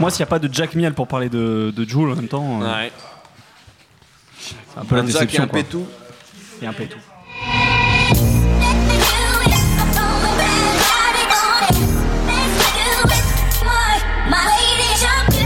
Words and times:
Moi, 0.00 0.10
s'il 0.10 0.20
n'y 0.20 0.24
a 0.24 0.26
pas 0.26 0.38
de 0.38 0.52
Jack 0.52 0.74
Miel 0.74 0.94
pour 0.94 1.06
parler 1.06 1.28
de, 1.28 1.72
de 1.76 1.88
Joule 1.88 2.10
en 2.12 2.16
même 2.16 2.26
temps, 2.28 2.62
euh, 2.62 2.74
Ouais. 2.82 2.90
c'est 4.38 4.80
un 4.80 4.84
peu 4.84 4.96
la 4.96 5.02
Jack 5.02 5.10
et 5.10 5.12
déception. 5.12 5.42
un 5.44 5.46
quoi. 5.46 5.58
pétou. 5.60 5.86
Et 6.62 6.66
un 6.66 6.72
pétou. 6.72 6.98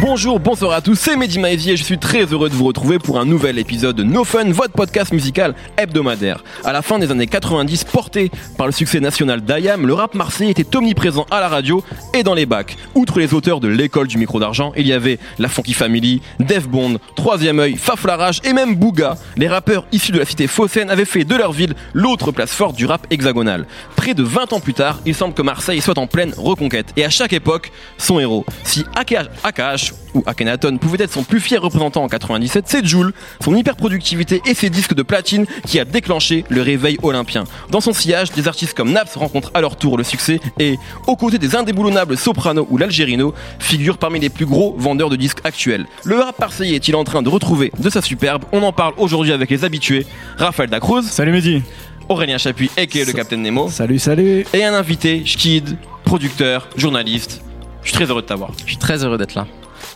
Bonjour, 0.01 0.39
bonsoir 0.39 0.73
à 0.73 0.81
tous, 0.83 0.97
c'est 0.97 1.17
Mehdi 1.17 1.39
Maizy 1.39 1.71
et 1.71 1.77
je 1.77 1.85
suis 1.85 1.99
très 1.99 2.25
heureux 2.25 2.51
de 2.51 2.55
vous 2.55 2.65
retrouver 2.67 2.99
pour 2.99 3.19
un 3.19 3.25
nouvel 3.25 3.59
épisode 3.59 3.97
de 3.97 4.03
No 4.03 4.25
Fun, 4.25 4.51
votre 4.51 4.75
podcast 4.75 5.13
musical 5.13 5.55
hebdomadaire. 5.79 6.45
À 6.63 6.73
la 6.73 6.83
fin 6.83 6.99
des 6.99 7.11
années 7.11 7.27
90, 7.27 7.85
porté 7.85 8.31
par 8.59 8.67
le 8.67 8.73
succès 8.73 9.01
national 9.01 9.41
d'IAM, 9.41 9.87
le 9.87 9.95
rap 9.95 10.15
marseillais 10.15 10.51
était 10.51 10.77
omniprésent 10.77 11.25
à 11.31 11.41
la 11.41 11.49
radio 11.49 11.83
et 12.13 12.23
dans 12.23 12.35
les 12.35 12.45
bacs. 12.45 12.77
Outre 12.95 13.19
les 13.19 13.33
auteurs 13.33 13.61
de 13.61 13.69
l'école 13.69 14.07
du 14.07 14.19
micro 14.19 14.39
d'argent, 14.41 14.73
il 14.77 14.87
y 14.87 14.93
avait 14.93 15.19
la 15.39 15.49
Funky 15.49 15.73
Family, 15.73 16.21
Def 16.39 16.69
Bond, 16.69 16.99
Troisième 17.17 17.59
œil, 17.61 17.77
Faflarage 17.77 18.41
et 18.45 18.53
même 18.53 18.75
Bouga. 18.77 19.17
Les 19.37 19.49
rappeurs 19.49 19.87
issus 19.93 20.13
de 20.13 20.19
la 20.19 20.27
cité 20.27 20.49
phocéenne 20.49 20.91
avaient 20.91 21.07
fait 21.07 21.25
de 21.25 21.35
leur 21.35 21.53
ville 21.53 21.75
l'autre 21.95 22.31
place 22.31 22.53
forte 22.53 22.77
du 22.77 22.85
rap 22.85 23.07
hexagonal. 23.11 23.67
Près 23.97 24.13
de 24.13 24.23
20 24.23 24.53
ans 24.53 24.61
plus 24.61 24.75
tard, 24.75 25.01
il 25.07 25.15
semble 25.15 25.35
que 25.35 25.43
Marseille 25.43 25.81
soit 25.81 25.99
en 25.99 26.07
pleine 26.07 26.35
reconquête 26.37 26.93
et 26.97 27.05
à 27.05 27.11
chaque 27.11 27.33
époque, 27.33 27.73
son 27.97 28.21
héros. 28.21 28.45
Si 28.65 28.85
AKH, 28.97 29.84
Ou 30.15 30.23
Akhenaton 30.27 30.79
pouvait 30.79 31.03
être 31.05 31.13
son 31.13 31.25
plus 31.25 31.41
fier 31.41 31.61
représentant 31.61 32.03
en 32.05 32.09
97, 32.09 32.65
c'est 32.69 32.87
Joule, 32.87 33.13
son 33.43 33.55
hyper-productivité 33.57 34.41
et 34.47 34.55
ses 34.55 34.71
disques 34.71 34.95
de 34.95 35.03
platine 35.03 35.45
qui 35.67 35.79
a 35.81 35.85
déclenché 35.85 36.45
le 36.49 36.63
réveil 36.63 36.97
olympien. 37.03 37.45
Dans 37.71 37.81
son 37.81 37.93
sillage, 37.93 38.31
des 38.33 38.47
artistes 38.49 38.75
comme 38.75 38.93
Naps 38.93 39.17
rencontrent 39.17 39.51
à 39.55 39.61
leur 39.61 39.77
tour 39.77 39.99
le 39.99 40.05
succès 40.05 40.41
et, 40.59 40.77
aux 41.07 41.17
côtés 41.17 41.39
des 41.39 41.57
indéboulonnables 41.57 42.17
Soprano 42.17 42.67
ou 42.71 42.79
l'Algérino, 42.79 43.35
figurent 43.59 43.99
parmi 43.99 44.21
les 44.21 44.29
plus 44.31 44.47
gros 44.47 44.75
vendeurs 44.79 45.11
de 45.11 45.17
disques 45.17 45.41
actuels. 45.45 45.87
Le 46.05 46.17
rap 46.17 46.39
marseillais 46.39 46.77
est-il 46.77 46.95
en 46.97 47.05
train 47.05 47.23
de 47.23 47.29
retrouver 47.29 47.73
de 47.79 47.91
sa 47.91 48.01
superbe? 48.01 48.45
On 48.53 48.63
en 48.63 48.73
parle 48.73 48.95
aujourd'hui 48.99 49.33
avec 49.33 49.51
les 49.51 49.65
habitués, 49.65 50.07
Raphaël 50.39 50.71
Dacruz, 50.71 51.03
Salut 51.03 51.33
Mehdi. 51.33 51.63
Aurélien 52.09 52.37
Chapuis, 52.39 52.71
a.k.a. 52.77 53.05
le 53.05 53.13
Captain 53.13 53.39
Nemo, 53.39 53.69
Salut, 53.71 53.99
salut. 53.99 54.45
et 54.53 54.63
un 54.65 54.75
invité, 54.75 55.23
Schkid, 55.25 55.77
producteur, 56.05 56.69
journaliste. 56.77 57.41
Je 57.83 57.89
suis 57.91 57.97
très 57.97 58.11
heureux 58.11 58.23
de 58.23 58.27
t'avoir. 58.27 58.51
Je 58.59 58.65
suis 58.65 58.77
très 58.77 59.05
heureux 59.05 59.17
d'être 59.19 59.35
là. 59.35 59.47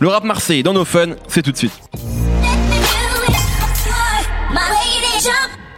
Le 0.01 0.09
rap 0.09 0.23
marseillais 0.25 0.63
dans 0.63 0.75
nos 0.75 0.85
fun, 0.85 1.17
c'est 1.27 1.43
tout 1.43 1.51
de 1.51 1.57
suite. 1.57 1.73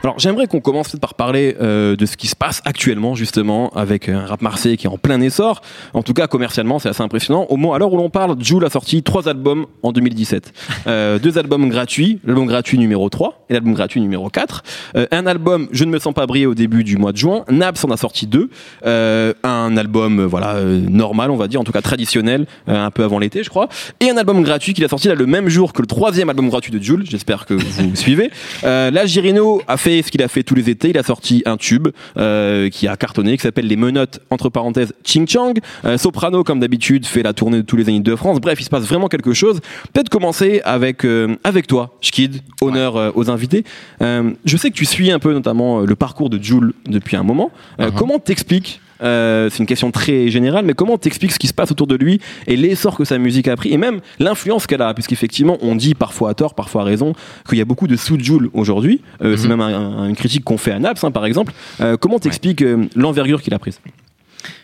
Alors 0.03 0.19
j'aimerais 0.19 0.47
qu'on 0.47 0.61
commence 0.61 0.97
par 0.97 1.13
parler 1.13 1.57
euh, 1.61 1.95
de 1.95 2.07
ce 2.07 2.17
qui 2.17 2.27
se 2.27 2.35
passe 2.35 2.63
actuellement 2.65 3.15
justement 3.15 3.69
avec 3.75 4.09
un 4.09 4.25
rap 4.25 4.41
marseillais 4.41 4.79
qui 4.79 4.87
est 4.87 4.91
en 4.91 4.97
plein 4.97 5.21
essor. 5.21 5.61
En 5.93 6.03
tout 6.03 6.15
cas 6.15 6.27
commercialement 6.27 6.79
c'est 6.79 6.89
assez 6.89 7.03
impressionnant. 7.03 7.45
Au 7.51 7.59
moment 7.59 7.75
à 7.75 7.79
l'heure 7.79 7.93
où 7.93 7.99
l'on 7.99 8.09
parle, 8.09 8.35
Jules 8.43 8.65
a 8.65 8.71
sorti 8.71 9.03
trois 9.03 9.29
albums 9.29 9.67
en 9.83 9.93
2017. 9.93 10.55
Euh, 10.87 11.19
deux 11.19 11.37
albums 11.37 11.69
gratuits, 11.69 12.19
l'album 12.25 12.47
gratuit 12.47 12.79
numéro 12.79 13.11
3 13.11 13.45
et 13.51 13.53
l'album 13.53 13.75
gratuit 13.75 14.01
numéro 14.01 14.31
4. 14.31 14.63
Euh, 14.97 15.07
un 15.11 15.27
album 15.27 15.69
Je 15.71 15.85
ne 15.85 15.91
me 15.91 15.99
sens 15.99 16.15
pas 16.15 16.25
briller 16.27 16.47
au 16.47 16.55
début 16.55 16.83
du 16.83 16.97
mois 16.97 17.13
de 17.13 17.19
juin. 17.19 17.45
Naps 17.51 17.85
en 17.85 17.91
a 17.91 17.99
sorti 17.99 18.27
deux. 18.27 18.49
Euh, 18.87 19.35
un 19.43 19.77
album 19.77 20.21
euh, 20.21 20.27
voilà 20.27 20.55
euh, 20.55 20.81
normal 20.81 21.31
on 21.31 21.37
va 21.37 21.47
dire, 21.47 21.61
en 21.61 21.65
tout 21.65 21.73
cas 21.73 21.83
traditionnel, 21.83 22.47
euh, 22.71 22.87
un 22.87 22.91
peu 22.91 23.05
avant 23.05 23.19
l'été 23.19 23.45
je 23.45 23.51
crois. 23.51 23.69
Et 24.01 24.09
un 24.09 24.17
album 24.17 24.43
gratuit 24.45 24.73
qu'il 24.73 24.85
a 24.85 24.89
sorti 24.89 25.09
là 25.09 25.15
le 25.15 25.27
même 25.27 25.51
jour 25.51 25.75
que 25.75 25.83
le 25.83 25.87
troisième 25.87 26.31
album 26.31 26.49
gratuit 26.49 26.73
de 26.73 26.83
Jules. 26.83 27.05
J'espère 27.05 27.45
que 27.45 27.53
vous 27.53 27.97
suivez. 27.97 28.31
Euh, 28.65 28.91
L'Algérino 28.91 29.61
a 29.69 29.77
fait 29.77 29.90
ce 30.03 30.11
qu'il 30.11 30.23
a 30.23 30.29
fait 30.29 30.43
tous 30.43 30.55
les 30.55 30.71
étés. 30.71 30.91
Il 30.91 30.99
a 30.99 31.03
sorti 31.03 31.43
un 31.47 31.57
tube 31.57 31.89
euh, 32.17 32.69
qui 32.69 32.89
a 32.89 32.97
cartonné, 32.97 33.37
qui 33.37 33.43
s'appelle 33.43 33.67
Les 33.67 33.77
Menottes, 33.77 34.21
entre 34.31 34.49
parenthèses, 34.49 34.93
Ching 35.05 35.29
Chang. 35.29 35.55
Euh, 35.85 35.99
Soprano, 35.99 36.45
comme 36.45 36.61
d'habitude, 36.61 37.07
fait 37.07 37.23
la 37.23 37.33
tournée 37.33 37.59
de 37.59 37.63
tous 37.63 37.77
les 37.77 37.89
années 37.89 38.01
de 38.01 38.17
France. 38.17 38.41
Bref, 38.41 38.61
il 38.61 38.65
se 38.65 38.71
passe 38.71 38.85
vraiment 38.85 39.09
quelque 39.09 39.33
chose. 39.33 39.61
Peut-être 39.93 40.09
commencer 40.09 40.61
avec, 40.65 41.05
euh, 41.05 41.37
avec 41.45 41.67
toi, 41.67 41.97
Schkid, 42.01 42.41
honneur 42.61 43.13
aux 43.17 43.31
invités. 43.31 43.65
Je 44.01 44.57
sais 44.57 44.71
que 44.71 44.77
tu 44.77 44.85
suis 44.85 45.11
un 45.11 45.19
peu 45.19 45.33
notamment 45.33 45.81
le 45.81 45.97
parcours 45.97 46.31
de 46.31 46.43
Jules 46.43 46.73
depuis 46.87 47.17
un 47.17 47.23
moment. 47.23 47.51
Mhm. 47.79 47.93
Comment 47.97 48.19
t'expliques 48.19 48.81
euh, 49.03 49.49
c'est 49.51 49.59
une 49.59 49.67
question 49.67 49.91
très 49.91 50.29
générale, 50.29 50.65
mais 50.65 50.75
comment 50.75 50.99
t'expliques 50.99 51.33
ce 51.33 51.39
qui 51.39 51.47
se 51.47 51.55
passe 51.55 51.71
autour 51.73 51.87
de 51.87 51.97
lui 51.97 52.21
et 52.47 52.57
l'essor 52.57 52.97
que 52.97 53.05
sa 53.05 53.19
musique 53.19 53.49
a 53.49 53.57
pris 53.57 53.73
et 53.73 53.77
même 53.77 54.01
l'influence 54.19 54.67
qu'elle 54.67 54.83
a, 54.83 54.93
puisqu'effectivement 54.95 55.59
on 55.63 55.75
dit 55.77 55.95
parfois 55.95 56.31
à 56.31 56.35
tort, 56.35 56.55
parfois 56.55 56.83
à 56.83 56.85
raison 56.85 57.15
qu'il 57.49 57.59
y 57.59 57.61
a 57.61 57.65
beaucoup 57.65 57.87
de 57.87 57.97
sous-Joule 57.97 58.51
aujourd'hui. 58.53 59.01
Euh, 59.23 59.37
C'est 59.37 59.45
Mhm. 59.45 59.57
même 59.57 59.61
un- 59.61 59.99
un- 59.99 60.09
une 60.09 60.17
critique 60.17 60.45
qu'on 60.45 60.59
fait 60.59 60.73
à 60.73 60.79
Naps, 60.79 61.03
hein, 61.05 61.11
par 61.11 61.25
exemple. 61.27 61.53
Euh, 61.81 61.97
comment 61.97 62.19
t'expliques 62.19 62.65
l'envergure 62.97 63.43
qu'il 63.43 63.55
a 63.55 63.59
prise? 63.59 63.81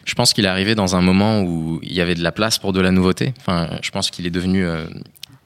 Je 0.05 0.15
pense 0.15 0.33
qu'il 0.33 0.45
est 0.45 0.49
arrivé 0.49 0.75
dans 0.75 0.97
un 0.97 1.01
moment 1.03 1.43
où 1.43 1.81
il 1.83 1.93
y 1.93 2.01
avait 2.01 2.15
de 2.15 2.23
la 2.23 2.33
place 2.33 2.59
pour 2.59 2.73
de 2.73 2.81
la 2.81 2.91
nouveauté. 2.91 3.35
Enfin, 3.41 3.69
je 3.83 3.91
pense 3.91 4.11
qu'il 4.11 4.27
est 4.27 4.31
devenu 4.31 4.65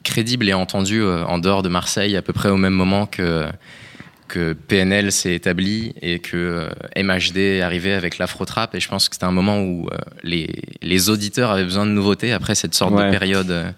crédible 0.03 0.47
et 0.49 0.53
entendu 0.53 1.03
en 1.03 1.37
dehors 1.37 1.61
de 1.63 1.69
Marseille 1.69 2.15
à 2.17 2.21
peu 2.21 2.33
près 2.33 2.49
au 2.49 2.57
même 2.57 2.73
moment 2.73 3.05
que 3.05 3.45
que 4.31 4.53
PNL 4.53 5.11
s'est 5.11 5.33
établi 5.35 5.93
et 6.01 6.19
que 6.19 6.37
euh, 6.37 6.69
MHD 7.03 7.37
est 7.37 7.61
arrivé 7.61 7.93
avec 7.93 8.17
l'afro-trap 8.17 8.73
et 8.75 8.79
je 8.79 8.87
pense 8.87 9.09
que 9.09 9.15
c'était 9.15 9.25
un 9.25 9.31
moment 9.31 9.59
où 9.61 9.87
euh, 9.91 9.97
les, 10.23 10.47
les 10.81 11.09
auditeurs 11.09 11.51
avaient 11.51 11.65
besoin 11.65 11.85
de 11.85 11.91
nouveautés 11.91 12.31
après 12.31 12.55
cette 12.55 12.73
sorte 12.73 12.93
Ouais. 12.93 13.05
de 13.07 13.11
période 13.11 13.51
euh, 13.51 13.71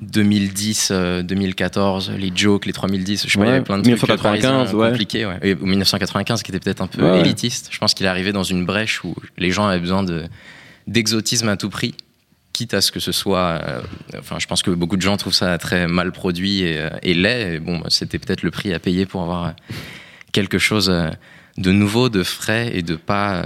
2010, 0.00 0.88
euh, 0.92 1.22
2014, 1.22 2.12
les 2.18 2.32
jokes, 2.34 2.66
les 2.66 2.72
3010, 2.72 3.24
je 3.26 3.32
sais 3.32 3.38
pas, 3.38 3.44
il 3.44 3.48
y 3.48 3.50
avait 3.52 3.60
plein 3.60 3.76
de 3.78 3.82
trucs 3.82 3.94
1995, 3.94 4.22
parisiens 4.52 4.78
ouais. 4.78 4.88
compliqués, 4.90 5.26
ouais. 5.26 5.38
Et- 5.42 5.54
ou 5.54 5.66
1995 5.66 6.42
qui 6.42 6.50
était 6.50 6.60
peut-être 6.60 6.80
un 6.80 6.86
peu 6.86 7.16
élitiste. 7.16 7.68
Je 7.70 7.78
pense 7.78 7.92
qu'il 7.94 8.06
est 8.06 8.08
arrivé 8.08 8.32
dans 8.32 8.42
une 8.42 8.64
brèche 8.64 9.04
où 9.04 9.14
les 9.36 9.50
gens 9.50 9.66
avaient 9.66 9.80
besoin 9.80 10.02
de 10.02 10.24
d'exotisme 10.86 11.48
à 11.48 11.56
tout 11.56 11.68
prix, 11.70 11.94
quitte 12.60 12.74
à 12.74 12.82
ce 12.82 12.92
que 12.92 13.00
ce 13.00 13.10
soit. 13.12 13.58
euh, 13.66 13.80
enfin, 14.18 14.36
je 14.38 14.46
pense 14.46 14.62
que 14.62 14.70
beaucoup 14.70 14.96
de 14.98 15.02
gens 15.02 15.16
trouvent 15.16 15.32
ça 15.34 15.56
très 15.56 15.86
mal 15.88 16.12
produit 16.12 16.60
et, 16.62 16.78
euh, 16.78 16.90
et 17.02 17.14
laid. 17.14 17.54
Et 17.54 17.58
bon, 17.58 17.80
c'était 17.88 18.18
peut-être 18.18 18.42
le 18.42 18.50
prix 18.50 18.74
à 18.74 18.78
payer 18.78 19.06
pour 19.06 19.22
avoir 19.22 19.44
euh, 19.46 19.50
quelque 20.32 20.58
chose 20.58 20.92
de 21.56 21.72
nouveau, 21.72 22.10
de 22.10 22.22
frais 22.22 22.70
et 22.74 22.82
de 22.82 22.96
pas 22.96 23.44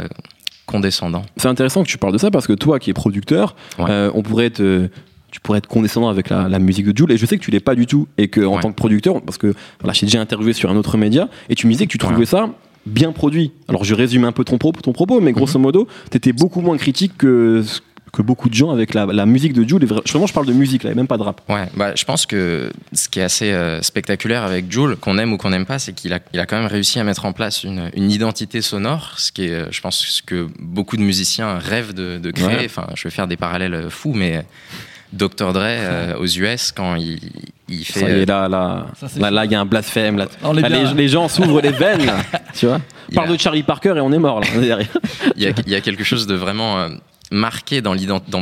condescendant. 0.67 1.23
C'est 1.37 1.47
intéressant 1.49 1.83
que 1.85 1.89
tu 1.89 1.99
parles 1.99 2.13
de 2.13 2.19
ça 2.19 2.31
parce 2.33 2.47
que 2.49 2.53
toi 2.55 2.79
qui 2.81 2.91
es 2.91 2.93
producteur, 2.95 3.55
Ouais. 3.79 3.87
euh, 3.89 4.11
on 4.15 4.23
pourrait 4.23 4.51
te 4.51 4.89
tu 5.31 5.41
pourrais 5.41 5.59
être 5.59 5.67
condescendant 5.67 6.09
avec 6.09 6.29
la, 6.31 6.49
la 6.49 6.59
musique 6.61 6.87
de 6.87 6.97
Jules 6.97 7.11
et 7.11 7.17
je 7.17 7.27
sais 7.27 7.37
que 7.39 7.43
tu 7.43 7.51
l'es 7.51 7.59
pas 7.61 7.75
du 7.75 7.87
tout 7.87 8.07
et 8.19 8.29
que 8.29 8.41
en 8.41 8.55
Ouais. 8.57 8.63
tant 8.63 8.71
que 8.71 8.77
producteur 8.77 9.21
parce 9.21 9.37
que 9.37 9.53
voilà 9.81 9.93
j'ai 9.93 10.07
déjà 10.07 10.21
interviewé 10.21 10.53
sur 10.53 10.71
un 10.71 10.77
autre 10.77 10.97
média 10.97 11.29
et 11.49 11.55
tu 11.57 11.67
me 11.67 11.73
disais 11.73 11.87
que 11.87 11.91
tu 11.93 11.99
trouvais 11.99 12.19
Ouais. 12.21 12.25
ça 12.27 12.51
bien 12.87 13.11
produit 13.13 13.51
alors 13.69 13.83
je 13.83 13.95
résume 13.97 14.25
un 14.25 14.31
peu 14.33 14.45
ton 14.45 14.59
propos 14.59 14.81
ton 14.81 14.93
propos 14.93 15.21
mais 15.21 15.31
Mhm. 15.33 15.37
grosso 15.37 15.59
modo 15.59 15.89
tu 16.11 16.17
étais 16.19 16.33
beaucoup 16.33 16.61
moins 16.61 16.77
critique 16.77 17.17
que 17.19 17.65
que 18.15 18.23
beaucoup 18.23 18.49
de 18.49 18.55
gens 18.55 18.71
avec 18.71 18.95
la, 18.95 19.07
la 19.07 19.27
musique 19.27 19.53
de 19.53 19.67
Jules 19.69 19.83
et 19.83 19.87
vraiment 19.87 20.27
je 20.27 20.33
parle 20.33 20.47
de 20.47 20.53
musique 20.53 20.83
là 20.85 20.91
et 20.93 20.95
même 20.95 21.07
pas 21.07 21.17
de 21.19 21.23
rap 21.23 21.41
Ouais, 21.49 21.69
bah, 21.77 21.93
je 21.95 22.05
pense 22.05 22.27
que 22.27 22.71
ce 22.93 23.09
qui 23.09 23.21
est 23.21 23.23
assez 23.25 23.53
euh, 23.53 23.83
spectaculaire 23.83 24.43
avec 24.45 24.71
Jules, 24.71 24.97
qu'on 24.97 25.19
aime 25.19 25.33
ou 25.33 25.37
qu'on 25.37 25.51
n'aime 25.51 25.67
pas, 25.67 25.79
c'est 25.79 25.93
qu'il 25.93 26.13
a, 26.13 26.21
il 26.33 26.41
a 26.41 26.47
quand 26.47 26.57
même 26.57 26.67
réussi 26.71 26.99
à 26.99 27.05
mettre 27.05 27.25
en 27.27 27.33
place 27.33 27.65
une, 27.65 27.91
une 27.95 28.11
identité 28.11 28.63
sonore, 28.63 29.15
ce 29.19 29.33
qui 29.33 29.47
est, 29.47 29.51
euh, 29.53 29.67
je 29.71 29.81
pense, 29.81 29.99
ce 29.99 30.23
que 30.23 30.47
beaucoup 30.61 30.97
de 30.97 31.03
musiciens 31.03 31.59
rêvent 31.59 31.93
de, 31.95 32.19
de 32.19 32.31
créer. 32.31 32.57
Ouais. 32.57 32.65
Enfin, 32.67 32.87
je 32.95 33.05
vais 33.05 33.11
faire 33.11 33.27
des 33.27 33.37
parallèles 33.37 33.75
euh, 33.75 33.91
fous, 33.91 34.13
mais 34.15 34.45
Dr. 35.13 35.53
Dre 35.53 35.61
euh, 35.63 36.17
aux 36.19 36.27
US, 36.27 36.73
quand 36.73 36.97
il, 36.97 37.21
il 37.69 37.85
fait. 37.85 38.01
ça 38.01 38.09
y 38.09 38.13
euh, 38.13 38.23
est 38.23 38.27
là 38.27 38.49
là 38.49 38.87
Ça, 38.99 39.07
là 39.21 39.31
là 39.31 39.45
il 39.45 39.53
y 39.53 39.55
a 39.55 39.61
un 39.61 39.65
blasphème 39.65 40.17
là, 40.19 40.27
les, 40.53 40.93
les 40.95 41.09
gens 41.09 41.29
s'ouvrent 41.29 41.61
les 41.61 41.71
veines 41.71 42.05
là, 42.05 42.17
tu 42.55 42.67
vois 42.67 42.81
Il 43.11 43.15
parle 43.15 43.29
a- 43.29 43.33
de 43.33 43.39
Charlie 43.41 43.63
Parker 43.63 43.95
et 43.97 44.01
on 44.01 44.13
est 44.13 44.19
mort 44.19 44.41
là 44.41 44.47
on 44.57 44.61
est 44.63 44.67
derrière. 44.67 44.89
il 45.37 45.43
y, 45.45 45.47
a, 45.47 45.51
il 45.67 45.73
y 45.73 45.77
a 45.77 45.81
quelque 45.81 46.03
chose 46.03 46.27
de 46.27 46.35
vraiment 46.35 46.79
euh, 46.79 46.89
marqué 47.35 47.83
dans, 47.83 47.95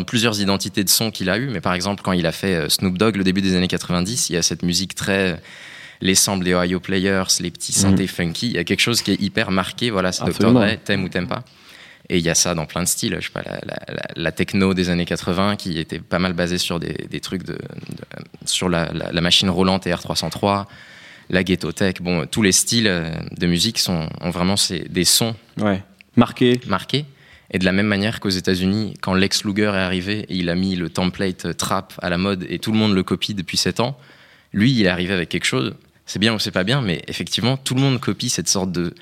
plusieurs 0.04 0.40
identités 0.40 0.84
de 0.84 0.88
son 0.88 1.10
qu'il 1.10 1.28
a 1.30 1.38
eu. 1.38 1.48
Mais 1.48 1.60
par 1.60 1.74
exemple, 1.74 2.02
quand 2.02 2.12
il 2.12 2.26
a 2.26 2.32
fait 2.32 2.54
euh, 2.54 2.68
Snoop 2.68 2.96
Dogg 2.98 3.16
le 3.16 3.24
début 3.24 3.42
des 3.42 3.56
années 3.56 3.68
90, 3.68 4.30
il 4.30 4.34
y 4.34 4.36
a 4.36 4.42
cette 4.42 4.62
musique 4.62 4.94
très. 4.94 5.40
Les 6.00 6.14
samples 6.16 6.44
des 6.44 6.52
Ohio 6.54 6.80
Players, 6.80 7.24
les 7.40 7.50
petits 7.52 7.72
synthés 7.72 8.06
funky. 8.08 8.46
Il 8.48 8.52
y 8.54 8.58
a 8.58 8.64
quelque 8.64 8.80
chose 8.80 9.02
qui 9.02 9.12
est 9.12 9.20
hyper 9.20 9.50
marqué. 9.52 9.90
Voilà, 9.90 10.10
c'est 10.10 10.24
Dr. 10.24 10.32
Dre, 10.72 10.78
t'aimes 10.84 11.04
ou 11.04 11.08
t'aimes 11.08 11.28
pas. 11.28 11.44
Et 12.08 12.18
il 12.18 12.24
y 12.24 12.28
a 12.30 12.34
ça 12.34 12.54
dans 12.56 12.66
plein 12.66 12.82
de 12.82 12.88
styles. 12.88 13.16
Je 13.20 13.26
sais 13.26 13.32
pas, 13.32 13.42
la, 13.42 13.60
la- 13.64 13.94
la- 13.94 14.02
la 14.16 14.32
techno 14.32 14.74
des 14.74 14.90
années 14.90 15.04
80 15.04 15.54
qui 15.56 15.78
était 15.78 16.00
pas 16.00 16.18
mal 16.18 16.32
basée 16.32 16.58
sur 16.58 16.80
des, 16.80 17.06
des 17.08 17.20
trucs 17.20 17.44
de, 17.44 17.52
de- 17.52 17.58
sur 18.46 18.68
la, 18.68 18.90
machine 19.20 19.48
roulante 19.48 19.86
et 19.86 19.92
R303, 19.92 20.64
la 21.30 21.44
ghetto 21.44 21.70
tech. 21.70 21.94
Bon, 22.00 22.26
tous 22.26 22.42
les 22.42 22.50
styles 22.52 22.88
euh, 22.88 23.10
de 23.38 23.46
musique 23.46 23.78
sont, 23.78 24.08
ont 24.20 24.30
vraiment 24.30 24.56
ces- 24.56 24.80
des 24.90 25.04
sons 25.04 25.36
ouais 25.58 25.82
marqué 26.16 26.60
marqué. 26.66 27.04
Et 27.52 27.58
de 27.58 27.64
la 27.64 27.72
même 27.72 27.86
manière 27.86 28.20
qu'aux 28.20 28.30
États-Unis, 28.30 28.94
quand 29.00 29.14
Lex 29.14 29.44
Luger 29.44 29.72
est 29.74 29.78
arrivé 29.78 30.20
et 30.28 30.36
il 30.36 30.48
a 30.48 30.54
mis 30.54 30.74
le 30.74 30.88
template 30.88 31.46
euh, 31.46 31.52
trap 31.52 31.92
à 32.00 32.08
la 32.08 32.18
mode 32.18 32.46
et 32.48 32.58
tout 32.58 32.72
le 32.72 32.78
monde 32.78 32.94
le 32.94 33.02
copie 33.02 33.34
depuis 33.34 33.58
7 33.58 33.80
ans, 33.80 33.98
lui, 34.52 34.72
il 34.72 34.84
est 34.84 34.88
arrivé 34.88 35.12
avec 35.12 35.28
quelque 35.28 35.44
chose. 35.44 35.74
C'est 36.06 36.18
bien 36.18 36.34
ou 36.34 36.38
c'est 36.38 36.50
pas 36.50 36.64
bien, 36.64 36.80
mais 36.80 37.02
effectivement, 37.08 37.56
tout 37.56 37.74
le 37.74 37.80
monde 37.80 38.00
copie 38.00 38.28
cette 38.28 38.48
sorte 38.48 38.72
de, 38.72 38.94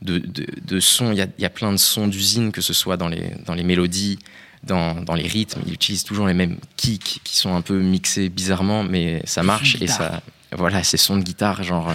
de, 0.00 0.18
de, 0.18 0.46
de 0.64 0.80
son. 0.80 1.12
Il 1.12 1.18
y 1.18 1.22
a, 1.22 1.26
y 1.38 1.44
a 1.44 1.50
plein 1.50 1.72
de 1.72 1.76
sons 1.76 2.08
d'usine, 2.08 2.50
que 2.52 2.60
ce 2.60 2.72
soit 2.72 2.96
dans 2.96 3.08
les, 3.08 3.30
dans 3.46 3.54
les 3.54 3.62
mélodies, 3.62 4.18
dans, 4.64 4.94
dans 5.02 5.14
les 5.14 5.26
rythmes. 5.26 5.60
Il 5.66 5.72
utilise 5.72 6.04
toujours 6.04 6.26
les 6.26 6.34
mêmes 6.34 6.56
kicks 6.76 7.20
qui 7.24 7.36
sont 7.36 7.54
un 7.54 7.62
peu 7.62 7.78
mixés 7.78 8.28
bizarrement, 8.28 8.84
mais 8.84 9.22
ça 9.24 9.42
marche 9.42 9.76
et 9.80 9.86
ça. 9.86 10.22
Voilà, 10.54 10.82
ces 10.82 10.98
sons 10.98 11.16
de 11.16 11.22
guitare, 11.22 11.62
genre. 11.62 11.92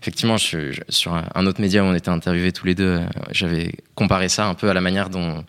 Effectivement, 0.00 0.36
je- 0.36 0.72
je- 0.72 0.80
sur 0.88 1.14
un, 1.14 1.46
autre 1.46 1.60
média 1.60 1.82
où 1.82 1.86
on 1.86 1.94
était 1.94 2.08
interviewés 2.08 2.52
tous 2.52 2.66
les 2.66 2.74
deux, 2.74 2.84
euh, 2.84 3.06
j'avais 3.30 3.74
comparé 3.94 4.28
ça 4.28 4.46
un 4.46 4.54
peu 4.54 4.68
à 4.68 4.74
la 4.74 4.80
manière 4.80 5.10
dont 5.10 5.44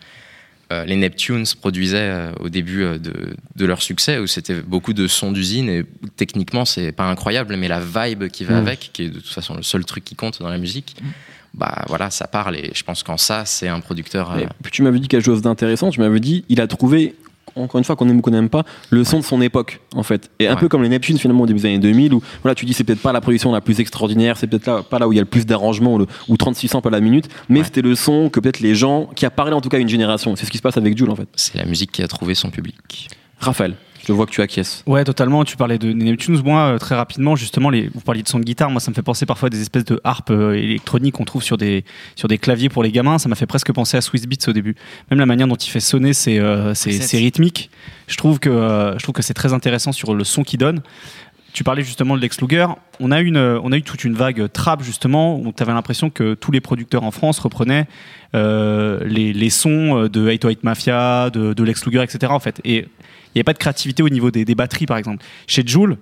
euh, 0.70 0.84
les 0.84 0.96
Neptunes 0.96 1.46
produisaient 1.58 1.96
euh, 1.96 2.32
au 2.40 2.50
début 2.50 2.82
euh, 2.82 2.98
de, 2.98 3.34
de, 3.56 3.64
leur 3.64 3.80
succès, 3.80 4.18
où 4.18 4.26
c'était 4.26 4.60
beaucoup 4.60 4.92
de 4.92 5.06
sons 5.06 5.32
d'usine 5.32 5.70
et 5.70 5.84
techniquement 6.16 6.66
c'est 6.66 6.92
pas 6.92 7.04
incroyable, 7.04 7.56
mais 7.56 7.68
la 7.68 7.80
vibe 7.80 8.28
qui 8.28 8.44
va 8.44 8.56
mm. 8.56 8.58
avec, 8.58 8.90
qui 8.92 9.04
est 9.04 9.08
de 9.08 9.18
toute 9.18 9.32
façon 9.32 9.54
le 9.54 9.62
seul 9.62 9.86
truc 9.86 10.04
qui 10.04 10.14
compte 10.14 10.42
dans 10.42 10.50
la 10.50 10.58
musique, 10.58 10.96
mm. 11.00 11.06
bah 11.54 11.84
voilà, 11.88 12.10
ça 12.10 12.26
parle 12.26 12.56
et 12.56 12.70
je 12.74 12.84
pense 12.84 13.02
qu'en 13.02 13.16
ça 13.16 13.46
c'est 13.46 13.68
un 13.68 13.80
producteur. 13.80 14.36
tu 14.70 14.82
m'avais 14.82 14.98
dit 14.98 15.08
quelque 15.08 15.24
chose 15.24 15.40
d'intéressant, 15.40 15.88
tu 15.88 16.00
m'avais 16.00 16.20
dit 16.20 16.44
il 16.50 16.60
a 16.60 16.66
trouvé 16.66 17.14
encore 17.58 17.78
une 17.78 17.84
fois, 17.84 17.96
qu'on 17.96 18.08
aime 18.08 18.18
ou 18.18 18.20
qu'on 18.20 18.30
n'aime 18.30 18.48
pas, 18.48 18.64
le 18.90 19.04
son 19.04 19.18
de 19.18 19.24
son 19.24 19.40
époque, 19.40 19.80
en 19.94 20.02
fait. 20.02 20.30
Et 20.38 20.48
un 20.48 20.56
peu 20.56 20.68
comme 20.68 20.82
les 20.82 20.88
Neptunes, 20.88 21.18
finalement, 21.18 21.42
au 21.42 21.46
début 21.46 21.60
des 21.60 21.66
années 21.66 21.78
2000, 21.78 22.14
où 22.14 22.22
voilà, 22.42 22.54
tu 22.54 22.64
dis 22.66 22.72
c'est 22.72 22.84
peut-être 22.84 23.02
pas 23.02 23.12
la 23.12 23.20
production 23.20 23.52
la 23.52 23.60
plus 23.60 23.80
extraordinaire, 23.80 24.36
c'est 24.36 24.46
peut-être 24.46 24.66
là, 24.66 24.82
pas 24.82 24.98
là 24.98 25.08
où 25.08 25.12
il 25.12 25.16
y 25.16 25.18
a 25.18 25.22
le 25.22 25.28
plus 25.28 25.46
d'arrangements 25.46 25.94
ou, 25.94 26.06
ou 26.28 26.36
36 26.36 26.68
samples 26.68 26.88
à 26.88 26.92
la 26.92 27.00
minute, 27.00 27.28
mais 27.48 27.64
c'était 27.64 27.82
le 27.82 27.94
son 27.94 28.30
que 28.30 28.40
peut-être 28.40 28.60
les 28.60 28.74
gens, 28.74 29.08
qui 29.14 29.26
a 29.26 29.30
parlé 29.30 29.52
en 29.52 29.60
tout 29.60 29.68
cas 29.68 29.78
à 29.78 29.80
une 29.80 29.88
génération. 29.88 30.34
C'est 30.36 30.46
ce 30.46 30.50
qui 30.50 30.58
se 30.58 30.62
passe 30.62 30.76
avec 30.76 30.96
Jules, 30.96 31.10
en 31.10 31.16
fait. 31.16 31.28
C'est 31.34 31.56
la 31.58 31.64
musique 31.64 31.92
qui 31.92 32.02
a 32.02 32.08
trouvé 32.08 32.34
son 32.34 32.50
public. 32.50 33.08
Raphaël. 33.38 33.74
Je 34.08 34.14
vois 34.14 34.24
que 34.24 34.30
tu 34.30 34.40
acquiesces. 34.40 34.82
Ouais, 34.86 35.04
totalement. 35.04 35.44
Tu 35.44 35.58
parlais 35.58 35.76
de 35.76 35.92
Neptunes. 35.92 36.40
Moi, 36.42 36.60
euh, 36.60 36.78
très 36.78 36.94
rapidement, 36.94 37.36
justement, 37.36 37.68
les, 37.68 37.90
vous 37.92 38.00
parliez 38.00 38.22
de 38.22 38.28
son 38.28 38.38
de 38.38 38.44
guitare. 38.44 38.70
Moi, 38.70 38.80
ça 38.80 38.90
me 38.90 38.94
fait 38.94 39.02
penser 39.02 39.26
parfois 39.26 39.48
à 39.48 39.50
des 39.50 39.60
espèces 39.60 39.84
de 39.84 40.00
harpes 40.02 40.30
euh, 40.30 40.54
électroniques 40.54 41.16
qu'on 41.16 41.26
trouve 41.26 41.42
sur 41.42 41.58
des, 41.58 41.84
sur 42.16 42.26
des 42.26 42.38
claviers 42.38 42.70
pour 42.70 42.82
les 42.82 42.90
gamins. 42.90 43.18
Ça 43.18 43.28
m'a 43.28 43.34
fait 43.34 43.44
presque 43.44 43.70
penser 43.70 43.98
à 43.98 44.00
Swiss 44.00 44.26
Beats 44.26 44.48
au 44.48 44.54
début. 44.54 44.76
Même 45.10 45.20
la 45.20 45.26
manière 45.26 45.46
dont 45.46 45.56
il 45.56 45.68
fait 45.68 45.80
sonner 45.80 46.14
ses, 46.14 46.38
euh, 46.38 46.72
rythmiques. 47.12 47.68
Je 48.06 48.16
trouve 48.16 48.38
que, 48.38 48.94
je 48.96 49.02
trouve 49.02 49.14
que 49.14 49.20
c'est 49.20 49.34
très 49.34 49.52
intéressant 49.52 49.92
sur 49.92 50.14
le 50.14 50.24
son 50.24 50.42
qu'il 50.42 50.58
donne. 50.58 50.80
Tu 51.52 51.64
parlais 51.64 51.82
justement 51.82 52.16
de 52.16 52.20
Lex 52.20 52.40
Luger. 52.40 52.66
On 53.00 53.10
a, 53.10 53.20
une, 53.20 53.38
on 53.38 53.72
a 53.72 53.76
eu 53.76 53.82
toute 53.82 54.04
une 54.04 54.14
vague 54.14 54.52
trap 54.52 54.82
justement 54.82 55.38
où 55.40 55.52
tu 55.52 55.62
avais 55.62 55.72
l'impression 55.72 56.10
que 56.10 56.34
tous 56.34 56.52
les 56.52 56.60
producteurs 56.60 57.04
en 57.04 57.10
France 57.10 57.38
reprenaient 57.38 57.86
les, 58.34 59.32
les, 59.32 59.50
sons 59.50 60.08
de 60.08 60.20
808 60.20 60.62
Mafia, 60.62 61.30
de, 61.30 61.62
Lex 61.62 61.86
Luger, 61.86 62.02
etc. 62.02 62.32
En 62.32 62.40
fait. 62.40 62.60
Et 62.64 62.86
il 63.34 63.38
n'y 63.38 63.40
a 63.40 63.44
pas 63.44 63.52
de 63.52 63.58
créativité 63.58 64.02
au 64.02 64.08
niveau 64.08 64.30
des, 64.30 64.54
batteries, 64.54 64.86
par 64.86 64.96
exemple. 64.96 65.24
Chez 65.46 65.62
Joule, 65.66 65.96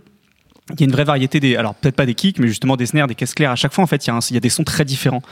il 0.72 0.80
y 0.80 0.82
a 0.82 0.86
une 0.86 0.92
vraie 0.92 1.04
variété 1.04 1.38
des 1.38 1.56
alors 1.56 1.74
peut-être 1.74 1.94
pas 1.94 2.06
des 2.06 2.14
kicks 2.14 2.38
mais 2.38 2.48
justement 2.48 2.76
des 2.76 2.86
snares 2.86 3.06
des 3.06 3.14
caisses 3.14 3.34
claires. 3.34 3.50
À 3.50 3.56
chaque 3.56 3.72
fois 3.72 3.84
en 3.84 3.86
fait 3.86 4.06
il 4.06 4.34
y, 4.34 4.36
a 4.36 4.40
des 4.40 4.48
sons 4.48 4.64
très 4.64 4.84
différents. 4.84 5.22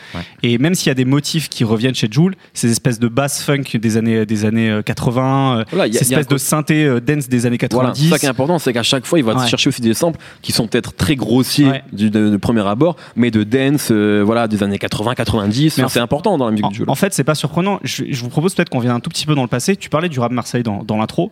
Et 0.43 0.59
même 0.59 0.75
s'il 0.75 0.89
y 0.89 0.91
a 0.91 0.95
des 0.95 1.05
motifs 1.05 1.49
qui 1.49 1.65
reviennent 1.65 1.95
chez 1.95 2.09
Joule 2.11 2.37
ces 2.53 2.71
espèces 2.71 2.99
de 3.01 3.09
bass 3.09 3.43
funk 3.43 3.65
des 3.75 3.97
années 3.97 4.27
des 4.27 4.45
années 4.45 4.81
80 4.85 5.59
euh, 5.59 5.65
voilà, 5.73 5.93
ces 5.93 6.03
espèces 6.03 6.29
de 6.29 6.39
synthé 6.39 6.85
euh, 6.85 7.01
dance 7.01 7.29
des 7.29 7.47
années 7.47 7.59
90 7.59 8.01
voilà, 8.01 8.17
ça 8.17 8.19
qui 8.19 8.27
est 8.27 8.29
important 8.29 8.59
c'est 8.59 8.73
qu'à 8.73 8.83
chaque 8.83 9.07
fois 9.07 9.19
il 9.19 9.25
va 9.25 9.47
chercher 9.47 9.69
aussi 9.69 9.81
des 9.81 9.95
samples 9.95 10.21
qui 10.43 10.53
sont 10.53 10.69
peut-être 10.69 10.95
très 10.95 11.17
grossiers 11.17 11.83
du, 11.93 12.11
de, 12.11 12.37
premier 12.37 12.67
abord 12.67 12.97
mais 13.17 13.31
de 13.31 13.43
dance 13.43 13.89
euh, 13.91 14.23
voilà 14.25 14.47
des 14.47 14.63
années 14.63 14.79
80 14.79 15.15
90 15.15 15.81
c'est 15.89 16.01
important 16.01 16.39
dans 16.39 16.47
la 16.47 16.53
musique 16.53 16.67
en, 16.67 16.71
de 16.71 16.75
Joule. 16.75 16.91
en 16.91 16.95
fait 16.95 17.13
c'est 17.13 17.25
pas 17.25 17.35
surprenant. 17.35 17.81
Je, 17.83 18.05
vous 18.21 18.29
propose 18.29 18.55
peut-être 18.55 18.69
qu'on 18.69 18.81
vienne 18.81 18.95
un 18.95 19.01
tout 19.01 19.11
petit 19.11 19.27
peu 19.27 19.35
dans 19.35 19.43
le 19.43 19.49
passé. 19.49 19.77
Tu 19.77 19.89
parlais 19.89 20.09
du 20.09 20.19
rap 20.19 20.33
Marseille 20.33 20.63
dans, 20.63 20.83
dans 20.83 20.97
l'intro 20.97 21.31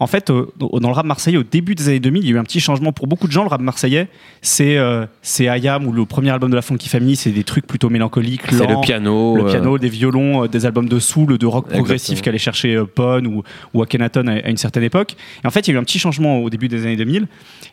en 0.00 0.06
fait, 0.06 0.30
euh, 0.30 0.46
dans 0.58 0.88
le 0.88 0.94
rap 0.94 1.06
marseillais, 1.06 1.36
au 1.36 1.44
début 1.44 1.74
des 1.74 1.88
années 1.88 2.00
2000, 2.00 2.24
il 2.24 2.28
y 2.28 2.32
a 2.32 2.36
eu 2.36 2.38
un 2.38 2.44
petit 2.44 2.60
changement 2.60 2.92
pour 2.92 3.06
beaucoup 3.06 3.26
de 3.26 3.32
gens. 3.32 3.42
Le 3.42 3.48
rap 3.48 3.60
marseillais, 3.60 4.08
c'est 4.42 4.76
euh, 4.76 5.06
c'est 5.22 5.48
Ayam 5.48 5.86
ou 5.86 5.92
le 5.92 6.04
premier 6.04 6.30
album 6.30 6.50
de 6.50 6.56
la 6.56 6.62
Funky 6.62 6.88
Family, 6.88 7.14
c'est 7.16 7.30
des 7.30 7.44
trucs 7.44 7.66
plutôt 7.66 7.90
mélancoliques. 7.90 8.42
C'est 8.50 8.66
le 8.66 8.80
piano, 8.80 9.36
le 9.36 9.46
piano, 9.46 9.76
euh, 9.76 9.78
des 9.78 9.88
violons, 9.88 10.46
des 10.46 10.66
albums 10.66 10.88
de 10.88 10.98
soul, 10.98 11.38
de 11.38 11.46
rock 11.46 11.68
progressif 11.68 12.22
qu'allait 12.22 12.38
chercher 12.38 12.82
Pon 12.94 13.24
ou, 13.24 13.42
ou 13.72 13.82
Akhenaton 13.82 14.26
à, 14.26 14.32
à, 14.32 14.48
une 14.48 14.56
certaine 14.56 14.82
époque. 14.82 15.16
Et 15.44 15.46
en 15.46 15.50
fait, 15.50 15.68
il 15.68 15.70
y 15.70 15.74
a 15.74 15.76
eu 15.76 15.80
un 15.80 15.84
petit 15.84 15.98
changement 15.98 16.38
au 16.38 16.50
début 16.50 16.68
des 16.68 16.82
années 16.82 16.96
2000. 16.96 17.26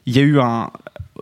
Il 0.05 0.15
y 0.15 0.19
a 0.19 0.23
eu 0.23 0.39
un, 0.39 0.69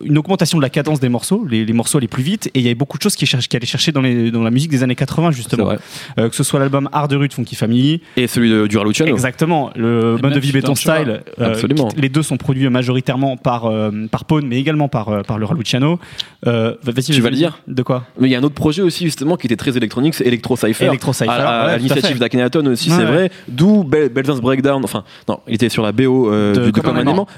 une 0.01 0.17
augmentation 0.17 0.57
de 0.57 0.61
la 0.61 0.69
cadence 0.69 0.99
des 0.99 1.09
morceaux, 1.09 1.45
les, 1.49 1.65
morceaux 1.73 1.97
allaient 1.97 2.07
plus 2.07 2.23
vite, 2.23 2.47
et 2.47 2.59
il 2.59 2.61
y 2.61 2.65
avait 2.65 2.75
beaucoup 2.75 2.97
de 2.97 3.03
choses 3.03 3.15
qui, 3.15 3.25
allaient 3.35 3.65
chercher 3.65 3.91
dans, 3.91 4.01
les, 4.01 4.31
dans 4.31 4.43
la 4.43 4.51
musique 4.51 4.69
des 4.69 4.83
années 4.83 4.95
80, 4.95 5.31
justement. 5.31 5.73
Euh, 6.17 6.29
que 6.29 6.35
ce 6.35 6.43
soit 6.43 6.59
l'album 6.59 6.89
Art 6.91 7.07
de 7.07 7.15
Rue 7.15 7.27
de 7.27 7.33
Funky 7.33 7.55
Family. 7.55 8.01
Et 8.15 8.27
celui 8.27 8.49
de, 8.49 8.67
du 8.67 8.77
Raluciano. 8.77 9.11
Exactement. 9.11 9.71
Le 9.75 10.17
Bonne 10.17 10.33
de 10.33 10.39
Vie 10.39 10.51
Béton 10.51 10.75
Style. 10.75 11.21
Euh, 11.39 11.51
Absolument. 11.51 11.89
les 11.97 12.09
deux 12.09 12.21
sont 12.21 12.37
produits 12.37 12.69
majoritairement 12.69 13.35
par, 13.35 13.65
euh, 13.65 13.91
par 14.11 14.25
Pone, 14.25 14.47
mais 14.47 14.59
également 14.59 14.89
par, 14.89 15.23
par 15.23 15.39
le 15.39 15.45
Raluciano. 15.45 15.99
tu 16.43 16.49
vas 16.49 17.29
le 17.29 17.35
dire 17.35 17.59
De 17.67 17.81
quoi 17.81 18.05
Mais 18.19 18.27
il 18.27 18.31
y 18.31 18.35
a 18.35 18.39
un 18.39 18.43
autre 18.43 18.55
projet 18.55 18.81
aussi, 18.81 19.05
justement, 19.05 19.37
qui 19.37 19.47
était 19.47 19.55
très 19.55 19.75
électronique, 19.75 20.13
c'est 20.13 20.25
Electro 20.25 20.55
Cypher. 20.55 20.85
Electro 20.85 21.13
Cypher. 21.13 21.29
À, 21.29 21.77
l'initiative 21.77 22.19
d'Akhenaton 22.19 22.65
aussi, 22.67 22.89
c'est 22.91 23.05
vrai. 23.05 23.31
D'où 23.47 23.83
Belzance 23.83 24.41
Breakdown. 24.41 24.83
Enfin, 24.83 25.03
non, 25.27 25.39
il 25.47 25.55
était 25.55 25.69
sur 25.69 25.83
la 25.83 25.91
BO 25.91 26.31
de, 26.31 26.69
de 26.69 26.79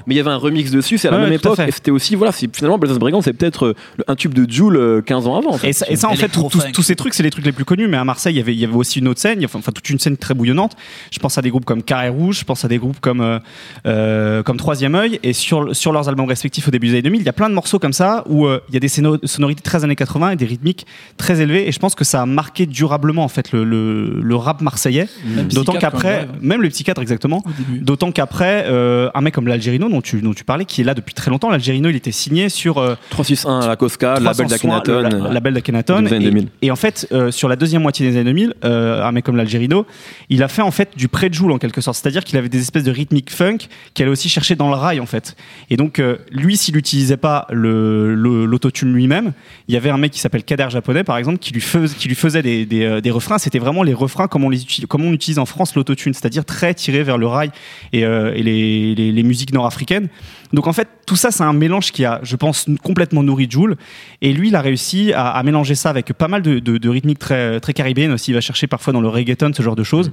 mais 0.06 0.14
il 0.14 0.16
y 0.16 0.20
avait 0.20 0.30
un 0.30 0.36
remix 0.36 0.70
dessus, 0.70 0.98
c'est 0.98 1.08
à 1.08 1.12
la 1.12 1.18
même 1.18 1.32
époque. 1.32 1.58
Et 1.58 1.70
c'était 1.70 1.90
aussi, 1.90 2.14
voilà, 2.14 2.32
finalement, 2.52 2.78
Belzance 2.78 2.98
Breakdown, 2.98 3.22
peut-être 3.22 3.66
euh, 3.66 3.74
un 4.08 4.16
tube 4.16 4.34
de 4.34 4.50
Joule 4.50 5.02
15 5.04 5.26
euh, 5.26 5.28
ans 5.28 5.36
avant. 5.36 5.58
Et, 5.62 5.72
ça, 5.72 6.08
en 6.08 6.14
fait, 6.14 6.30
tous 6.72 6.82
ces 6.82 6.96
trucs, 6.96 7.14
c'est 7.14 7.22
les 7.22 7.30
trucs 7.30 7.44
les 7.44 7.52
plus 7.52 7.64
connus. 7.64 7.88
Mais 7.88 7.96
à 7.96 8.04
Marseille, 8.04 8.34
il 8.34 8.38
y 8.38 8.40
avait, 8.40 8.54
il 8.54 8.60
y 8.60 8.64
avait 8.64 8.74
aussi 8.74 8.98
une 9.00 9.08
autre 9.08 9.20
scène, 9.20 9.44
enfin, 9.44 9.60
toute 9.72 9.88
une 9.90 9.98
scène 9.98 10.16
très 10.16 10.34
bouillonnante. 10.34 10.76
Je 11.10 11.18
pense 11.18 11.38
à 11.38 11.42
des 11.42 11.50
groupes 11.50 11.64
comme 11.64 11.82
Carré 11.82 12.08
Rouge, 12.08 12.40
je 12.40 12.44
pense 12.44 12.64
à 12.64 12.68
des 12.68 12.78
groupes 12.78 13.00
comme, 13.00 13.40
euh, 13.86 14.42
comme 14.42 14.56
Troisième 14.56 14.94
œil. 14.94 15.18
Et 15.22 15.32
sur, 15.32 15.74
sur 15.74 15.92
leurs 15.92 16.08
albums 16.08 16.28
respectifs 16.28 16.68
au 16.68 16.70
début 16.70 16.88
des 16.88 16.92
années 16.94 17.02
2000, 17.02 17.20
il 17.22 17.26
y 17.26 17.28
a 17.28 17.32
plein 17.32 17.48
de 17.48 17.54
morceaux 17.54 17.78
comme 17.78 17.92
ça 17.92 18.24
où 18.28 18.46
il 18.48 18.74
y 18.74 18.76
a 18.76 18.80
des 18.80 18.88
sonorités 18.88 19.62
très 19.62 19.84
années 19.84 19.96
80 19.96 20.30
et 20.30 20.36
des 20.36 20.44
rythmiques 20.44 20.86
très 21.16 21.40
élevées. 21.40 21.68
Et 21.68 21.72
je 21.72 21.78
pense 21.78 21.94
que 21.94 22.04
ça 22.04 22.22
a 22.22 22.26
marqué 22.26 22.66
durablement 22.66 23.24
en 23.24 23.28
fait 23.28 23.52
le, 23.52 23.64
le, 23.64 24.36
rap 24.36 24.60
marseillais. 24.60 25.08
D'autant 25.50 25.74
qu'après, 25.74 26.28
même 26.40 26.62
le 26.62 26.68
petit 26.68 26.84
4 26.84 27.00
exactement. 27.00 27.42
D'autant 27.80 28.12
qu'après, 28.12 28.66
un 28.68 29.20
mec 29.20 29.34
comme 29.34 29.48
l'Algérino 29.48 29.88
dont 29.88 30.00
tu, 30.00 30.20
dont 30.20 30.34
tu 30.34 30.44
parlais, 30.44 30.64
qui 30.64 30.80
est 30.80 30.84
là 30.84 30.94
depuis 30.94 31.14
très 31.14 31.30
longtemps, 31.30 31.50
l'Algérino, 31.50 31.88
il 31.88 31.96
était 31.96 32.12
signé 32.12 32.31
sur 32.48 32.74
361 33.10 33.66
la 33.66 33.76
Cosca, 33.76 34.20
la 34.20 34.32
belle 34.32 34.46
d'Akhenaton. 34.46 35.02
La, 35.30 35.40
belle 35.40 35.54
d'Akhenaton. 35.54 36.06
Et, 36.62 36.70
en 36.70 36.76
fait, 36.76 37.06
euh, 37.12 37.30
sur 37.30 37.48
la 37.48 37.56
deuxième 37.56 37.82
moitié 37.82 38.08
des 38.08 38.16
années 38.16 38.30
2000, 38.30 38.54
euh, 38.64 39.02
un 39.02 39.12
mec 39.12 39.24
comme 39.24 39.36
l'Algerino, 39.36 39.86
il 40.28 40.42
a 40.42 40.48
fait 40.48 40.62
en 40.62 40.70
fait 40.70 40.90
du 40.96 41.08
pré 41.08 41.28
joule 41.30 41.52
en 41.52 41.58
quelque 41.58 41.80
sorte. 41.80 41.96
C'est-à-dire 41.96 42.24
qu'il 42.24 42.38
avait 42.38 42.48
des 42.48 42.60
espèces 42.60 42.84
de 42.84 42.90
rythmiques 42.90 43.30
funk 43.30 43.58
qu'il 43.94 44.04
allait 44.04 44.12
aussi 44.12 44.28
chercher 44.28 44.54
dans 44.54 44.68
le 44.68 44.74
rail 44.74 45.00
en 45.00 45.06
fait. 45.06 45.36
Et 45.70 45.76
donc, 45.76 45.98
euh, 45.98 46.18
lui, 46.30 46.56
s'il 46.56 46.74
n'utilisait 46.74 47.16
pas 47.16 47.46
l'autotune 47.50 48.88
le, 48.88 48.94
lui-même, 48.94 49.32
il 49.68 49.74
y 49.74 49.76
avait 49.76 49.90
un 49.90 49.98
mec 49.98 50.12
qui 50.12 50.20
s'appelle 50.20 50.44
Kader 50.44 50.68
Japonais 50.70 51.04
par 51.04 51.16
exemple 51.16 51.38
qui 51.38 51.52
lui, 51.52 51.60
faisait, 51.60 51.94
qui 51.94 52.08
lui 52.08 52.14
faisait 52.14 52.42
des, 52.42 52.66
des, 52.66 53.10
refrains. 53.10 53.38
C'était 53.38 53.58
vraiment 53.58 53.82
les 53.82 53.94
refrains 53.94 54.28
comme 54.28 54.44
on, 54.44 54.50
les 54.50 54.62
utilise, 54.62 54.86
comme 54.86 55.04
on 55.04 55.12
utilise 55.12 55.38
en 55.38 55.46
France 55.46 55.74
l'autotune, 55.74 56.14
c'est-à-dire 56.14 56.44
très 56.44 56.74
tiré 56.74 57.02
vers 57.02 57.18
le 57.18 57.26
rail 57.26 57.50
et, 57.92 58.00
et 58.00 58.42
les, 58.42 58.94
les, 58.94 59.12
les 59.12 59.22
musiques 59.22 59.52
nord-africaines. 59.52 60.08
Donc 60.52 60.66
en 60.66 60.72
fait, 60.72 60.88
tout 61.06 61.16
ça, 61.16 61.30
c'est 61.30 61.42
un 61.42 61.52
mélange 61.52 61.92
qui 61.92 62.04
a, 62.04 62.20
je 62.22 62.36
pense, 62.36 62.66
complètement 62.82 63.22
nourri 63.22 63.46
Joule. 63.50 63.76
Et 64.20 64.32
lui, 64.32 64.48
il 64.48 64.56
a 64.56 64.60
réussi 64.60 65.12
à, 65.14 65.42
mélanger 65.42 65.74
ça 65.74 65.90
avec 65.90 66.12
pas 66.12 66.28
mal 66.28 66.42
de, 66.42 66.88
rythmiques 66.88 67.18
très, 67.18 67.60
très 67.60 67.72
caribéennes 67.72 68.12
aussi. 68.12 68.30
Il 68.30 68.34
va 68.34 68.40
chercher 68.40 68.66
parfois 68.66 68.92
dans 68.92 69.00
le 69.00 69.08
reggaeton, 69.08 69.52
ce 69.54 69.62
genre 69.62 69.76
de 69.76 69.84
choses. 69.84 70.12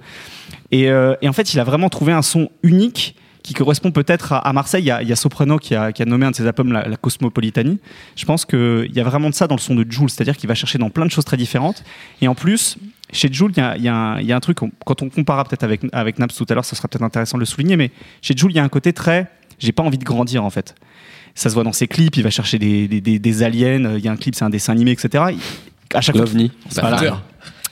Euh, 0.74 1.15
et, 1.21 1.30
en 1.30 1.33
fait, 1.33 1.53
il 1.53 1.59
a 1.59 1.63
vraiment 1.63 1.89
trouvé 1.89 2.13
un 2.13 2.21
son 2.21 2.50
unique 2.63 3.15
qui 3.44 3.53
correspond 3.53 3.91
peut-être 3.91 4.33
à, 4.33 4.53
Marseille. 4.53 4.83
Il 5.01 5.07
y, 5.07 5.12
a, 5.12 5.15
Soprano 5.15 5.57
qui 5.57 5.75
a, 5.75 5.91
nommé 6.06 6.25
un 6.25 6.31
de 6.31 6.36
ses 6.36 6.45
albums 6.45 6.71
la, 6.71 6.97
Cosmopolitanie. 6.97 7.80
Je 8.16 8.25
pense 8.25 8.45
qu'il 8.45 8.92
y 8.94 8.99
a 8.99 9.04
vraiment 9.04 9.30
de 9.30 9.35
ça 9.35 9.47
dans 9.47 9.56
le 9.56 9.61
son 9.61 9.75
de 9.75 9.90
Joule, 9.90 10.09
c'est-à-dire 10.09 10.37
qu'il 10.37 10.47
va 10.47 10.56
chercher 10.56 10.78
dans 10.78 10.90
plein 10.90 11.06
de 11.06 11.11
choses 11.11 11.25
très 11.25 11.37
différentes. 11.37 11.83
Et 12.21 12.28
en 12.28 12.35
plus, 12.35 12.78
chez 13.11 13.31
Joule, 13.31 13.52
il 13.56 13.83
y, 13.83 13.87
a, 13.87 14.35
un 14.35 14.40
truc, 14.40 14.59
quand 14.85 15.02
on 15.02 15.09
comparera 15.09 15.44
peut-être 15.45 15.64
avec, 15.64 15.81
avec 15.94 16.19
Naps 16.19 16.35
tout 16.35 16.45
à 16.49 16.54
l'heure, 16.54 16.66
ça 16.66 16.75
sera 16.75 16.87
peut-être 16.87 17.04
intéressant 17.04 17.37
de 17.37 17.42
le 17.42 17.45
souligner, 17.45 17.75
mais 17.75 17.92
chez 18.21 18.35
Joule, 18.35 18.52
il 18.52 18.57
y 18.57 18.59
a 18.59 18.64
un 18.64 18.69
côté 18.69 18.94
très 18.94 19.31
j'ai 19.59 19.71
pas 19.71 19.83
envie 19.83 19.97
de 19.97 20.04
grandir 20.04 20.44
en 20.44 20.49
fait. 20.49 20.75
Ça 21.35 21.49
se 21.49 21.54
voit 21.54 21.63
dans 21.63 21.73
ses 21.73 21.87
clips, 21.87 22.18
il 22.18 22.23
va 22.23 22.30
chercher 22.30 22.57
des, 22.59 22.87
des, 22.87 23.19
des, 23.19 23.44
aliens, 23.44 23.95
il 23.97 24.04
y 24.04 24.07
a 24.07 24.11
un 24.11 24.18
clip, 24.18 24.35
c'est 24.35 24.44
un 24.44 24.49
dessin 24.49 24.73
animé, 24.73 24.92
etc. 24.92 25.23
À 25.94 26.01
chaque 26.01 26.18
fois, 26.18 26.25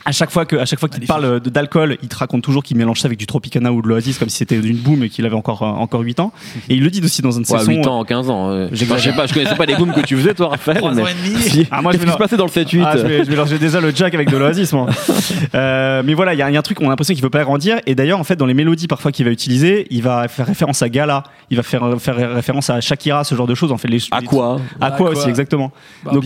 à 0.08 0.14
chaque 0.14 0.32
fois 0.32 0.46
que, 0.46 0.56
à 0.56 0.66
chaque 0.66 0.80
fois 0.80 0.88
qu'il 0.88 1.06
parle 1.06 1.42
d'alcool, 1.42 1.98
il 2.02 2.08
te 2.08 2.16
raconte 2.16 2.42
toujours 2.42 2.64
qu'il 2.64 2.78
mélange 2.78 3.02
ça 3.02 3.08
avec 3.08 3.20
du 3.20 3.28
Tropicana 3.28 3.74
ou 3.74 3.82
de 3.82 3.90
l'Oasis 3.90 4.18
comme 4.18 4.30
si 4.30 4.38
c'était 4.38 4.56
une 4.56 4.78
boom 4.78 5.04
et 5.04 5.10
qu'il 5.10 5.26
avait 5.26 5.36
encore 5.36 5.64
euh, 5.64 5.66
encore 5.66 6.00
8 6.00 6.22
ans. 6.22 6.32
Et 6.70 6.76
il 6.76 6.84
le 6.84 6.90
dit 6.90 7.02
aussi 7.04 7.22
dans 7.22 7.38
un 7.38 7.42
de 7.42 7.46
ses 7.46 7.54
ouais, 7.56 7.76
8 7.76 7.88
ans, 7.88 8.06
15 8.06 8.30
ans. 8.30 8.68
je 8.72 8.76
sais 8.78 8.86
pas, 8.86 9.28
je 9.28 9.34
connaissais 9.34 9.56
pas 9.56 9.66
les 9.66 9.76
booms 9.76 9.92
que 9.92 10.00
tu 10.00 10.16
faisais 10.16 10.34
toi, 10.34 10.48
Raphaël. 10.48 10.78
3 10.78 10.92
ans 10.98 11.06
et 11.06 11.14
demi. 11.14 11.68
Ah, 11.70 11.82
moi, 11.82 11.92
je 11.92 11.98
vais 11.98 12.10
se 12.10 12.18
passer 12.18 12.38
dans 12.38 12.46
le 12.46 12.52
7-8 12.52 12.84
ah, 12.86 12.96
je, 12.98 13.30
mélangeais 13.30 13.60
déjà 13.60 13.82
le 13.82 13.92
Jack 13.94 14.14
avec 14.14 14.30
de 14.30 14.38
l'Oasis, 14.38 14.72
moi. 14.72 14.88
euh, 15.56 16.02
mais 16.06 16.14
voilà, 16.14 16.34
il 16.34 16.38
y, 16.38 16.42
a 16.42 16.48
un 16.48 16.62
truc, 16.62 16.80
on 16.80 16.86
a 16.86 16.90
l'impression 16.90 17.14
qu'il 17.14 17.24
veut 17.24 17.30
pas 17.30 17.44
grandir. 17.44 17.80
Et 17.86 17.94
d'ailleurs, 17.94 18.20
en 18.20 18.24
fait, 18.24 18.38
dans 18.38 18.46
les 18.46 18.54
mélodies 18.54 18.88
parfois 18.88 19.12
qu'il 19.12 19.26
va 19.26 19.32
utiliser, 19.32 19.88
il 19.90 20.04
va 20.04 20.30
faire 20.30 20.46
référence 20.46 20.82
à 20.82 20.88
Gala, 20.88 21.24
il 21.50 21.58
va 21.58 21.64
faire, 21.64 22.00
faire 22.00 22.16
référence 22.34 22.70
à 22.70 22.80
Shakira, 22.80 23.26
ce 23.26 23.36
genre 23.36 23.48
de 23.48 23.56
choses. 23.56 23.74
En 23.74 23.78
fait, 23.78 23.90
les, 23.90 24.00
à 24.12 24.22
quoi 24.22 24.62
À 24.80 24.92
quoi 24.92 25.10
aussi, 25.10 25.28
exactement. 25.28 25.74
Bah, 26.06 26.12
Donc, 26.14 26.24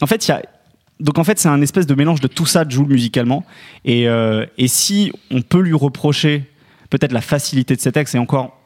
en 0.00 0.06
fait, 0.06 0.28
il 0.28 0.30
y 0.30 0.32
a 0.32 0.42
donc 1.00 1.18
en 1.18 1.24
fait, 1.24 1.38
c'est 1.38 1.48
un 1.48 1.60
espèce 1.60 1.86
de 1.86 1.94
mélange 1.94 2.20
de 2.20 2.28
tout 2.28 2.46
ça, 2.46 2.64
Joule 2.68 2.88
musicalement. 2.88 3.44
Et, 3.84 4.08
euh, 4.08 4.46
et 4.58 4.68
si 4.68 5.12
on 5.30 5.42
peut 5.42 5.60
lui 5.60 5.74
reprocher 5.74 6.44
peut-être 6.90 7.12
la 7.12 7.20
facilité 7.20 7.74
de 7.74 7.80
ses 7.80 7.92
textes, 7.92 8.14
et 8.14 8.18
encore, 8.18 8.60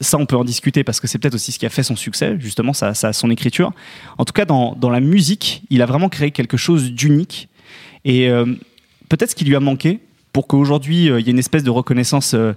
ça 0.00 0.16
on 0.18 0.26
peut 0.26 0.36
en 0.36 0.44
discuter 0.44 0.84
parce 0.84 1.00
que 1.00 1.06
c'est 1.06 1.18
peut-être 1.18 1.34
aussi 1.34 1.52
ce 1.52 1.58
qui 1.58 1.66
a 1.66 1.70
fait 1.70 1.82
son 1.82 1.96
succès, 1.96 2.36
justement, 2.38 2.72
ça, 2.72 2.94
ça 2.94 3.12
son 3.12 3.30
écriture. 3.30 3.72
En 4.18 4.24
tout 4.24 4.32
cas, 4.32 4.44
dans, 4.44 4.74
dans, 4.74 4.90
la 4.90 5.00
musique, 5.00 5.62
il 5.70 5.82
a 5.82 5.86
vraiment 5.86 6.08
créé 6.08 6.30
quelque 6.30 6.56
chose 6.56 6.92
d'unique. 6.92 7.48
Et 8.04 8.28
euh, 8.28 8.44
peut-être 9.08 9.30
ce 9.30 9.36
qui 9.36 9.44
lui 9.44 9.54
a 9.54 9.60
manqué 9.60 10.00
pour 10.32 10.48
qu'aujourd'hui, 10.48 11.08
euh, 11.08 11.20
il 11.20 11.26
y 11.26 11.30
ait 11.30 11.32
une 11.32 11.38
espèce 11.38 11.62
de 11.64 11.70
reconnaissance 11.70 12.34
de, 12.34 12.56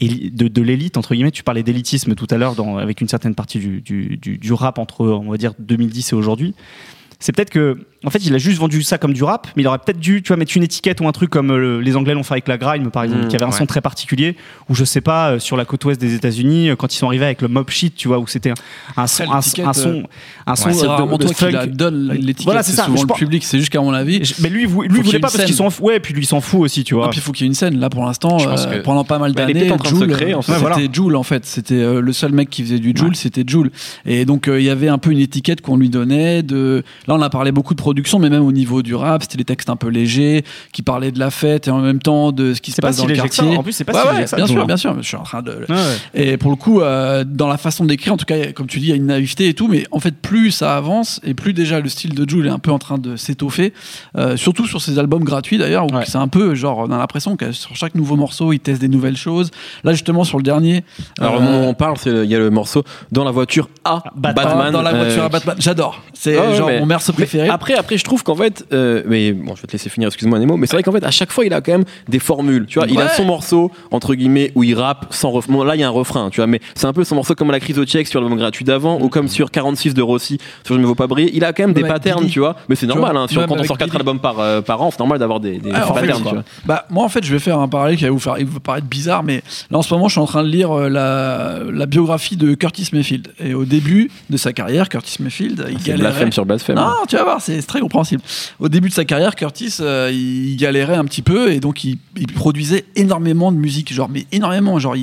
de 0.00 0.62
l'élite, 0.62 0.96
entre 0.96 1.14
guillemets. 1.14 1.30
Tu 1.30 1.42
parlais 1.42 1.62
d'élitisme 1.62 2.14
tout 2.14 2.26
à 2.30 2.38
l'heure 2.38 2.56
avec 2.78 3.02
une 3.02 3.08
certaine 3.08 3.34
partie 3.34 3.58
du, 3.58 3.82
du, 3.82 4.16
du, 4.16 4.38
du, 4.38 4.52
rap 4.52 4.78
entre, 4.78 5.06
on 5.06 5.30
va 5.30 5.36
dire, 5.36 5.52
2010 5.58 6.12
et 6.12 6.14
aujourd'hui 6.14 6.54
c'est 7.22 7.32
peut-être 7.34 7.50
que 7.50 7.78
en 8.04 8.10
fait, 8.10 8.18
il 8.26 8.34
a 8.34 8.38
juste 8.38 8.58
vendu 8.58 8.82
ça 8.82 8.98
comme 8.98 9.12
du 9.12 9.22
rap, 9.22 9.46
mais 9.54 9.62
il 9.62 9.66
aurait 9.68 9.78
peut-être 9.78 10.00
dû, 10.00 10.22
tu 10.22 10.28
vois, 10.28 10.36
mettre 10.36 10.56
une 10.56 10.64
étiquette 10.64 11.00
ou 11.00 11.06
un 11.06 11.12
truc 11.12 11.30
comme 11.30 11.52
euh, 11.52 11.80
les 11.80 11.94
Anglais 11.96 12.14
l'ont 12.14 12.24
fait 12.24 12.34
avec 12.34 12.48
la 12.48 12.58
grime, 12.58 12.90
par 12.90 13.04
exemple, 13.04 13.26
Mmh, 13.26 13.28
qui 13.28 13.36
avait 13.36 13.44
un 13.44 13.50
ouais. 13.50 13.56
son 13.56 13.64
très 13.66 13.80
particulier, 13.80 14.34
ou 14.68 14.74
je 14.74 14.84
sais 14.84 15.00
pas, 15.00 15.30
euh, 15.34 15.38
sur 15.38 15.56
la 15.56 15.64
côte 15.64 15.84
ouest 15.84 16.00
des 16.00 16.14
États-Unis, 16.14 16.70
euh, 16.70 16.74
quand 16.74 16.92
ils 16.92 16.98
sont 16.98 17.06
arrivés 17.06 17.26
avec 17.26 17.42
le 17.42 17.46
mob 17.46 17.70
shit, 17.70 17.94
tu 17.94 18.08
vois, 18.08 18.18
où 18.18 18.26
c'était 18.26 18.50
un, 18.50 18.54
un 18.96 19.06
son, 19.06 19.22
un, 19.30 19.36
un 19.36 19.40
son, 19.72 20.02
un 20.48 20.56
son 20.56 20.66
Ouais, 20.66 20.72
c'est 20.74 20.82
de- 20.82 20.86
rarement 20.88 21.16
de 21.16 21.26
toi 21.28 21.32
qui 21.48 21.52
la 21.54 21.66
donne 21.66 22.08
l'étiquette. 22.08 22.44
Voilà, 22.44 22.64
c'est 22.64 22.72
souvent 22.72 23.00
le 23.02 23.06
pense- 23.06 23.18
public. 23.18 23.44
C'est 23.44 23.60
juste 23.60 23.70
qu'à 23.70 23.80
mon 23.80 23.92
avis. 23.92 24.24
Je- 24.24 24.34
Mais 24.42 24.48
lui, 24.48 24.62
lui, 24.66 24.68
qu'il 24.68 24.96
ait 24.96 25.02
voulait 25.02 25.18
pas 25.20 25.28
parce 25.28 25.34
qu'ils 25.36 25.46
scène. 25.46 25.56
s'en 25.58 25.70
fout. 25.70 25.84
Ouais, 25.86 25.96
et 25.98 26.00
puis 26.00 26.12
lui, 26.12 26.22
il 26.24 26.26
s'en 26.26 26.40
fout 26.40 26.60
aussi, 26.62 26.82
tu 26.82 26.94
vois. 26.94 27.06
Ah, 27.06 27.10
puis 27.10 27.20
il 27.20 27.22
faut 27.22 27.30
qu'il 27.30 27.44
y 27.44 27.46
ait 27.46 27.50
une 27.50 27.54
scène. 27.54 27.78
Là, 27.78 27.88
pour 27.88 28.04
l'instant, 28.04 28.36
euh, 28.40 28.78
que- 28.78 28.82
pendant 28.82 29.04
pas 29.04 29.20
mal 29.20 29.32
d'années, 29.32 29.52
peut-être 29.54 29.74
en 29.74 30.42
fait. 30.42 30.54
c'était. 30.74 30.88
Jul 30.92 31.14
en 31.14 31.22
fait. 31.22 31.46
C'était 31.46 32.00
le 32.00 32.12
seul 32.12 32.32
mec 32.32 32.50
qui 32.50 32.64
faisait 32.64 32.80
du 32.80 32.92
Joule, 32.96 33.14
c'était 33.14 33.44
Joule. 33.46 33.70
Et 34.06 34.24
donc 34.24 34.48
il 34.52 34.62
y 34.62 34.70
avait 34.70 34.88
un 34.88 34.98
peu 34.98 35.12
une 35.12 35.20
étiquette 35.20 35.60
qu'on 35.60 35.76
lui 35.76 35.88
donnait. 35.88 36.42
De 36.42 36.82
là, 37.12 37.18
on 37.18 37.22
a 37.22 37.30
parlé 37.30 37.52
beaucoup 37.52 37.74
de 37.74 37.78
production, 37.80 38.18
mais 38.18 38.30
même 38.30 38.42
au 38.44 38.52
niveau 38.52 38.82
du 38.82 38.94
rap, 38.94 39.22
c'était 39.22 39.36
des 39.38 39.44
textes 39.44 39.70
un 39.70 39.76
peu 39.76 39.88
légers 39.88 40.44
qui 40.72 40.82
parlaient 40.82 41.12
de 41.12 41.18
la 41.18 41.30
fête 41.30 41.68
et 41.68 41.70
en 41.70 41.78
même 41.80 42.00
temps 42.00 42.32
de 42.32 42.54
ce 42.54 42.60
qui 42.60 42.70
se 42.72 42.80
pas 42.80 42.88
passe 42.88 42.96
si 42.96 43.02
dans 43.02 43.08
le 43.08 43.14
ça. 43.14 43.22
quartier. 43.22 43.56
En 43.56 43.62
plus, 43.62 43.72
c'est 43.72 43.84
pas 43.84 43.92
Ouais, 43.92 44.00
si 44.00 44.06
ouais, 44.08 44.14
léger 44.14 44.26
ça. 44.26 44.36
bien 44.36 44.46
sûr, 44.46 44.66
bien 44.66 44.76
sûr. 44.76 44.94
Je 44.98 45.06
suis 45.06 45.16
en 45.16 45.22
train 45.22 45.42
de. 45.42 45.52
Ouais, 45.52 45.66
ouais. 45.70 45.96
Et 46.14 46.36
pour 46.36 46.50
le 46.50 46.56
coup, 46.56 46.80
euh, 46.80 47.24
dans 47.26 47.48
la 47.48 47.56
façon 47.58 47.84
d'écrire, 47.84 48.12
en 48.12 48.16
tout 48.16 48.24
cas, 48.24 48.52
comme 48.52 48.66
tu 48.66 48.78
dis, 48.80 48.86
il 48.86 48.90
y 48.90 48.92
a 48.92 48.96
une 48.96 49.06
naïveté 49.06 49.48
et 49.48 49.54
tout, 49.54 49.68
mais 49.68 49.84
en 49.92 50.00
fait, 50.00 50.14
plus 50.16 50.50
ça 50.50 50.76
avance 50.76 51.20
et 51.24 51.34
plus 51.34 51.52
déjà 51.52 51.80
le 51.80 51.88
style 51.88 52.14
de 52.14 52.28
Jules 52.28 52.46
est 52.46 52.50
un 52.50 52.58
peu 52.58 52.70
en 52.72 52.78
train 52.78 52.98
de 52.98 53.16
s'étoffer, 53.16 53.72
euh, 54.16 54.36
surtout 54.36 54.66
sur 54.66 54.80
ses 54.80 54.98
albums 54.98 55.24
gratuits 55.24 55.58
d'ailleurs, 55.58 55.86
où 55.90 55.94
Ouais. 55.96 56.04
c'est 56.06 56.18
un 56.18 56.28
peu 56.28 56.54
genre, 56.54 56.78
on 56.78 56.90
a 56.90 56.98
l'impression 56.98 57.36
que 57.36 57.52
sur 57.52 57.76
chaque 57.76 57.94
nouveau 57.94 58.16
morceau, 58.16 58.52
il 58.52 58.60
teste 58.60 58.80
des 58.80 58.88
nouvelles 58.88 59.16
choses. 59.16 59.50
Là, 59.84 59.92
justement, 59.92 60.24
sur 60.24 60.38
le 60.38 60.42
dernier, 60.42 60.84
Alors, 61.18 61.34
euh, 61.34 61.38
au 61.38 61.40
moment 61.40 61.60
où 61.60 61.68
on 61.68 61.74
parle, 61.74 61.96
il 62.06 62.24
y 62.24 62.34
a 62.34 62.38
le 62.38 62.50
morceau 62.50 62.84
dans 63.10 63.24
la 63.24 63.30
voiture 63.30 63.68
à 63.84 64.02
Batman. 64.16 64.46
Batman. 64.46 64.72
dans 64.72 64.82
la 64.82 64.92
voiture 64.92 65.22
euh, 65.22 65.26
à 65.26 65.28
Batman, 65.28 65.56
j'adore. 65.58 66.02
C'est 66.14 66.38
ouais, 66.38 66.56
genre 66.56 66.68
mais- 66.68 66.80
préféré. 67.10 67.48
Après, 67.48 67.74
après, 67.74 67.98
je 67.98 68.04
trouve 68.04 68.22
qu'en 68.22 68.36
fait, 68.36 68.64
euh, 68.72 69.02
mais 69.06 69.32
bon, 69.32 69.56
je 69.56 69.62
vais 69.62 69.66
te 69.66 69.72
laisser 69.72 69.88
finir, 69.90 70.08
excuse-moi 70.08 70.38
Nemo, 70.38 70.56
mais 70.56 70.66
c'est 70.66 70.76
vrai 70.76 70.82
qu'en 70.82 70.92
fait, 70.92 71.02
à 71.04 71.10
chaque 71.10 71.32
fois, 71.32 71.44
il 71.44 71.52
a 71.54 71.60
quand 71.60 71.72
même 71.72 71.84
des 72.08 72.18
formules. 72.18 72.66
Tu 72.66 72.78
vois, 72.78 72.86
il 72.88 73.00
a 73.00 73.08
son 73.08 73.24
morceau 73.24 73.70
entre 73.90 74.14
guillemets 74.14 74.52
où 74.54 74.62
il 74.62 74.74
rappe 74.74 75.06
sans 75.10 75.30
refrain. 75.30 75.52
Bon, 75.54 75.64
là, 75.64 75.74
il 75.74 75.80
y 75.80 75.84
a 75.84 75.88
un 75.88 75.90
refrain, 75.90 76.30
tu 76.30 76.36
vois, 76.36 76.46
mais 76.46 76.60
c'est 76.74 76.86
un 76.86 76.92
peu 76.92 77.02
son 77.04 77.14
morceau 77.16 77.34
comme 77.34 77.50
la 77.50 77.60
crise 77.60 77.78
au 77.78 77.84
tchèque 77.84 78.06
sur 78.06 78.20
l'album 78.20 78.38
gratuit 78.38 78.64
d'avant 78.64 79.00
ou 79.00 79.08
comme 79.08 79.28
sur 79.28 79.50
46 79.50 79.94
de 79.94 80.02
Rossi 80.02 80.38
sur 80.64 80.74
Je 80.76 80.80
ne 80.80 80.86
me 80.86 80.94
pas 80.94 81.06
briller. 81.06 81.30
Il 81.34 81.44
a 81.44 81.52
quand 81.52 81.62
même 81.64 81.72
des 81.72 81.82
patterns, 81.82 82.26
tu 82.28 82.38
vois, 82.40 82.56
mais 82.68 82.74
c'est 82.76 82.86
normal. 82.86 83.16
Hein, 83.16 83.26
sur, 83.28 83.46
quand 83.46 83.58
on 83.58 83.64
sort 83.64 83.78
4 83.78 83.88
Billy. 83.88 83.98
albums 83.98 84.20
par, 84.20 84.38
euh, 84.40 84.60
par 84.60 84.82
an, 84.82 84.90
c'est 84.90 84.98
normal 84.98 85.18
d'avoir 85.18 85.40
des, 85.40 85.58
des 85.58 85.70
Ah, 85.74 85.90
en 85.90 85.94
fait, 85.94 86.00
patterns, 86.02 86.22
tu 86.24 86.34
vois. 86.34 86.44
Bah, 86.66 86.84
moi, 86.90 87.04
en 87.04 87.08
fait, 87.08 87.24
je 87.24 87.32
vais 87.32 87.38
faire 87.38 87.58
un 87.58 87.68
parallèle 87.68 87.96
qui 87.96 88.04
va 88.04 88.10
vous, 88.10 88.18
faire, 88.18 88.36
vous 88.44 88.60
paraître 88.60 88.86
bizarre, 88.86 89.22
mais 89.22 89.42
là, 89.70 89.78
en 89.78 89.82
ce 89.82 89.92
moment, 89.94 90.08
je 90.08 90.12
suis 90.12 90.20
en 90.20 90.26
train 90.26 90.42
de 90.42 90.48
lire 90.48 90.70
euh, 90.72 90.88
la, 90.88 91.60
la 91.72 91.86
biographie 91.86 92.36
de 92.36 92.54
Curtis 92.54 92.90
Mayfield. 92.92 93.28
Et 93.40 93.54
au 93.54 93.64
début 93.64 94.10
de 94.30 94.36
sa 94.36 94.52
carrière, 94.52 94.88
Curtis 94.88 95.22
Mayfield, 95.22 95.64
il 95.70 95.78
C'est 95.78 95.86
galérait. 95.88 96.08
blasphème 96.10 96.32
sur 96.32 96.44
blasphème. 96.46 96.76
Non, 96.76 96.91
tu 97.08 97.16
vas 97.16 97.24
voir, 97.24 97.40
c'est 97.40 97.60
très 97.62 97.80
compréhensible. 97.80 98.22
Au 98.58 98.68
début 98.68 98.88
de 98.88 98.94
sa 98.94 99.04
carrière, 99.04 99.34
Curtis, 99.34 99.76
euh, 99.80 100.10
il 100.12 100.56
galérait 100.56 100.96
un 100.96 101.04
petit 101.04 101.22
peu 101.22 101.52
et 101.52 101.60
donc 101.60 101.84
il, 101.84 101.98
produisait 102.34 102.84
énormément 102.96 103.52
de 103.52 103.56
musique, 103.56 103.92
genre 103.92 104.08
mais 104.08 104.26
énormément, 104.32 104.78
genre 104.78 104.96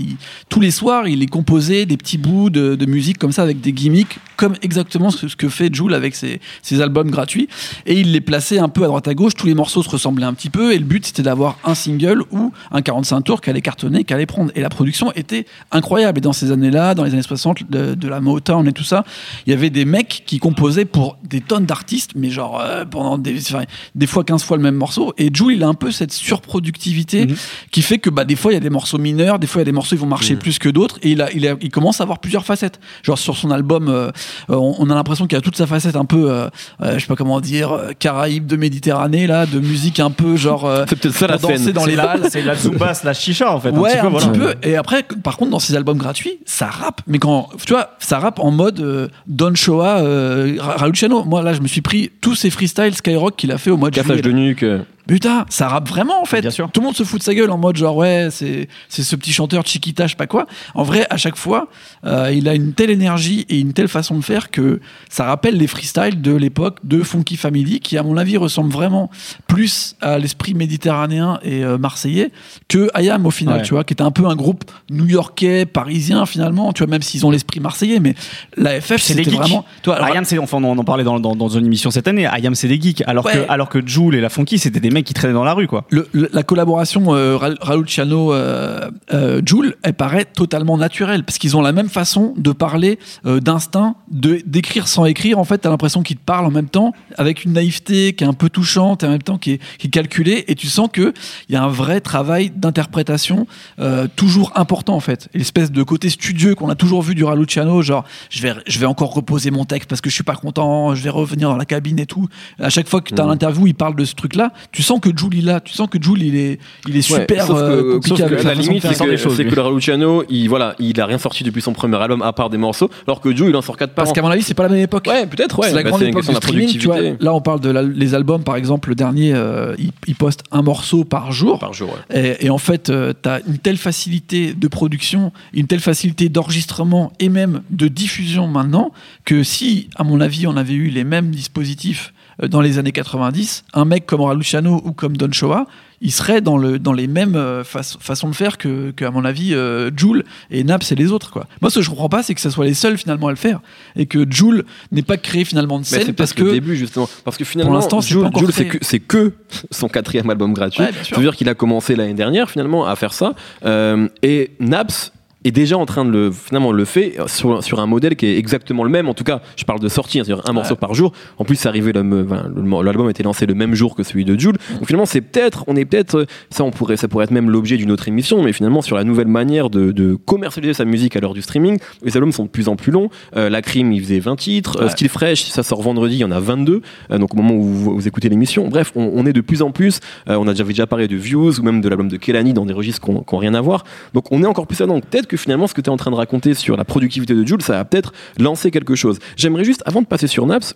tous 0.50 0.60
les 0.60 0.72
soirs, 0.72 1.08
il 1.08 1.20
les 1.20 1.28
composait 1.28 1.86
des 1.86 1.98
petits 1.98 2.18
bouts 2.18 2.50
de 2.50 2.86
musique 2.86 3.18
comme 3.18 3.32
ça 3.32 3.44
avec 3.44 3.62
des 3.62 3.72
gimmicks, 3.72 4.20
comme 4.40 4.56
exactement 4.62 5.12
ce, 5.12 5.26
que 5.36 5.50
fait 5.50 5.74
Jules 5.74 5.94
avec 5.94 6.16
ses, 6.16 6.40
ses 6.62 6.82
albums 6.82 7.12
gratuits. 7.12 7.48
Et 7.86 8.00
il 8.00 8.12
les 8.14 8.22
plaçait 8.22 8.58
un 8.60 8.70
peu 8.70 8.84
à 8.84 8.88
droite 8.88 9.08
à 9.08 9.14
gauche. 9.14 9.34
Tous 9.36 9.48
les 9.48 9.54
morceaux 9.54 9.84
se 9.84 9.90
ressemblaient 9.90 10.26
un 10.26 10.34
petit 10.34 10.50
peu 10.50 10.74
et 10.74 10.80
le 10.80 10.86
but 10.86 11.06
c'était 11.06 11.22
d'avoir 11.24 11.58
un 11.66 11.76
single 11.76 12.24
ou 12.32 12.52
un 12.72 12.82
45 12.82 13.22
tours 13.22 13.42
qui 13.42 13.50
allait 13.50 13.62
cartonner, 13.62 14.04
qui 14.06 14.14
allait 14.14 14.26
prendre. 14.26 14.52
Et 14.56 14.62
la 14.62 14.70
production 14.70 15.12
était 15.14 15.46
incroyable. 15.72 16.20
Et 16.20 16.22
dans 16.22 16.34
ces 16.34 16.52
années-là, 16.52 16.96
dans 16.96 17.04
les 17.04 17.12
années 17.14 17.22
60, 17.22 17.70
de, 17.70 17.94
de 17.96 18.08
la 18.08 18.22
Motown 18.22 18.68
et 18.68 18.72
tout 18.74 18.84
ça, 18.84 19.04
il 19.46 19.50
y 19.52 19.54
avait 19.54 19.70
des 19.70 19.86
mecs 19.86 20.24
qui 20.26 20.40
composaient 20.40 20.86
pour 20.86 21.18
des 21.24 21.42
tonnes 21.42 21.66
d'artistes, 21.66 22.12
mais 22.16 22.30
genre 22.30 22.62
euh, 22.62 22.86
pendant 22.86 23.18
des, 23.18 23.38
enfin, 23.54 23.66
des 23.96 24.08
fois 24.08 24.24
15 24.24 24.44
fois 24.44 24.56
le 24.58 24.64
même 24.64 24.76
morceau. 24.76 25.14
Et 25.18 25.30
Jules, 25.34 25.56
il 25.56 25.64
a 25.64 25.68
un 25.68 25.74
peu 25.74 25.92
cette 25.92 26.14
surproductivité 26.14 27.26
Mhm. 27.28 27.36
qui 27.72 27.82
fait 27.82 27.98
que 28.00 28.10
bah, 28.10 28.26
des 28.26 28.36
fois 28.36 28.52
il 28.52 28.56
y 28.56 28.58
a 28.58 28.62
des 28.62 28.70
morceaux 28.70 28.98
mineurs, 28.98 29.40
des 29.40 29.48
fois 29.48 29.60
il 29.60 29.64
y 29.64 29.68
a 29.68 29.72
des 29.72 29.72
morceaux 29.72 29.96
qui 29.96 30.02
vont 30.02 30.08
marcher 30.08 30.36
plus 30.36 30.58
que 30.60 30.70
d'autres. 30.70 30.98
Et 31.04 31.12
il, 31.12 31.22
a, 31.22 31.32
il, 31.34 31.48
a- 31.48 31.56
il 31.62 31.70
commence 31.70 32.00
à 32.00 32.04
avoir 32.04 32.20
plusieurs 32.20 32.46
facettes. 32.46 32.80
Genre 33.04 33.18
sur 33.18 33.36
son 33.38 33.52
album, 33.52 33.88
euh, 33.90 34.12
on, 34.50 34.76
on 34.80 34.90
a 34.90 34.96
l'impression 34.96 35.28
qu'il 35.28 35.36
y 35.36 35.40
a 35.40 35.42
toute 35.42 35.56
sa 35.58 35.68
facette 35.68 35.96
un 35.96 36.06
peu, 36.06 36.30
euh, 36.32 36.48
euh, 36.82 36.94
je 36.96 37.00
sais 37.00 37.08
pas 37.08 37.16
comment 37.16 37.40
dire, 37.42 37.72
euh, 37.72 37.92
Caraïbes 37.98 38.46
de 38.48 38.56
Méditerranée, 38.56 39.28
là, 39.28 39.46
de 39.46 39.60
musique 39.60 40.00
un 40.00 40.12
peu 40.12 40.36
genre. 40.36 40.66
euh, 40.66 40.86
C'est 40.88 40.98
peut-être 41.00 41.16
ça 41.16 41.28
la 41.28 41.38
danser 41.38 41.58
scène. 41.58 41.74
dans 41.74 41.86
les 41.86 41.92
C'est 41.92 41.98
la- 41.98 42.10
halles. 42.12 42.28
C'est 42.30 42.42
la 42.42 42.56
Zumba 42.56 42.94
slash 42.94 43.20
chicha 43.20 43.54
en 43.54 43.60
fait. 43.60 43.70
Ouais, 43.72 43.92
un 43.98 44.12
petit 44.12 44.28
peu, 44.30 44.38
voilà. 44.40 44.54
peu. 44.56 44.68
Et 44.68 44.76
après, 44.76 45.04
par 45.24 45.38
contre, 45.38 45.52
dans 45.52 45.60
ses 45.60 45.76
albums 45.76 45.98
gratuits, 45.98 46.40
ça 46.46 46.68
rappe. 46.68 47.02
Mais 47.08 47.18
quand, 47.20 47.50
tu 47.66 47.74
vois, 47.74 47.92
ça 48.00 48.20
rappe 48.20 48.40
en 48.40 48.52
mode 48.52 48.80
euh, 48.80 49.08
Don 49.28 49.54
Shoah, 49.56 50.00
euh, 50.00 50.56
Ra- 50.60 50.76
Raul 50.78 50.96
Chano. 50.96 51.24
Moi, 51.24 51.42
là, 51.42 51.54
je 51.54 51.62
me 51.62 51.68
suis 51.68 51.82
pris 51.82 52.12
tous 52.22 52.36
ces 52.36 52.50
freestyles 52.50 52.94
Skyrock 52.96 53.36
qu'il 53.36 53.52
a 53.52 53.58
fait 53.58 53.72
au 53.72 53.78
mois 53.78 53.90
de 53.90 53.96
Cassage 53.96 54.18
juillet. 54.18 54.22
de 54.24 54.32
nuque. 54.32 54.66
Putain, 55.10 55.46
ça 55.50 55.68
rappe 55.68 55.90
vraiment 55.90 56.22
en 56.22 56.26
fait. 56.26 56.42
Bien 56.42 56.52
sûr. 56.52 56.70
Tout 56.72 56.82
le 56.82 56.86
monde 56.86 56.96
se 56.96 57.04
fout 57.04 57.18
de 57.20 57.24
sa 57.24 57.34
gueule 57.34 57.50
en 57.50 57.58
mode 57.58 57.76
genre 57.76 57.98
ouais, 57.98 58.28
c'est 58.32 58.68
ce 58.90 59.16
petit 59.16 59.34
chanteur 59.34 59.66
Chiquita, 59.66 60.06
je 60.06 60.12
sais 60.12 60.16
pas 60.16 60.28
quoi. 60.28 60.46
En 60.76 60.84
vrai, 60.84 61.08
à 61.10 61.18
chaque 61.18 61.36
fois, 61.36 61.68
euh, 62.06 62.32
il 62.32 62.48
a 62.48 62.54
une 62.54 62.74
telle 62.74 62.92
énergie 62.92 63.46
et 63.50 63.60
une 63.60 63.74
telle 63.74 63.88
façon 63.88 64.18
de 64.20 64.24
faire 64.24 64.52
que 64.52 64.80
ça 65.10 65.24
rappelle 65.26 65.58
les 65.58 65.66
freestyles 65.66 66.22
de 66.22 66.36
l'époque 66.36 66.78
de 66.84 67.02
Funky 67.02 67.38
Family, 67.38 67.80
qui 67.80 67.98
à 67.98 68.04
mon 68.04 68.18
avis 68.18 68.38
ressemble 68.38 68.72
vraiment 68.72 69.10
plus 69.48 69.96
à 70.02 70.20
l'esprit 70.20 70.54
méditerranéen 70.54 71.40
et 71.44 71.64
euh, 71.64 71.80
marseillais 71.80 72.32
que 72.68 72.90
IAM 73.02 73.26
au 73.26 73.32
final, 73.32 73.58
Ouais. 73.58 73.62
tu 73.64 73.74
vois, 73.74 73.84
qui 73.84 73.94
était 73.94 74.04
un 74.04 74.12
peu 74.12 74.28
un 74.28 74.36
groupe 74.36 74.64
new-yorkais, 74.92 75.66
parisien 75.66 76.26
finalement, 76.28 76.72
tu 76.74 76.84
vois, 76.84 76.90
même 76.92 77.02
s'ils 77.02 77.26
ont 77.26 77.32
l'esprit 77.32 77.60
marseillais, 77.60 78.00
mais 78.00 78.14
la 78.58 78.80
FF 78.80 78.98
C'est 79.02 79.14
c'était 79.16 79.32
vraiment. 79.32 79.66
Alors, 79.88 80.04
Ayam, 80.06 80.24
c'est, 80.26 80.38
enfin, 80.38 80.58
on 80.64 80.78
en 80.78 80.84
parlait 80.84 81.04
dans, 81.04 81.20
dans, 81.20 81.36
dans 81.36 81.50
une 81.50 81.66
émission 81.66 81.90
cette 81.90 82.08
année. 82.08 82.28
Ayam, 82.28 82.54
c'est 82.54 82.68
des 82.68 82.80
geeks. 82.80 83.02
Alors 83.08 83.26
Ouais. 83.26 83.34
que, 83.34 83.52
alors 83.52 83.70
que 83.70 83.86
Jules 83.86 84.16
et 84.16 84.22
la 84.22 84.30
Funky, 84.30 84.60
c'était 84.60 84.80
des 84.80 84.90
mecs 84.92 84.99
qui 85.04 85.14
traînaient 85.14 85.34
dans 85.34 85.44
la 85.44 85.54
rue, 85.54 85.68
quoi. 85.68 85.86
le- 85.90 86.08
le- 86.12 86.30
la 86.34 86.44
collaboration 86.44 87.14
euh, 87.16 87.38
Ra- 87.38 87.50
Raoul 87.62 87.88
Ciano 87.88 88.34
euh, 88.34 88.90
euh, 89.14 89.42
Jul 89.46 89.76
elle 89.84 89.94
paraît 89.94 90.26
totalement 90.26 90.78
naturelle 90.78 91.24
parce 91.24 91.38
qu'ils 91.38 91.56
ont 91.58 91.62
la 91.62 91.72
même 91.72 91.90
façon 91.90 92.34
de 92.38 92.52
parler 92.52 93.00
euh, 93.26 93.40
d'instinct 93.40 93.96
de 94.12 94.42
d'écrire 94.46 94.88
sans 94.88 95.06
écrire 95.06 95.40
en 95.40 95.44
fait 95.44 95.60
t'as 95.60 95.70
l'impression 95.70 96.04
qu'ils 96.04 96.18
te 96.18 96.24
parlent 96.26 96.46
en 96.46 96.52
même 96.52 96.70
temps 96.70 96.94
avec 97.18 97.46
une 97.46 97.54
naïveté 97.54 98.14
qui 98.14 98.24
est 98.24 98.28
un 98.28 98.34
peu 98.34 98.50
touchante 98.50 99.04
et 99.04 99.08
en 99.08 99.12
même 99.12 99.22
temps 99.24 99.38
qui 99.38 99.52
est, 99.54 99.62
qui 99.78 99.88
est 99.88 99.90
calculée 99.90 100.46
et 100.48 100.56
tu 100.56 100.68
sens 100.68 100.90
que 100.92 101.14
il 101.50 101.54
y 101.54 101.56
a 101.56 101.64
un 101.64 101.68
vrai 101.70 102.02
travail 102.02 102.52
d'interprétation 102.56 103.48
euh, 103.80 104.08
toujours 104.16 104.52
important 104.56 104.96
en 104.96 105.00
fait 105.00 105.30
l'espèce 105.34 105.72
de 105.72 105.84
côté 105.84 106.10
studieux 106.10 106.56
qu'on 106.56 106.70
a 106.70 106.76
toujours 106.76 107.02
vu 107.02 107.16
du 107.16 107.24
Raoul 107.24 107.46
Ciano 107.48 107.82
genre 107.82 108.04
je 108.30 108.42
vais 108.42 108.54
je 108.68 108.80
vais 108.80 108.86
encore 108.86 109.14
reposer 109.14 109.52
mon 109.52 109.66
texte 109.66 109.90
parce 109.90 110.02
que 110.02 110.10
je 110.10 110.16
suis 110.16 110.24
pas 110.24 110.36
content 110.36 110.96
je 110.96 111.04
vais 111.04 111.10
revenir 111.10 111.50
dans 111.50 111.58
la 111.58 111.66
cabine 111.66 112.00
et 112.00 112.06
tout 112.06 112.28
à 112.60 112.70
chaque 112.70 112.88
fois 112.88 113.02
que 113.02 113.14
tu 113.14 113.20
as 113.22 113.24
Mhm. 113.24 113.30
l'interview 113.32 113.68
il 113.68 113.76
parle 113.76 113.96
de 113.96 114.06
ce 114.06 114.16
truc 114.16 114.36
là 114.36 114.52
tu 114.72 114.82
sens 114.90 115.00
que 115.00 115.10
Jules 115.16 115.34
il 115.40 115.46
là 115.46 115.60
tu 115.62 115.74
sens 115.74 115.88
que 115.90 115.98
Jules 116.02 116.22
il 116.24 116.36
est 116.36 116.60
il 116.88 116.96
est 116.98 117.12
Ouais, 117.12 117.20
super 117.22 117.46
sauf 117.46 117.58
que- 117.60 117.64
euh, 117.64 117.94
compliqué 117.94 118.10
sauf 118.10 118.20
que 118.30 118.34
avec 118.34 118.44
la 118.44 118.54
limite, 118.54 118.82
c'est 118.86 119.06
que, 119.06 119.18
choses, 119.18 119.38
que 119.38 119.44
le 119.56 119.62
Raluciano, 119.62 120.24
il, 120.30 120.48
voilà, 120.50 120.76
il 120.80 121.00
a 121.00 121.06
rien 121.06 121.18
sorti 121.18 121.44
depuis 121.44 121.62
son 121.62 121.74
premier 121.74 121.98
album 121.98 122.22
à 122.22 122.34
part 122.34 122.50
des 122.50 122.58
morceaux, 122.58 122.90
alors 123.08 123.22
que 123.22 123.36
Joe, 123.36 123.50
il 123.50 123.56
en 123.56 123.62
sort 123.62 123.78
4 123.78 123.94
par 123.94 124.04
parce 124.06 124.14
qu'à 124.14 124.22
mon 124.22 124.30
avis 124.30 124.42
c'est 124.44 124.54
pas 124.54 124.64
la 124.64 124.70
même 124.70 124.80
époque 124.84 125.06
Ouais, 125.08 125.26
peut-être, 125.26 125.60
ouais. 125.60 125.70
c'est 125.70 125.76
la 125.76 125.84
Bah, 125.84 125.90
grande 125.90 126.02
époque 126.04 126.26
de 126.26 126.32
la 126.32 126.36
streaming 126.36 126.68
tu 126.78 126.86
vois. 126.86 126.96
productivité. 126.96 127.24
là 127.24 127.34
on 127.34 127.42
parle 127.42 127.60
de 127.62 127.70
la- 127.70 127.82
les 127.84 128.14
albums 128.16 128.44
par 128.44 128.56
exemple 128.56 128.90
le 128.90 128.96
dernier 128.96 129.34
euh, 129.34 129.76
il, 129.80 129.92
il 130.08 130.16
poste 130.16 130.44
un 130.52 130.62
morceau 130.62 131.04
par 131.06 131.32
jour 131.32 131.60
Par 131.60 131.74
jour, 131.74 131.90
ouais. 132.12 132.36
Et, 132.42 132.46
et 132.48 132.50
en 132.50 132.58
fait, 132.58 132.92
tu 132.92 133.30
as 133.30 133.40
une 133.48 133.58
telle 133.60 133.78
facilité 133.78 134.54
de 134.54 134.68
production, 134.68 135.32
une 135.54 135.68
telle 135.68 135.80
facilité 135.80 136.30
d'enregistrement 136.30 137.12
et 137.20 137.30
même 137.30 137.62
de 137.70 137.88
diffusion 137.88 138.48
maintenant 138.48 138.92
que 139.26 139.44
si, 139.44 139.90
à 139.96 140.04
mon 140.04 140.20
avis, 140.22 140.48
on 140.48 140.58
avait 140.58 140.74
eu 140.74 140.88
les 140.90 141.04
mêmes 141.04 141.30
dispositifs 141.32 142.14
euh, 142.14 142.19
dans 142.48 142.62
les 142.62 142.78
années 142.78 142.92
90, 142.92 143.66
un 143.74 143.86
mec 143.86 144.06
comme 144.06 144.22
Raluciano 144.22 144.82
ou 144.86 144.94
comme 144.94 145.18
Don 145.18 145.32
Shoah, 145.32 145.66
il 146.02 146.12
serait 146.14 146.40
dans, 146.40 146.58
le, 146.58 146.80
dans 146.80 146.94
les 146.94 147.08
mêmes 147.08 147.36
euh, 147.36 147.64
faç- 147.64 147.98
façons 148.00 148.30
de 148.30 148.36
faire 148.36 148.58
que, 148.58 148.92
que, 148.92 149.04
à 149.04 149.12
mon 149.12 149.26
avis, 149.26 149.54
euh, 149.54 149.92
Joule 149.96 150.24
et 150.50 150.64
Naps 150.64 150.92
et 150.94 150.96
les 150.96 151.12
autres. 151.12 151.30
Quoi. 151.32 151.46
Moi, 151.62 151.70
ce 151.70 151.80
que 151.80 151.82
je 151.82 151.90
comprends 151.90 152.08
pas, 152.08 152.24
c'est 152.24 152.34
que 152.34 152.40
ce 152.40 152.50
soit 152.50 152.64
les 152.66 152.74
seuls 152.74 152.98
finalement 152.98 153.28
à 153.28 153.32
le 153.32 153.36
faire 153.36 153.60
et 153.98 154.06
que 154.06 154.26
Joule 154.30 154.64
n'ait 154.94 155.02
pas 155.02 155.18
créé 155.18 155.44
finalement 155.44 155.78
de 155.80 155.84
scène 155.86 156.04
c'est 156.06 156.14
parce 156.14 156.32
que 156.32 156.44
début 156.52 156.78
justement 156.78 157.10
parce 157.26 157.36
que 157.36 157.44
finalement 157.44 157.72
encore 157.98 158.02
Jul, 158.02 158.48
c'est 158.82 159.00
que 159.00 159.34
son 159.72 159.90
quatrième 159.90 160.30
album 160.30 160.54
gratuit 160.54 160.84
Ouais, 160.84 160.92
ça 161.04 161.16
veut 161.18 161.22
dire 161.24 161.36
qu'il 161.36 161.50
a 161.50 161.54
commencé 161.56 161.96
l'année 161.98 162.14
dernière 162.14 162.50
finalement 162.50 162.86
à 162.88 162.96
faire 162.96 163.12
ça 163.14 163.34
Euh, 163.66 164.08
et 164.24 164.52
Naps 164.62 165.12
est 165.46 165.52
déjà 165.52 165.78
en 165.78 165.86
train 165.86 166.04
de 166.06 166.10
le 166.12 166.32
finalement 166.32 166.72
le 166.72 166.84
fait 166.86 167.16
sur, 167.28 167.64
sur 167.64 167.80
un 167.80 167.86
modèle 167.86 168.16
qui 168.16 168.26
est 168.26 168.38
exactement 168.38 168.84
le 168.84 168.90
même. 168.90 169.08
En 169.08 169.14
tout 169.14 169.24
cas 169.24 169.42
je 169.56 169.64
parle 169.64 169.80
de 169.80 169.88
sortir 169.88 170.26
c'est-à-dire 170.26 170.44
un 170.50 170.54
morceau 170.54 170.76
par 170.76 170.94
jour. 170.94 171.14
En 171.38 171.46
plus 171.46 171.56
c'est 171.56 171.68
arrivé 171.70 171.94
l'album 171.94 173.08
a 173.08 173.10
été 173.10 173.24
lancé 173.24 173.46
le 173.46 173.54
même 173.54 173.74
jour 173.74 173.96
que 173.96 174.04
celui 174.04 174.26
de 174.26 174.38
Jules. 174.38 174.58
Donc 174.76 174.88
finalement 174.88 175.06
c'est 175.06 175.22
peut-être 175.22 175.64
on 175.68 175.76
est 175.76 175.86
peut-être 175.86 176.26
ça 176.50 176.64
on 176.64 176.72
pourrait 176.72 176.98
ça 176.98 177.08
pourrait 177.08 177.24
être 177.26 177.32
même 177.32 177.50
l'objet 177.50 177.78
d'une 177.78 177.92
autre 177.92 178.08
émission 178.08 178.44
mais 178.44 178.52
finalement 178.54 178.82
sur 178.82 178.96
la 178.98 179.04
nouvelle 179.04 179.28
manière 179.28 179.70
de, 179.70 179.92
de 179.92 180.16
commercialiser 180.16 180.74
sa 180.74 180.86
musique 180.86 181.16
à 181.16 181.20
l'heure 181.22 181.34
du 181.34 181.42
streaming 181.42 181.80
les 182.04 182.16
albums 182.18 182.32
sont 182.34 182.44
de 182.44 182.50
plus 182.50 182.68
en 182.68 182.76
plus 182.76 182.92
longs. 182.92 183.10
Euh, 183.38 183.50
la 183.50 183.62
crime 183.62 183.92
il 183.94 184.02
faisait 184.02 184.20
20 184.20 184.36
titres. 184.36 184.78
Euh, 184.82 184.86
Ouais. 184.86 184.90
Style 184.90 185.10
Fresh 185.10 185.44
ça 185.44 185.64
sort 185.64 185.82
vendredi 185.82 186.16
il 186.16 186.20
y 186.20 186.24
en 186.24 186.32
a 186.32 186.40
22 186.40 186.82
euh, 187.12 187.18
donc 187.18 187.34
au 187.34 187.38
moment 187.38 187.54
où 187.54 187.64
vous, 187.64 187.96
vous 187.96 188.08
écoutez 188.08 188.28
l'émission 188.30 188.68
bref 188.68 188.92
on, 188.96 189.12
on 189.14 189.26
est 189.26 189.34
de 189.34 189.42
plus 189.42 189.62
en 189.62 189.72
plus 189.72 190.00
euh, 190.28 190.36
on 190.36 190.48
a 190.48 190.52
déjà, 190.52 190.64
déjà 190.64 190.88
parlé 190.88 191.08
de 191.08 191.16
Views 191.16 191.60
ou 191.60 191.64
même 191.64 191.80
de 191.82 191.88
l'album 191.90 192.08
de 192.10 192.18
Kelani 192.18 192.54
dans 192.54 192.66
des 192.66 192.74
registres 192.74 193.02
qui 193.06 193.12
n'ont 193.12 193.24
rien 193.38 193.54
à 193.54 193.62
voir. 193.62 193.84
Donc 194.14 194.32
on 194.32 194.42
est 194.44 194.46
encore 194.46 194.68
plus 194.68 194.80
là 194.80 194.86
donc 194.88 195.06
peut-être 195.06 195.28
que 195.30 195.38
finalement 195.38 195.68
ce 195.68 195.74
que 195.74 195.82
tu 195.82 195.90
es 195.90 195.94
en 195.94 195.98
train 195.98 196.12
de 196.12 196.16
raconter 196.16 196.54
sur 196.54 196.76
la 196.76 196.84
productivité 196.84 197.34
de 197.34 197.46
Jules 197.46 197.62
ça 197.62 197.74
va 197.74 197.86
peut-être 197.86 198.14
lancer 198.38 198.72
quelque 198.72 198.96
chose 198.96 199.20
j'aimerais 199.38 199.64
juste 199.64 199.84
avant 199.86 200.02
de 200.02 200.08
passer 200.08 200.28
sur 200.28 200.46
Naps 200.46 200.76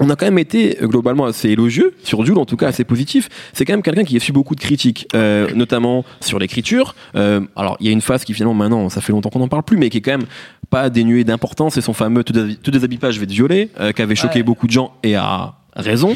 on 0.00 0.10
a 0.10 0.16
quand 0.16 0.26
même 0.26 0.38
été 0.38 0.82
euh, 0.82 0.86
globalement 0.86 1.26
assez 1.26 1.48
élogieux 1.50 1.94
sur 2.04 2.24
Jules, 2.24 2.38
en 2.38 2.44
tout 2.44 2.56
cas 2.56 2.68
assez 2.68 2.84
positif. 2.84 3.28
C'est 3.52 3.64
quand 3.64 3.72
même 3.72 3.82
quelqu'un 3.82 4.04
qui 4.04 4.16
a 4.16 4.20
su 4.20 4.32
beaucoup 4.32 4.54
de 4.54 4.60
critiques, 4.60 5.08
euh, 5.14 5.48
notamment 5.54 6.04
sur 6.20 6.38
l'écriture. 6.38 6.94
Euh, 7.16 7.40
alors 7.56 7.76
il 7.80 7.86
y 7.86 7.88
a 7.88 7.92
une 7.92 8.00
phase 8.00 8.24
qui 8.24 8.34
finalement 8.34 8.54
maintenant, 8.54 8.88
ça 8.88 9.00
fait 9.00 9.12
longtemps 9.12 9.30
qu'on 9.30 9.40
n'en 9.40 9.48
parle 9.48 9.64
plus, 9.64 9.76
mais 9.76 9.90
qui 9.90 9.98
est 9.98 10.00
quand 10.00 10.12
même 10.12 10.26
pas 10.70 10.90
dénuée 10.90 11.24
d'importance. 11.24 11.74
C'est 11.74 11.80
son 11.80 11.94
fameux 11.94 12.22
"Te 12.24 12.70
déshabille 12.70 12.98
pas, 12.98 13.10
je 13.10 13.20
vais 13.20 13.26
te 13.26 13.32
violer", 13.32 13.70
qui 13.94 14.02
avait 14.02 14.14
choqué 14.14 14.42
beaucoup 14.42 14.66
de 14.66 14.72
gens 14.72 14.92
et 15.02 15.16
a 15.16 15.54
raison. 15.78 16.14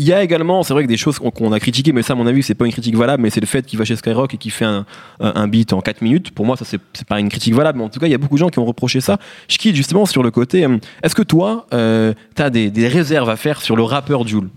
Il 0.00 0.06
y 0.06 0.14
a 0.14 0.22
également, 0.22 0.62
c'est 0.62 0.72
vrai 0.72 0.84
que 0.84 0.88
des 0.88 0.96
choses 0.96 1.18
qu'on 1.18 1.52
a 1.52 1.60
critiquées, 1.60 1.92
mais 1.92 2.00
ça, 2.00 2.14
à 2.14 2.16
mon 2.16 2.26
avis, 2.26 2.42
c'est 2.42 2.54
pas 2.54 2.64
une 2.64 2.72
critique 2.72 2.96
valable, 2.96 3.22
mais 3.22 3.28
c'est 3.28 3.42
le 3.42 3.46
fait 3.46 3.66
qu'il 3.66 3.78
va 3.78 3.84
chez 3.84 3.96
Skyrock 3.96 4.32
et 4.32 4.38
qu'il 4.38 4.50
fait 4.50 4.64
un, 4.64 5.48
beat 5.48 5.74
en 5.74 5.82
4 5.82 6.00
minutes. 6.00 6.30
Pour 6.30 6.46
moi, 6.46 6.56
ça, 6.56 6.64
c'est 6.64 7.06
pas 7.06 7.20
une 7.20 7.28
critique 7.28 7.52
valable, 7.52 7.76
mais 7.76 7.84
en 7.84 7.90
tout 7.90 8.00
cas, 8.00 8.06
il 8.06 8.10
y 8.10 8.14
a 8.14 8.18
beaucoup 8.18 8.36
de 8.36 8.40
gens 8.40 8.48
qui 8.48 8.58
ont 8.58 8.64
reproché 8.64 9.02
ça. 9.02 9.18
Je 9.46 9.58
quitte 9.58 9.76
justement 9.76 10.06
sur 10.06 10.22
le 10.22 10.30
côté. 10.30 10.64
Euh, 10.64 10.78
est-ce 11.02 11.14
que 11.14 11.20
toi, 11.20 11.66
euh, 11.74 12.14
tu 12.34 12.40
as 12.40 12.48
des, 12.48 12.70
des, 12.70 12.88
réserves 12.88 13.28
à 13.28 13.36
faire 13.36 13.60
sur 13.60 13.76
le 13.76 13.82
rappeur 13.82 14.26
Jules? 14.26 14.48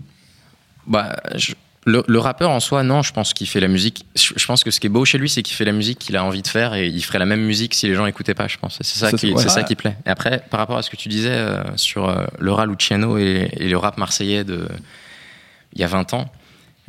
Bah, 0.86 1.14
le, 1.86 2.18
rappeur 2.18 2.50
en 2.50 2.60
soi, 2.60 2.82
non, 2.82 3.02
je 3.02 3.12
pense 3.12 3.34
qu'il 3.34 3.46
fait 3.46 3.60
la 3.60 3.68
musique. 3.68 4.06
Je 4.14 4.46
pense 4.46 4.64
que 4.64 4.70
ce 4.70 4.80
qui 4.80 4.86
est 4.86 4.90
beau 4.90 5.04
chez 5.04 5.18
lui, 5.18 5.28
c'est 5.28 5.42
qu'il 5.42 5.54
fait 5.54 5.64
la 5.64 5.72
musique 5.72 5.98
qu'il 5.98 6.16
a 6.16 6.24
envie 6.24 6.42
de 6.42 6.48
faire 6.48 6.74
et 6.74 6.86
il 6.86 7.02
ferait 7.02 7.18
la 7.18 7.26
même 7.26 7.42
musique 7.42 7.74
si 7.74 7.86
les 7.86 7.94
gens 7.94 8.06
écoutaient 8.06 8.34
pas, 8.34 8.48
je 8.48 8.56
pense. 8.56 8.78
C'est 8.80 8.98
ça, 8.98 9.12
qui, 9.12 9.34
c'est 9.36 9.48
ça 9.48 9.62
qui 9.62 9.74
plaît. 9.74 9.96
Et 10.06 10.08
après, 10.10 10.42
par 10.50 10.60
rapport 10.60 10.78
à 10.78 10.82
ce 10.82 10.90
que 10.90 10.96
tu 10.96 11.08
disais 11.08 11.30
euh, 11.30 11.62
sur 11.76 12.08
euh, 12.08 12.24
Laura 12.38 12.66
Luciano 12.66 13.18
et, 13.18 13.50
et, 13.52 13.68
le 13.68 13.76
rap 13.76 13.98
marseillais 13.98 14.44
de, 14.44 14.66
il 15.74 15.80
y 15.80 15.84
a 15.84 15.88
20 15.88 16.14
ans, 16.14 16.30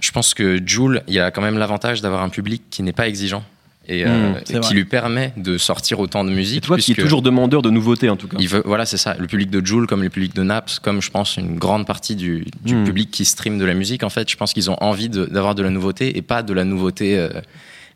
je 0.01 0.11
pense 0.11 0.33
que 0.33 0.61
Jules, 0.65 1.03
il 1.07 1.19
a 1.19 1.31
quand 1.31 1.41
même 1.41 1.57
l'avantage 1.57 2.01
d'avoir 2.01 2.21
un 2.21 2.29
public 2.29 2.63
qui 2.69 2.83
n'est 2.83 2.93
pas 2.93 3.07
exigeant. 3.07 3.43
Et, 3.87 4.05
euh, 4.05 4.33
mmh, 4.33 4.59
qui 4.61 4.73
lui 4.73 4.85
permet 4.85 5.31
de 5.37 5.57
sortir 5.57 5.99
autant 5.99 6.23
de 6.23 6.31
musique. 6.31 6.63
Et 6.63 6.67
toi 6.67 6.77
qui 6.77 6.93
est 6.93 6.95
toujours 6.95 7.21
demandeur 7.21 7.61
de 7.61 7.69
nouveautés 7.69 8.09
en 8.09 8.15
tout 8.15 8.27
cas. 8.27 8.37
Il 8.39 8.47
veut, 8.47 8.63
voilà, 8.65 8.85
c'est 8.85 8.97
ça. 8.97 9.15
Le 9.19 9.27
public 9.27 9.49
de 9.49 9.65
Jules, 9.65 9.85
comme 9.85 10.01
le 10.01 10.09
public 10.09 10.35
de 10.35 10.43
Naps, 10.43 10.79
comme 10.79 11.01
je 11.01 11.11
pense 11.11 11.37
une 11.37 11.57
grande 11.57 11.85
partie 11.85 12.15
du, 12.15 12.45
mmh. 12.65 12.83
public 12.83 13.11
qui 13.11 13.25
stream 13.25 13.57
de 13.59 13.65
la 13.65 13.73
musique, 13.73 14.03
en 14.03 14.09
fait, 14.09 14.29
je 14.29 14.35
pense 14.37 14.53
qu'ils 14.53 14.71
ont 14.71 14.77
envie 14.81 15.09
d'avoir 15.09 15.55
de, 15.55 15.61
la 15.61 15.69
nouveauté 15.69 16.17
et 16.17 16.21
pas 16.21 16.41
de 16.41 16.53
la 16.53 16.63
nouveauté 16.63 17.17
euh, 17.17 17.29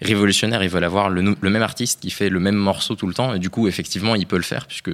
révolutionnaire. 0.02 0.64
Ils 0.64 0.70
veulent 0.70 0.84
avoir 0.84 1.10
le, 1.10 1.36
le, 1.40 1.50
même 1.50 1.64
artiste 1.64 2.02
qui 2.02 2.12
fait 2.12 2.30
le 2.30 2.40
même 2.40 2.56
morceau 2.56 2.96
tout 2.96 3.08
le 3.08 3.14
temps. 3.14 3.34
Et 3.34 3.40
du 3.40 3.50
coup, 3.50 3.68
effectivement, 3.68 4.16
il 4.16 4.28
peut 4.28 4.38
le 4.38 4.44
faire 4.44 4.68
puisque 4.68 4.92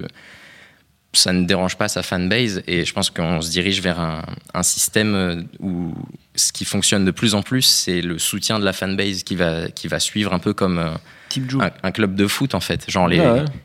ça 1.17 1.33
ne 1.33 1.45
dérange 1.45 1.77
pas 1.77 1.87
sa 1.87 2.03
fanbase 2.03 2.61
et 2.67 2.85
je 2.85 2.93
pense 2.93 3.09
qu'on 3.09 3.41
se 3.41 3.51
dirige 3.51 3.81
vers 3.81 3.99
un, 3.99 4.63
système 4.63 5.45
où 5.59 5.93
ce 6.35 6.51
qui 6.51 6.65
fonctionne 6.65 7.05
de 7.05 7.11
plus 7.11 7.35
en 7.35 7.41
plus, 7.41 7.61
c'est 7.61 8.01
le 8.01 8.19
soutien 8.19 8.59
de 8.59 8.65
la 8.65 8.73
fanbase 8.73 9.23
qui 9.23 9.35
va, 9.35 9.69
qui 9.69 9.87
va 9.87 9.99
suivre 9.99 10.33
un 10.33 10.39
peu 10.39 10.53
comme 10.53 10.79
euh, 10.79 11.69
un, 11.83 11.91
club 11.91 12.15
de 12.15 12.27
foot 12.27 12.55
en 12.55 12.59
fait. 12.59 12.89
Genre 12.89 13.07
les, 13.07 13.21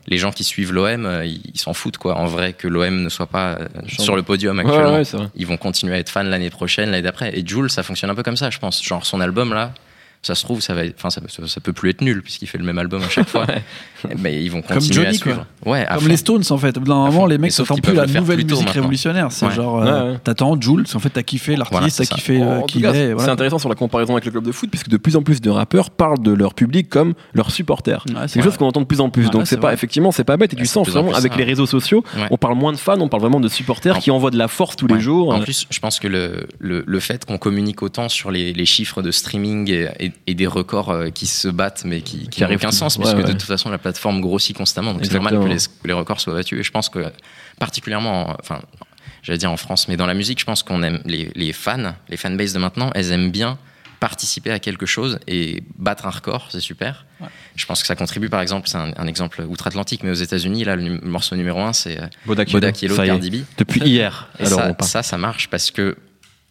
les 0.07 0.17
gens 0.17 0.31
qui 0.31 0.43
suivent 0.43 0.73
l'OM, 0.73 1.05
euh, 1.05 1.25
ils 1.25 1.59
s'en 1.59 1.73
foutent 1.73 1.97
quoi. 1.97 2.17
En 2.17 2.25
vrai, 2.25 2.53
que 2.53 2.67
l'OM 2.67 3.03
ne 3.03 3.09
soit 3.09 3.27
pas 3.27 3.53
euh, 3.53 3.67
sur 3.87 4.15
le 4.15 4.23
podium 4.23 4.59
actuellement, 4.59 5.01
ils 5.35 5.47
vont 5.47 5.57
continuer 5.57 5.95
à 5.95 5.99
être 5.99 6.09
fans 6.09 6.23
l'année 6.23 6.49
prochaine, 6.49 6.91
l'année 6.91 7.03
d'après. 7.03 7.37
Et 7.37 7.45
Jules, 7.45 7.69
ça 7.69 7.83
fonctionne 7.83 8.09
un 8.09 8.15
peu 8.15 8.23
comme 8.23 8.37
ça, 8.37 8.49
je 8.49 8.59
pense. 8.59 8.83
Genre 8.83 9.05
son 9.05 9.21
album 9.21 9.53
là, 9.53 9.73
ça 10.23 10.35
se 10.35 10.43
trouve, 10.43 10.61
ça 10.61 10.75
va, 10.75 10.83
enfin, 10.95 11.09
ça, 11.09 11.19
ça, 11.47 11.61
peut 11.61 11.73
plus 11.73 11.89
être 11.89 12.01
nul 12.01 12.21
puisqu'il 12.21 12.45
fait 12.45 12.59
le 12.59 12.63
même 12.63 12.77
album 12.77 13.01
à 13.01 13.09
chaque 13.09 13.27
fois. 13.27 13.47
Mais 14.19 14.43
ils 14.43 14.51
vont 14.51 14.61
continuer 14.61 15.07
à 15.07 15.13
suivre. 15.13 15.45
Ouais, 15.65 15.87
Comme 15.91 16.07
les 16.07 16.17
Stones 16.17 16.43
en 16.49 16.57
fait. 16.59 16.77
Moment, 16.77 17.25
les 17.25 17.39
mecs 17.39 17.51
s'attendent 17.51 17.81
plus 17.81 17.95
la 17.95 18.05
nouvelle 18.05 18.45
musique 18.45 18.69
révolutionnaire. 18.69 19.31
C'est 19.31 19.49
genre, 19.51 19.81
euh, 19.81 20.15
t'attends 20.23 20.59
Jules, 20.59 20.85
en 20.93 20.99
fait, 20.99 21.09
t'as 21.09 21.23
kiffé 21.23 21.55
l'artiste, 21.55 21.97
t'as 21.97 22.15
kiffé 22.15 22.41
euh, 22.41 22.61
qui 22.61 22.83
est. 22.85 23.15
C'est 23.17 23.29
intéressant 23.29 23.57
sur 23.57 23.69
la 23.69 23.75
comparaison 23.75 24.13
avec 24.13 24.25
le 24.25 24.31
club 24.31 24.45
de 24.45 24.51
foot 24.51 24.69
puisque 24.69 24.89
de 24.89 24.97
plus 24.97 25.15
en 25.15 25.23
plus 25.23 25.41
de 25.41 25.49
rappeurs 25.49 25.89
parlent 25.89 26.21
de 26.21 26.31
leur 26.31 26.53
public 26.53 26.87
comme 26.89 27.13
leurs 27.33 27.49
supporters. 27.49 28.05
c'est 28.05 28.33
quelque 28.33 28.43
chose 28.43 28.57
qu'on 28.57 28.67
entend 28.67 28.81
de 28.81 28.85
plus 28.85 29.01
en 29.01 29.09
plus. 29.09 29.29
Donc 29.31 29.47
c'est 29.47 29.57
pas, 29.57 29.73
effectivement, 29.73 30.11
c'est 30.11 30.23
pas 30.23 30.37
bête. 30.37 30.53
Et 30.53 30.55
du 30.55 30.67
sens 30.67 30.87
vraiment 30.87 31.13
avec 31.13 31.35
les 31.35 31.43
réseaux 31.43 31.65
sociaux, 31.65 32.03
on 32.29 32.37
parle 32.37 32.55
moins 32.55 32.73
de 32.73 32.77
fans, 32.77 32.99
on 32.99 33.09
parle 33.09 33.21
vraiment 33.21 33.39
de 33.39 33.47
supporters 33.47 33.97
qui 33.97 34.11
envoient 34.11 34.31
de 34.31 34.37
la 34.37 34.47
force 34.47 34.75
tous 34.75 34.87
les 34.87 34.99
jours. 34.99 35.33
En 35.33 35.39
plus, 35.39 35.65
je 35.67 35.79
pense 35.79 35.99
que 35.99 36.07
le 36.07 36.99
fait 36.99 37.25
qu'on 37.25 37.39
communique 37.39 37.81
autant 37.81 38.07
sur 38.07 38.29
les 38.29 38.65
chiffres 38.65 39.01
de 39.01 39.09
streaming 39.09 39.71
et 39.99 40.10
des 40.27 40.47
records 40.47 40.89
euh, 40.89 41.09
qui 41.09 41.27
se 41.27 41.47
battent 41.47 41.83
mais 41.85 42.01
qui, 42.01 42.27
qui 42.29 42.43
n'ont 42.43 42.53
aucun 42.53 42.71
sens 42.71 42.97
puisque 42.97 43.17
de 43.17 43.31
toute 43.31 43.41
façon 43.43 43.69
la 43.69 43.77
plateforme 43.77 44.21
grossit 44.21 44.55
constamment 44.55 44.93
donc 44.93 45.05
c'est 45.05 45.13
normal 45.13 45.39
que 45.39 45.87
les, 45.87 45.93
records 45.93 46.19
soient 46.19 46.33
battus 46.33 46.59
et 46.59 46.63
je 46.63 46.71
pense 46.71 46.89
que 46.89 47.11
particulièrement 47.59 48.35
enfin 48.39 48.61
j'allais 49.23 49.37
dire 49.37 49.51
en 49.51 49.57
France 49.57 49.87
mais 49.87 49.97
dans 49.97 50.05
la 50.07 50.13
musique 50.13 50.39
je 50.39 50.45
pense 50.45 50.63
qu'on 50.63 50.83
aime 50.83 51.01
les, 51.05 51.31
les 51.35 51.53
fans 51.53 51.93
les 52.09 52.17
fanbases 52.17 52.53
de 52.53 52.59
maintenant 52.59 52.91
elles 52.95 53.11
aiment 53.11 53.31
bien 53.31 53.57
participer 54.01 54.51
à 54.51 54.57
quelque 54.57 54.87
chose 54.87 55.19
et 55.27 55.63
battre 55.77 56.07
un 56.07 56.09
record, 56.09 56.47
c'est 56.49 56.59
super. 56.59 57.05
Je 57.55 57.65
pense 57.67 57.81
que 57.81 57.87
ça 57.87 57.95
contribue, 57.95 58.29
par 58.29 58.41
exemple, 58.41 58.67
c'est 58.67 58.79
un, 58.79 59.07
exemple 59.07 59.43
outre-Atlantique, 59.47 60.01
mais 60.03 60.09
aux 60.09 60.15
États-Unis, 60.15 60.63
là, 60.63 60.75
le, 60.75 60.99
morceau 61.01 61.35
numéro 61.35 61.61
un, 61.61 61.71
c'est 61.71 62.01
euh, 62.01 62.07
Bodak 62.25 62.81
Yellow 62.81 62.97
de 62.97 63.05
Cardi 63.05 63.29
B. 63.29 63.43
Depuis 63.59 63.79
hier. 63.81 64.27
ça, 64.43 64.75
ça, 64.79 65.03
ça 65.03 65.17
marche 65.19 65.49
parce 65.49 65.69
que 65.69 65.95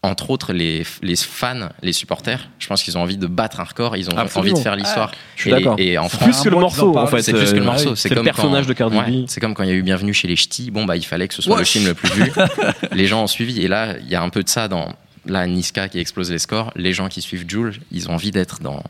entre 0.03 0.31
autres, 0.31 0.55
les, 0.55 0.85
les, 1.03 1.17
fans, 1.17 1.69
les 1.83 1.93
supporters, 1.93 2.49
je 2.59 2.67
pense 2.69 2.83
qu'ils 2.83 2.97
ont 2.97 3.03
envie 3.03 3.19
de 3.19 3.27
battre 3.27 3.61
un 3.61 3.65
record, 3.65 3.99
ils 3.99 4.09
ont 4.09 4.17
envie 4.17 4.55
de 4.55 4.59
faire 4.59 4.75
l'histoire. 4.75 5.13
d'accord. 5.45 5.77
Et, 5.79 5.99
en 5.99 6.09
France, 6.09 6.25
plus 6.25 6.41
que 6.41 6.49
le 6.49 6.57
morceau, 6.57 6.97
en 6.97 7.07
fait. 7.07 7.21
C'est 7.23 7.35
plus 7.35 7.53
que 7.53 7.59
le 7.59 7.65
morceau. 7.65 7.95
C'est 7.95 8.15
le 8.15 8.23
personnage 8.23 8.67
de 8.67 8.73
Cardi 8.73 9.27
c'est 9.29 9.41
comme 9.41 9.55
quand 9.55 9.63
il 9.63 9.69
y 9.69 9.73
a 9.73 9.77
eu 9.77 9.83
Bienvenue 9.83 10.15
chez 10.15 10.29
les 10.29 10.37
Ch'tis. 10.37 10.71
Bon, 10.71 10.85
bah, 10.85 10.97
il 10.97 11.05
fallait 11.05 11.29
que 11.29 11.35
ce 11.35 11.43
soit 11.43 11.59
le 11.59 11.65
film 11.65 11.87
le 11.87 11.95
plus 11.95 12.11
vu. 12.11 12.33
les 12.93 13.07
gens 13.07 13.25
ont 13.25 13.27
suivi. 13.27 13.61
Et 13.61 13.69
là, 13.69 13.97
il 13.99 14.09
y 14.09 14.15
a 14.15 14.23
un 14.23 14.31
peu 14.31 14.43
de 14.43 14.49
ça 14.49 14.69
dans 14.69 14.95
la 15.27 15.47
Niska 15.47 15.89
qui 15.89 15.99
explose 15.99 16.31
les 16.31 16.39
scores. 16.39 16.73
Les 16.77 16.93
gens 16.93 17.09
qui 17.09 17.21
suivent 17.21 17.45
Jules, 17.47 17.79
ils 17.93 18.09
ont 18.09 18.15
envie 18.15 18.31
d'être 18.31 18.61
dans 18.61 18.83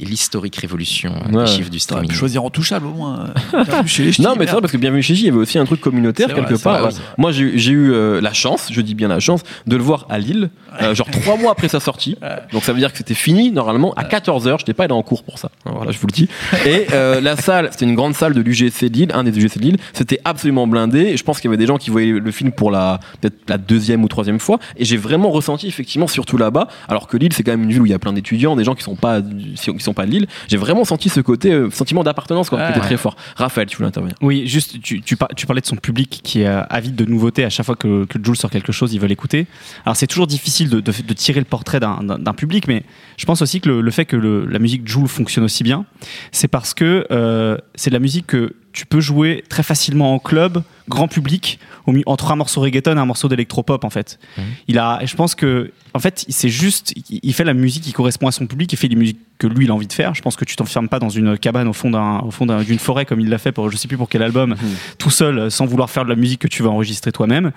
l'historique 0.00 0.56
révolution 0.56 1.14
des 1.30 1.46
chiffres 1.46 1.70
du 1.70 1.78
streaming. 1.78 2.08
Pu 2.08 2.16
choisir 2.16 2.42
touchable 2.50 2.86
au 2.86 2.92
moins. 2.92 3.30
Euh, 3.64 4.12
non, 4.18 4.34
mais 4.36 4.46
c'est 4.46 4.52
vrai 4.52 4.60
parce 4.60 4.72
que 4.72 4.76
Bienvenue 4.76 5.02
chez 5.02 5.14
J, 5.14 5.22
il 5.22 5.26
y 5.26 5.28
avait 5.28 5.38
aussi 5.38 5.58
un 5.58 5.64
truc 5.64 5.80
communautaire 5.80 6.32
quelque 6.34 6.60
part. 6.62 6.88
Moi, 7.18 7.32
j'ai 7.32 7.72
eu 7.72 7.92
euh, 7.92 8.20
la 8.20 8.32
chance, 8.32 8.68
je 8.70 8.80
dis 8.80 8.94
bien 8.94 9.08
la 9.08 9.20
chance, 9.20 9.42
de 9.66 9.76
le 9.76 9.82
voir 9.82 10.06
à 10.08 10.18
Lille, 10.18 10.50
euh, 10.80 10.94
genre 10.94 11.08
trois 11.10 11.36
mois 11.36 11.52
après 11.52 11.68
sa 11.68 11.80
sortie. 11.80 12.16
Donc 12.52 12.64
ça 12.64 12.72
veut 12.72 12.78
dire 12.78 12.92
que 12.92 12.98
c'était 12.98 13.14
fini 13.14 13.50
normalement 13.50 13.92
à 13.94 14.04
14 14.04 14.46
h 14.46 14.46
Je 14.46 14.52
n'étais 14.52 14.74
pas 14.74 14.84
allé 14.84 14.92
en 14.92 15.02
cours 15.02 15.22
pour 15.22 15.38
ça. 15.38 15.50
Voilà, 15.64 15.92
je 15.92 15.98
vous 15.98 16.06
le 16.06 16.12
dis. 16.12 16.28
Et 16.66 16.86
la 17.20 17.36
salle, 17.36 17.68
c'était 17.72 17.84
une 17.84 17.94
grande 17.94 18.14
salle 18.14 18.34
de 18.34 18.40
l'UGC 18.40 18.86
de 18.90 18.94
Lille, 18.94 19.10
un 19.14 19.24
des 19.24 19.36
UGC 19.38 19.58
de 19.58 19.62
Lille. 19.62 19.76
C'était 19.92 20.20
absolument 20.24 20.66
blindé. 20.66 21.00
Et 21.00 21.16
je 21.16 21.24
pense 21.24 21.40
qu'il 21.40 21.48
y 21.48 21.52
avait 21.52 21.58
des 21.58 21.66
gens 21.66 21.78
qui 21.78 21.90
voyaient 21.90 22.12
le 22.12 22.30
film 22.30 22.52
pour 22.52 22.70
la 22.70 23.00
peut-être 23.20 23.36
la 23.48 23.58
deuxième 23.58 24.04
ou 24.04 24.08
troisième 24.08 24.40
fois. 24.40 24.58
Et 24.76 24.84
j'ai 24.84 24.96
vraiment 24.96 25.30
ressenti 25.30 25.66
effectivement, 25.66 26.06
surtout 26.06 26.36
là-bas, 26.36 26.68
alors 26.88 27.06
que 27.06 27.16
Lille, 27.16 27.32
c'est 27.32 27.42
quand 27.42 27.52
même 27.52 27.64
une 27.64 27.70
ville 27.70 27.82
où 27.82 27.86
il 27.86 27.92
y 27.92 27.94
a 27.94 27.98
plein 27.98 28.12
d'étudiants, 28.12 28.56
des 28.56 28.64
gens 28.64 28.74
qui 28.74 28.82
sont 28.82 28.96
pas 28.96 29.20
qui 29.54 29.80
sont 29.80 29.94
pas 29.94 30.06
de 30.06 30.10
Lille, 30.10 30.26
j'ai 30.48 30.56
vraiment 30.56 30.84
senti 30.84 31.08
ce 31.08 31.20
côté 31.20 31.52
euh, 31.52 31.70
sentiment 31.70 32.02
d'appartenance 32.02 32.50
qui 32.50 32.56
était 32.56 32.80
très 32.80 32.96
fort. 32.96 33.16
Raphaël, 33.36 33.66
tu 33.68 33.76
voulais 33.76 33.88
intervenir 33.88 34.16
Oui, 34.20 34.46
juste, 34.46 34.80
tu, 34.80 35.00
tu, 35.02 35.16
parlais 35.16 35.60
de 35.60 35.66
son 35.66 35.76
public 35.76 36.20
qui 36.22 36.42
est 36.42 36.46
avide 36.46 36.94
de 36.94 37.04
nouveautés 37.04 37.44
à 37.44 37.50
chaque 37.50 37.66
fois 37.66 37.76
que, 37.76 38.04
que 38.04 38.18
Jules 38.22 38.36
sort 38.36 38.50
quelque 38.50 38.72
chose, 38.72 38.94
ils 38.94 39.00
veulent 39.00 39.12
écouter. 39.12 39.46
Alors 39.84 39.96
c'est 39.96 40.06
toujours 40.06 40.26
difficile 40.26 40.68
de, 40.68 40.80
de, 40.80 41.12
tirer 41.12 41.40
le 41.40 41.46
portrait 41.46 41.80
d'un 41.80 42.34
public, 42.34 42.68
mais 42.68 42.82
je 43.16 43.24
pense 43.24 43.42
aussi 43.42 43.60
que 43.60 43.68
le, 43.68 43.90
fait 43.90 44.04
que 44.04 44.16
la 44.16 44.58
musique 44.58 44.86
Jules 44.86 45.08
fonctionne 45.08 45.44
aussi 45.44 45.62
bien, 45.62 45.84
c'est 46.32 46.48
parce 46.48 46.74
que 46.74 47.06
euh, 47.10 47.56
c'est 47.74 47.90
de 47.90 47.94
la 47.94 48.00
musique 48.00 48.26
que 48.26 48.54
tu 48.72 48.86
peux 48.86 49.00
jouer 49.00 49.44
très 49.48 49.62
facilement 49.62 50.14
en 50.14 50.18
club, 50.18 50.62
grand 50.88 51.08
public, 51.08 51.58
entre 52.06 52.30
un 52.32 52.36
morceau 52.36 52.60
reggaeton 52.60 52.96
et 52.96 53.00
un 53.00 53.06
morceau 53.06 53.28
d'électropop 53.28 53.84
en 53.84 53.90
fait. 53.90 54.18
Mmh. 54.36 54.42
Il 54.68 54.78
a, 54.78 55.04
je 55.04 55.14
pense 55.16 55.34
que 55.34 55.72
en 55.94 56.00
fait, 56.00 56.24
c'est 56.28 56.48
juste, 56.48 56.92
il 57.08 57.32
fait 57.32 57.44
la 57.44 57.54
musique 57.54 57.84
qui 57.84 57.92
correspond 57.92 58.26
à 58.26 58.32
son 58.32 58.46
public, 58.46 58.72
il 58.72 58.76
fait 58.76 58.88
des 58.88 58.96
musiques 58.96 59.20
que 59.38 59.46
lui 59.46 59.64
il 59.64 59.70
a 59.70 59.74
envie 59.74 59.86
de 59.86 59.92
faire. 59.92 60.14
Je 60.14 60.22
pense 60.22 60.34
que 60.36 60.44
tu 60.44 60.56
t'enfermes 60.56 60.88
pas 60.88 60.98
dans 60.98 61.08
une 61.08 61.38
cabane 61.38 61.68
au 61.68 61.72
fond 61.72 61.90
d'un, 61.90 62.18
au 62.20 62.30
fond 62.30 62.46
d'une 62.46 62.78
forêt 62.78 63.04
comme 63.04 63.20
il 63.20 63.28
l'a 63.28 63.38
fait 63.38 63.52
pour 63.52 63.70
je 63.70 63.76
sais 63.76 63.88
plus 63.88 63.96
pour 63.96 64.08
quel 64.08 64.22
album, 64.22 64.50
mmh. 64.50 64.56
tout 64.98 65.10
seul, 65.10 65.50
sans 65.50 65.66
vouloir 65.66 65.90
faire 65.90 66.04
de 66.04 66.10
la 66.10 66.16
musique 66.16 66.40
que 66.40 66.48
tu 66.48 66.62
vas 66.62 66.70
enregistrer 66.70 67.12
toi-même. 67.12 67.52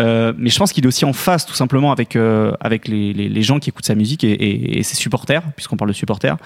Euh, 0.00 0.32
mais 0.38 0.50
je 0.50 0.58
pense 0.58 0.72
qu'il 0.72 0.84
est 0.84 0.86
aussi 0.86 1.04
en 1.04 1.12
face 1.12 1.44
tout 1.44 1.54
simplement 1.54 1.92
avec 1.92 2.16
euh, 2.16 2.52
avec 2.60 2.88
les, 2.88 3.12
les, 3.12 3.28
les, 3.28 3.42
gens 3.42 3.58
qui 3.58 3.70
écoutent 3.70 3.86
sa 3.86 3.94
musique 3.94 4.24
et, 4.24 4.78
et, 4.78 4.82
ses 4.82 4.96
supporters, 4.96 5.42
puisqu'on 5.54 5.76
parle 5.76 5.90
de 5.90 5.94
supporters, 5.94 6.36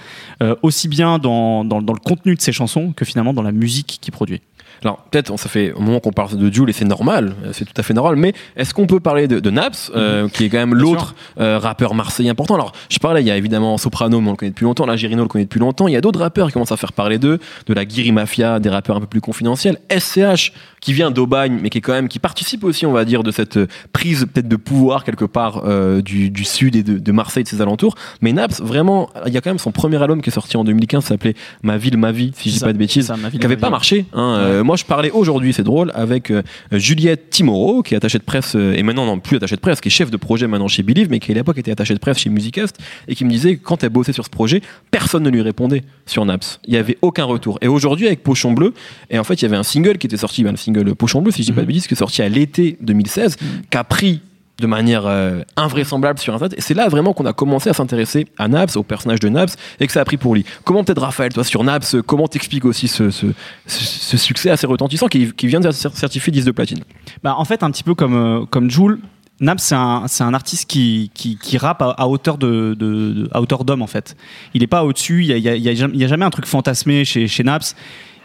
euh, 0.42 0.56
aussi 0.62 0.88
bien 0.88 1.18
dans, 1.18 1.64
dans, 1.64 1.80
dans, 1.80 1.92
le 1.92 2.00
contenu 2.00 2.34
de 2.34 2.40
ses 2.40 2.52
chansons 2.52 2.92
que 2.92 3.04
finalement 3.04 3.32
dans 3.32 3.42
la 3.42 3.52
musique 3.52 3.98
qu'il 4.00 4.12
produit. 4.12 4.40
Alors 4.82 4.98
peut-être, 5.10 5.36
ça 5.38 5.48
fait 5.48 5.72
un 5.76 5.82
moment 5.82 6.00
qu'on 6.00 6.12
parle 6.12 6.36
de 6.36 6.52
Jules 6.52 6.70
et 6.70 6.72
c'est 6.72 6.84
normal, 6.84 7.34
c'est 7.52 7.64
tout 7.64 7.74
à 7.76 7.82
fait 7.82 7.94
normal. 7.94 8.16
Mais 8.16 8.32
est-ce 8.56 8.74
qu'on 8.74 8.86
peut 8.86 9.00
parler 9.00 9.28
de, 9.28 9.50
Naps, 9.50 9.90
euh, 9.94 10.24
mhm. 10.24 10.30
qui 10.30 10.44
est 10.44 10.48
quand 10.48 10.58
même 10.58 10.74
l'autre 10.74 11.14
euh, 11.40 11.58
rappeur 11.58 11.94
marseillais 11.94 12.30
important? 12.30 12.54
Alors 12.54 12.72
je 12.88 12.98
parlais, 12.98 13.22
il 13.22 13.26
y 13.26 13.30
a 13.30 13.36
évidemment 13.36 13.78
Soprano, 13.78 14.20
mais 14.20 14.28
on 14.28 14.32
le 14.32 14.36
connaît 14.36 14.50
depuis 14.50 14.64
longtemps. 14.64 14.86
La 14.86 14.96
Girino 14.96 15.22
le 15.22 15.28
connaît 15.28 15.44
depuis 15.44 15.60
longtemps. 15.60 15.88
Il 15.88 15.92
y 15.92 15.96
a 15.96 16.00
d'autres 16.00 16.20
rappeurs 16.20 16.48
qui 16.48 16.52
commencent 16.52 16.72
à 16.72 16.76
faire 16.76 16.92
parler 16.92 17.18
d'eux, 17.18 17.38
de 17.66 17.74
la 17.74 17.84
Guiri 17.84 18.12
Mafia, 18.12 18.60
des 18.60 18.68
rappeurs 18.68 18.96
un 18.96 19.00
peu 19.00 19.06
plus 19.06 19.20
confidentiels. 19.20 19.78
SCH 19.90 20.52
qui 20.80 20.92
vient 20.92 21.10
d'Aubagne, 21.10 21.58
mais 21.62 21.70
qui 21.70 21.78
est 21.78 21.80
quand 21.80 21.92
même 21.92 22.08
qui 22.08 22.18
participe 22.18 22.64
aussi, 22.64 22.86
on 22.86 22.92
va 22.92 23.04
dire, 23.04 23.22
de 23.22 23.30
cette 23.30 23.58
prise 23.92 24.26
peut-être 24.32 24.48
de 24.48 24.56
pouvoir 24.56 25.04
quelque 25.04 25.24
part 25.24 25.62
euh, 25.64 26.00
du, 26.00 26.30
du, 26.30 26.44
sud 26.44 26.76
et 26.76 26.82
de, 26.82 26.98
de, 26.98 27.12
Marseille 27.12 27.42
de 27.42 27.48
ses 27.48 27.60
alentours. 27.60 27.94
Mais 28.20 28.32
Naps, 28.32 28.60
vraiment, 28.60 29.10
il 29.26 29.32
y 29.32 29.36
a 29.36 29.40
quand 29.40 29.50
même 29.50 29.58
son 29.58 29.72
premier 29.72 30.00
album 30.00 30.22
qui 30.22 30.30
est 30.30 30.32
sorti 30.32 30.56
en 30.56 30.64
2015, 30.64 31.04
s'appelait 31.04 31.34
Ma 31.62 31.76
ville, 31.76 31.96
ma 31.96 32.12
vie, 32.12 32.32
si 32.36 32.50
je 32.50 32.54
dis 32.54 32.60
pas 32.60 32.72
de 32.72 32.78
bêtises, 32.78 33.12
qui 33.32 33.44
avait 33.44 33.56
pas 33.56 33.70
marché. 33.70 34.06
Hein, 34.12 34.62
moi, 34.66 34.76
je 34.76 34.84
parlais 34.84 35.10
aujourd'hui, 35.10 35.52
c'est 35.52 35.62
drôle, 35.62 35.92
avec 35.94 36.32
Juliette 36.72 37.30
Timoro, 37.30 37.82
qui 37.82 37.94
est 37.94 37.96
attachée 37.96 38.18
de 38.18 38.24
presse, 38.24 38.54
et 38.54 38.82
maintenant 38.82 39.06
non 39.06 39.18
plus 39.18 39.36
attachée 39.36 39.56
de 39.56 39.60
presse, 39.60 39.80
qui 39.80 39.88
est 39.88 39.90
chef 39.90 40.10
de 40.10 40.16
projet 40.16 40.46
maintenant 40.46 40.68
chez 40.68 40.82
Believe, 40.82 41.08
mais 41.10 41.20
qui 41.20 41.30
à 41.30 41.34
l'époque 41.34 41.58
était 41.58 41.70
attachée 41.70 41.94
de 41.94 41.98
presse 41.98 42.18
chez 42.18 42.30
Musicast, 42.30 42.76
et 43.08 43.14
qui 43.14 43.24
me 43.24 43.30
disait 43.30 43.56
que 43.56 43.62
quand 43.62 43.82
elle 43.84 43.90
bossait 43.90 44.12
sur 44.12 44.24
ce 44.24 44.30
projet, 44.30 44.62
personne 44.90 45.22
ne 45.22 45.30
lui 45.30 45.40
répondait 45.40 45.84
sur 46.04 46.24
Naps. 46.24 46.60
Il 46.66 46.72
n'y 46.72 46.78
avait 46.78 46.98
aucun 47.02 47.24
retour. 47.24 47.58
Et 47.60 47.68
aujourd'hui, 47.68 48.06
avec 48.06 48.22
Pochon 48.22 48.52
Bleu, 48.52 48.74
et 49.10 49.18
en 49.18 49.24
fait, 49.24 49.34
il 49.34 49.42
y 49.42 49.46
avait 49.46 49.56
un 49.56 49.62
single 49.62 49.98
qui 49.98 50.06
était 50.06 50.16
sorti, 50.16 50.42
ben, 50.42 50.50
le 50.50 50.56
single 50.56 50.94
Pochon 50.94 51.22
Bleu, 51.22 51.32
si 51.32 51.42
je 51.42 51.46
dis 51.48 51.52
pas 51.52 51.60
de 51.60 51.66
mhm. 51.66 51.68
bêtises, 51.68 51.86
qui 51.86 51.94
est 51.94 51.96
sorti 51.96 52.22
à 52.22 52.28
l'été 52.28 52.76
2016, 52.80 53.36
mhm. 53.40 53.48
qui 53.70 53.76
a 53.78 53.84
pris 53.84 54.20
de 54.58 54.66
manière 54.66 55.06
euh, 55.06 55.42
invraisemblable 55.56 56.18
sur 56.18 56.34
Internet. 56.34 56.58
Et 56.58 56.62
c'est 56.62 56.74
là 56.74 56.88
vraiment 56.88 57.12
qu'on 57.12 57.26
a 57.26 57.32
commencé 57.32 57.68
à 57.68 57.74
s'intéresser 57.74 58.26
à 58.38 58.48
Naps, 58.48 58.76
au 58.76 58.82
personnage 58.82 59.20
de 59.20 59.28
Naps, 59.28 59.56
et 59.80 59.86
que 59.86 59.92
ça 59.92 60.00
a 60.00 60.04
pris 60.04 60.16
pour 60.16 60.34
lui. 60.34 60.44
Comment 60.64 60.82
peut-être 60.82 61.02
Raphaël, 61.02 61.32
toi 61.32 61.44
sur 61.44 61.62
Naps, 61.62 61.96
comment 62.06 62.26
t'expliques 62.26 62.64
aussi 62.64 62.88
ce, 62.88 63.10
succès 63.66 64.50
assez 64.50 64.66
retentissant 64.66 65.08
qui, 65.08 65.32
vient 65.42 65.60
de 65.60 65.70
certifier 65.70 66.32
10 66.32 66.44
de 66.44 66.50
platine? 66.52 66.80
Bah, 67.22 67.34
En 67.36 67.44
fait, 67.44 67.62
un 67.62 67.70
petit 67.70 67.84
peu 67.84 67.94
comme, 67.94 68.14
euh, 68.14 68.46
comme 68.46 68.70
Joule, 68.70 69.00
Naps, 69.40 69.62
c'est 69.62 69.74
un, 70.24 70.34
artiste 70.34 70.68
qui, 70.70 71.10
qui, 71.12 71.58
rappe 71.58 71.82
à, 71.82 72.08
hauteur 72.08 72.38
de, 72.38 72.74
d'homme 72.74 73.82
en 73.82 73.86
fait. 73.86 74.16
Il 74.54 74.62
n'est 74.62 74.66
pas 74.66 74.82
au-dessus. 74.82 75.26
Il 75.26 75.42
n'y 75.42 75.48
a, 75.48 75.56
y 75.56 75.68
a, 75.68 76.06
jamais 76.06 76.24
un 76.24 76.30
truc 76.30 76.46
fantasmé 76.46 77.04
chez, 77.04 77.28
chez 77.28 77.44
Naps 77.44 77.76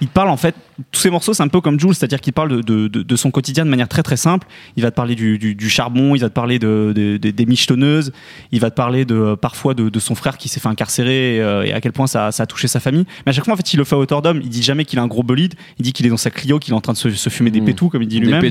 il 0.02 0.08
parle 0.08 0.30
en 0.30 0.38
fait, 0.38 0.56
tous 0.92 1.02
ces 1.02 1.10
morceaux, 1.12 1.34
c'est 1.34 1.44
un 1.44 1.48
peu 1.48 1.62
comme 1.62 1.80
Jules, 1.80 1.94
c'est-à-dire 1.94 2.20
qu'il 2.20 2.34
parle 2.34 2.64
de, 2.64 3.16
son 3.16 3.30
quotidien 3.30 3.66
de 3.66 3.70
manière 3.70 3.88
très 3.88 4.02
très 4.02 4.18
simple. 4.18 4.48
Il 4.76 4.84
va 4.84 4.90
te 4.90 4.96
parler 4.96 5.16
du, 5.16 5.70
charbon, 5.70 6.16
il 6.16 6.22
va 6.22 6.30
te 6.30 6.34
parler 6.34 6.58
des 6.60 7.46
michetonneuses, 7.46 8.12
il 8.52 8.60
va 8.60 8.72
te 8.72 8.76
parler 8.76 9.06
de, 9.06 9.36
parfois 9.36 9.74
de, 9.76 10.00
son 10.00 10.16
frère 10.16 10.38
qui 10.38 10.50
s'est 10.50 10.60
fait 10.60 10.68
incarcérer 10.68 11.40
euh, 11.40 11.64
et, 11.64 11.74
à 11.74 11.82
quel 11.82 11.92
point 11.92 12.08
ça, 12.08 12.28
a 12.28 12.46
touché 12.48 12.68
sa 12.68 12.80
famille. 12.80 13.06
Mais 13.26 13.30
à 13.30 13.34
chaque 13.34 13.46
fois, 13.46 13.54
en 13.54 13.58
fait, 13.58 13.74
il 13.74 13.78
le 13.78 13.84
fait 13.84 13.96
à 13.96 14.00
hauteur 14.00 14.24
d'homme. 14.24 14.42
Il 14.44 14.50
dit 14.50 14.64
jamais 14.64 14.86
qu'il 14.86 14.98
a 14.98 15.04
un 15.04 15.08
gros 15.08 15.24
bolide, 15.24 15.54
il 15.78 15.84
dit 15.84 15.94
qu'il 15.94 16.06
est 16.08 16.10
dans 16.10 16.18
sa 16.18 16.32
Clio, 16.32 16.58
qu'il 16.58 16.74
est 16.74 16.78
en 16.78 16.82
train 16.82 16.94
de 16.94 16.98
se, 16.98 17.30
fumer 17.30 17.52
des 17.52 17.62
mmh. 17.62 17.66
pétous, 17.66 17.90
comme 17.90 18.02
il 18.02 18.08
dit 18.08 18.20
lui-même. 18.20 18.44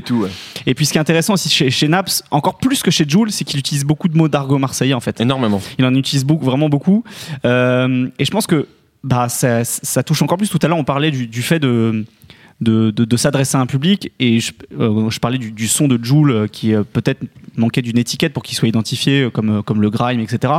Et 0.65 0.73
puis 0.73 0.85
ce 0.85 0.93
qui 0.93 0.97
est 0.97 1.01
intéressant 1.01 1.33
aussi 1.33 1.49
chez, 1.49 1.87
Naps, 1.89 2.23
encore 2.31 2.57
plus 2.57 2.81
que 2.81 2.91
chez 2.91 3.05
Jules, 3.05 3.31
c'est 3.31 3.43
qu'il 3.43 3.59
utilise 3.59 3.83
beaucoup 3.83 4.07
de 4.07 4.17
mots 4.17 4.29
d'argot 4.29 4.57
marseillais 4.57 4.93
en 4.93 5.01
fait. 5.01 5.19
Énormément. 5.19 5.61
Il 5.77 5.85
en 5.85 5.93
utilise 5.95 6.23
beaucoup, 6.23 6.45
vraiment 6.45 6.69
beaucoup. 6.69 7.03
Euh, 7.43 8.07
et 8.17 8.23
je 8.23 8.31
pense 8.31 8.47
que 8.47 8.67
bah, 9.03 9.29
ça, 9.29 10.03
touche 10.03 10.21
encore 10.21 10.37
plus. 10.37 10.49
Tout 10.49 10.59
à 10.61 10.67
l'heure, 10.67 10.77
on 10.77 10.83
parlait 10.83 11.11
du, 11.11 11.41
fait 11.41 11.59
de, 11.59 12.05
de, 12.61 13.17
s'adresser 13.17 13.57
à 13.57 13.59
un 13.59 13.65
public 13.65 14.11
et 14.19 14.39
je, 14.39 14.51
euh, 14.79 15.09
parlais 15.19 15.37
du, 15.37 15.67
son 15.67 15.87
de 15.87 16.03
Joule 16.03 16.31
euh, 16.31 16.47
qui 16.47 16.73
euh, 16.73 16.83
peut-être 16.83 17.21
manquait 17.57 17.81
d'une 17.81 17.97
étiquette 17.97 18.33
pour 18.33 18.43
qu'il 18.43 18.55
soit 18.55 18.67
identifié 18.67 19.29
comme, 19.33 19.63
comme 19.63 19.81
le 19.81 19.89
grime, 19.89 20.19
etc. 20.19 20.53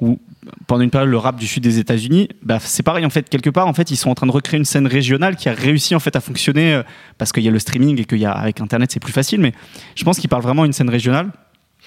ou 0.00 0.18
pendant 0.66 0.82
une 0.82 0.90
période 0.90 1.08
le 1.08 1.16
rap 1.16 1.36
du 1.36 1.46
sud 1.46 1.62
des 1.62 1.78
États-Unis, 1.78 2.28
bah, 2.42 2.58
c'est 2.60 2.82
pareil 2.82 3.06
en 3.06 3.10
fait 3.10 3.28
quelque 3.30 3.48
part 3.48 3.66
en 3.66 3.72
fait 3.72 3.90
ils 3.90 3.96
sont 3.96 4.10
en 4.10 4.14
train 4.14 4.26
de 4.26 4.32
recréer 4.32 4.58
une 4.58 4.66
scène 4.66 4.86
régionale 4.86 5.36
qui 5.36 5.48
a 5.48 5.54
réussi 5.54 5.94
en 5.94 6.00
fait 6.00 6.16
à 6.16 6.20
fonctionner 6.20 6.82
parce 7.16 7.32
qu'il 7.32 7.44
y 7.44 7.48
a 7.48 7.50
le 7.50 7.58
streaming 7.58 7.98
et 8.00 8.04
qu'avec 8.04 8.60
internet 8.60 8.90
c'est 8.92 9.00
plus 9.00 9.12
facile, 9.12 9.40
mais 9.40 9.52
je 9.94 10.04
pense 10.04 10.18
qu'ils 10.18 10.28
parlent 10.28 10.42
vraiment 10.42 10.64
une 10.64 10.72
scène 10.72 10.90
régionale 10.90 11.30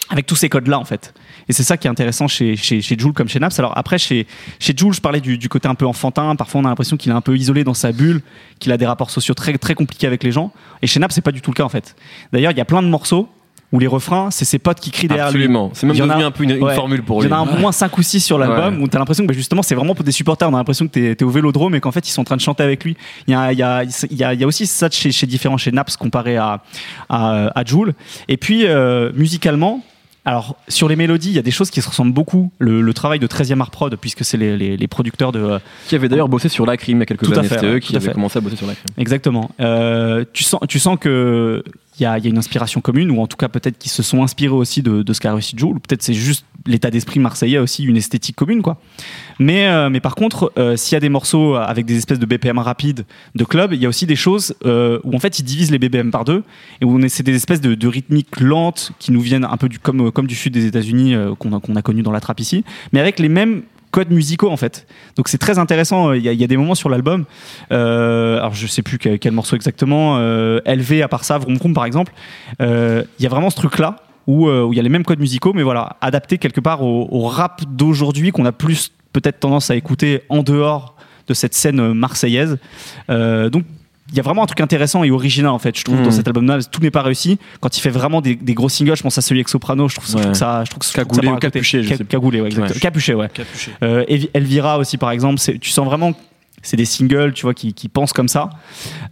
avec 0.10 0.26
tous 0.26 0.36
ces 0.36 0.50
codes 0.50 0.68
là 0.68 0.80
en 0.80 0.86
fait. 0.86 1.14
Et 1.50 1.54
c'est 1.54 1.64
ça 1.64 1.78
qui 1.78 1.88
est 1.88 1.90
intéressant 1.90 2.28
chez, 2.28 2.56
chez, 2.56 2.82
chez 2.82 2.98
Jules 2.98 3.14
comme 3.14 3.30
chez 3.30 3.40
Naps. 3.40 3.58
Alors 3.60 3.78
après, 3.78 3.98
chez, 3.98 4.28
chez 4.60 4.74
Jules, 4.76 4.94
je 4.94 5.02
parlais 5.02 5.22
du, 5.22 5.38
du 5.38 5.50
côté 5.50 5.68
un 5.68 5.76
peu 5.76 5.86
enfantin. 5.86 6.36
Parfois, 6.36 6.62
on 6.62 6.66
a 6.66 6.70
l'impression 6.70 6.98
qu'il 6.98 7.12
est 7.12 7.16
un 7.16 7.22
peu 7.22 7.38
isolé 7.38 7.64
dans 7.64 7.74
sa 7.74 7.92
bulle, 7.92 8.22
qu'il 8.60 8.72
a 8.72 8.78
des 8.78 8.86
rapports 8.86 9.12
sociaux 9.12 9.34
très, 9.34 9.58
très 9.58 9.76
compliqués 9.76 10.08
avec 10.08 10.24
les 10.24 10.32
gens. 10.32 10.52
Et 10.82 10.88
chez 10.88 11.00
Naps, 11.00 11.16
c'est 11.16 11.22
pas 11.22 11.32
du 11.32 11.42
tout 11.42 11.52
le 11.52 11.56
cas 11.56 11.64
en 11.64 11.70
fait. 11.70 11.96
D'ailleurs, 12.34 12.52
il 12.52 12.58
y 12.58 12.62
a 12.62 12.66
plein 12.66 12.84
de 12.84 12.88
morceaux 12.88 13.30
où 13.74 13.80
les 13.80 13.88
refrains, 13.88 14.32
c'est 14.32 14.46
ses 14.46 14.60
potes 14.60 14.80
qui 14.80 14.92
crient 14.92 15.08
derrière 15.08 15.26
Absolument. 15.26 15.72
C'est 15.74 15.86
même 15.86 15.98
devenu 15.98 16.24
un 16.24 16.32
peu 16.32 16.44
une, 16.44 16.58
formule 16.72 17.04
pour 17.04 17.22
lui. 17.22 17.28
Il 17.28 17.32
y 17.32 17.34
en 17.34 17.38
a 17.38 17.40
un 17.42 17.60
moins 17.60 17.74
5 17.74 17.98
ou 17.98 18.02
6 18.02 18.22
sur 18.22 18.38
l'album 18.38 18.82
où 18.82 18.88
tu 18.88 18.96
as 18.96 19.00
l'impression 19.00 19.26
que 19.26 19.30
bah, 19.30 19.34
justement 19.34 19.62
c'est 19.62 19.76
vraiment 19.76 19.94
pour 19.94 20.06
des 20.06 20.12
supporters. 20.12 20.50
On 20.50 20.54
a 20.54 20.58
l'impression 20.58 20.88
que 20.88 20.94
tu 20.94 21.06
es, 21.06 21.24
au 21.24 21.30
vélodrome 21.30 21.76
et 21.76 21.82
qu'en 21.82 21.92
fait 21.92 22.08
ils 22.08 22.12
sont 22.12 22.22
en 22.22 22.26
train 22.26 22.38
de 22.38 22.42
chanter 22.42 22.64
avec 22.64 22.84
lui. 22.84 22.96
Il 23.28 23.32
y 23.32 23.36
a, 23.36 23.52
il 23.52 23.60
y 23.60 23.64
a, 23.64 23.84
il 23.84 24.18
y 24.18 24.24
a, 24.24 24.34
il 24.34 24.40
y 24.40 24.44
a 24.44 24.48
aussi 24.48 24.66
ça 24.66 24.90
chez, 24.90 25.12
chez 25.12 25.28
différents 25.28 25.58
chez 25.58 25.72
Naps 25.72 25.98
comparé 25.98 26.38
à, 26.38 26.62
à, 27.10 27.52
à 27.60 27.66
Joule. 27.66 27.94
Et 28.30 28.38
puis 28.38 28.66
euh, 28.66 29.12
musicalement, 29.16 29.84
alors, 30.28 30.58
sur 30.68 30.90
les 30.90 30.98
mélodies, 30.98 31.30
il 31.30 31.36
y 31.36 31.40
a 31.40 31.42
des 31.42 31.52
choses 31.52 31.70
qui 31.70 31.82
se 31.82 31.88
ressemblent 31.88 32.12
beaucoup. 32.12 32.52
Le, 32.60 32.94
travail 32.94 33.18
de 33.18 33.28
13e 33.28 33.62
Art 33.62 33.72
Prod, 33.72 33.96
puisque 33.96 34.26
c'est 34.26 34.36
les, 34.36 34.88
producteurs 34.90 35.32
de. 35.32 35.58
Qui 35.88 35.96
avaient 35.96 36.10
d'ailleurs 36.10 36.28
bossé 36.28 36.50
sur 36.50 36.66
Lacrim 36.66 36.98
il 36.98 37.00
y 37.00 37.04
a 37.04 37.06
quelques 37.06 37.38
années. 37.38 37.48
C'était 37.48 37.66
eux 37.66 37.80
qui 37.80 37.96
avaient 37.96 38.12
commencé 38.12 38.38
à 38.38 38.42
bosser 38.42 38.58
sur 38.58 38.68
Lacrim. 38.68 38.88
Exactement. 38.98 39.50
Euh, 39.62 40.26
tu, 40.34 40.44
sens, 40.44 40.60
tu 40.68 40.80
sens 40.80 40.98
que 41.00 41.64
il 42.00 42.04
y, 42.04 42.06
a, 42.06 42.18
une 42.18 42.38
inspiration 42.38 42.82
commune, 42.82 43.12
ou 43.12 43.22
en 43.22 43.28
tout 43.28 43.38
cas 43.38 43.50
peut-être 43.50 43.78
qu'ils 43.78 43.92
se 43.92 44.04
sont 44.04 44.24
inspirés 44.24 44.54
aussi 44.54 44.82
de, 44.82 45.14
ce 45.14 45.20
qu'a 45.20 45.34
réussi 45.34 45.56
Joe, 45.58 45.72
ou 45.72 45.80
peut-être 45.80 46.04
c'est 46.04 46.14
juste 46.14 46.46
l'état 46.66 46.92
d'esprit 46.92 47.20
marseillais 47.20 47.60
aussi, 47.60 47.84
une 47.84 47.98
esthétique 47.98 48.36
commune, 48.36 48.62
quoi. 48.62 48.80
Mais, 49.40 49.68
euh, 49.68 49.90
mais 49.90 50.00
par 50.00 50.16
contre, 50.16 50.52
euh, 50.58 50.76
s'il 50.76 50.96
y 50.96 50.98
a 50.98 51.00
des 51.00 51.10
morceaux 51.10 51.56
avec 51.56 51.86
des 51.86 51.98
espèces 51.98 52.20
de 52.20 52.26
BPM 52.26 52.58
rapides 52.58 53.06
de 53.36 53.44
club, 53.44 53.74
il 53.74 53.82
y 53.82 53.86
a 53.86 53.90
aussi 53.90 54.06
des 54.06 54.16
choses 54.16 54.56
euh, 54.66 55.00
où 55.04 55.16
en 55.16 55.20
fait 55.20 55.40
ils 55.40 55.44
divisent 55.44 55.72
les 55.72 55.80
BPM 55.80 56.12
par 56.12 56.26
deux, 56.26 56.44
et 56.82 56.86
où 56.86 57.00
c'est 57.08 57.24
des 57.24 57.36
espèces 57.36 57.62
de, 57.62 57.88
rythmiques 57.88 58.40
lentes 58.40 58.92
qui 59.00 59.12
nous 59.12 59.22
viennent 59.22 59.46
un 59.46 59.58
peu 59.58 59.70
du, 59.70 59.80
comme, 59.80 60.12
comme 60.12 60.28
du 60.28 60.36
sud 60.36 60.54
des 60.54 60.66
États-Unis 60.66 61.16
qu'on 61.40 61.54
a, 61.54 61.60
qu'on 61.60 61.76
a 61.76 61.82
connu 61.82 62.02
dans 62.02 62.12
la 62.12 62.20
trappe 62.20 62.40
ici, 62.40 62.66
mais 62.92 63.00
avec 63.00 63.20
les 63.20 63.30
mêmes 63.30 63.64
codes 63.98 64.12
musicaux 64.12 64.52
en 64.52 64.58
fait. 64.58 64.86
Donc 65.16 65.28
c'est 65.28 65.40
très 65.40 65.58
intéressant. 65.58 66.14
Il 66.14 66.22
y, 66.22 66.44
a, 66.44 66.48
des 66.48 66.58
moments 66.58 66.76
sur 66.76 66.88
l'album. 66.88 67.26
Euh, 67.72 68.38
alors 68.38 68.54
je 68.54 68.68
sais 68.68 68.84
plus 68.84 69.00
quel, 69.00 69.32
morceau 69.32 69.56
exactement. 69.56 70.18
Euh, 70.20 70.60
LV 70.68 71.02
à 71.02 71.08
part 71.08 71.24
ça, 71.24 71.40
Vroom 71.40 71.58
Vroom 71.58 71.74
par 71.74 71.86
exemple. 71.86 72.14
Euh, 72.62 73.04
il 73.18 73.24
y 73.24 73.26
a 73.26 73.30
vraiment 73.30 73.50
ce 73.50 73.56
truc 73.56 73.80
là 73.80 73.96
où 74.28 74.52
il 74.72 74.76
y 74.76 74.80
a 74.80 74.84
les 74.84 74.90
mêmes 74.90 75.06
codes 75.06 75.20
musicaux, 75.20 75.54
mais 75.54 75.64
voilà 75.64 75.96
adapté 76.02 76.38
quelque 76.38 76.60
part 76.60 76.84
au, 76.84 77.28
rap 77.28 77.64
d'aujourd'hui 77.68 78.32
qu'on 78.32 78.46
a 78.46 78.52
plus 78.52 78.92
peut-être 79.14 79.40
tendance 79.40 79.72
à 79.72 79.76
écouter 79.76 80.22
en 80.30 80.44
dehors 80.44 80.96
de 81.28 81.34
cette 81.34 81.56
scène 81.56 81.94
marseillaise. 81.94 82.60
donc 83.10 83.64
il 84.10 84.16
y 84.16 84.20
a 84.20 84.24
vraiment 84.24 84.44
un 84.44 84.46
truc 84.46 84.62
intéressant 84.62 85.04
et 85.04 85.12
original 85.12 85.52
en 85.52 85.60
fait 85.60 85.78
je 85.78 85.84
trouve 85.84 86.02
dans 86.02 86.10
mm. 86.10 86.12
cet 86.12 86.28
album 86.28 86.48
là 86.48 86.60
tout 86.64 86.82
n'est 86.82 86.92
pas 86.92 87.02
réussi. 87.02 87.40
Quand 87.60 87.78
il 87.78 87.82
fait 87.82 87.90
vraiment 87.90 88.22
des, 88.22 88.36
gros 88.54 88.70
singles 88.70 88.96
je 88.96 89.04
pense 89.04 89.18
à 89.18 89.22
celui 89.22 89.40
avec 89.40 89.50
Soprano 89.50 89.90
je 89.90 89.96
trouve, 89.96 90.34
ça 90.34 90.64
je 90.64 90.70
trouve 90.70 90.84
que 90.84 90.94
Cagoulé 90.94 91.30
ou 91.30 91.36
Capuché 91.38 91.84
Cagoulé 92.08 92.42
ouais, 92.42 92.48
exactement. 92.48 92.80
Capuché 92.80 93.14
ouais. 93.14 93.30
Capuché. 93.34 93.72
Euh, 93.84 94.06
Elvira 94.34 94.78
aussi 94.78 94.98
par 94.98 95.12
exemple 95.12 95.40
tu 95.60 95.70
sens 95.70 95.86
vraiment 95.86 96.14
c'est 96.62 96.78
des 96.78 96.86
singles 96.86 97.34
tu 97.34 97.44
vois 97.44 97.54
qui, 97.54 97.74
qui 97.74 97.88
pensent 97.90 98.14
comme 98.14 98.28
ça. 98.28 98.50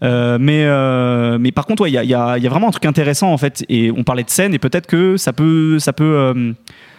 Euh, 0.03 0.37
mais 0.39 0.63
euh, 0.65 1.37
mais 1.39 1.51
par 1.51 1.65
contre 1.65 1.87
il 1.87 1.93
y, 1.93 1.97
a, 1.97 2.03
y, 2.03 2.13
a, 2.13 2.37
y, 2.37 2.47
a, 2.47 2.49
vraiment 2.49 2.69
un 2.69 2.71
truc 2.71 2.85
intéressant 2.85 3.31
en 3.31 3.37
fait 3.37 3.65
et 3.69 3.91
on 3.91 4.03
parlait 4.03 4.23
de 4.23 4.29
scène 4.29 4.53
et 4.53 4.59
peut-être 4.59 4.87
que 4.87 5.17
ça 5.17 5.33
peut 5.33 5.77
ça 5.79 5.93
peut 5.93 6.55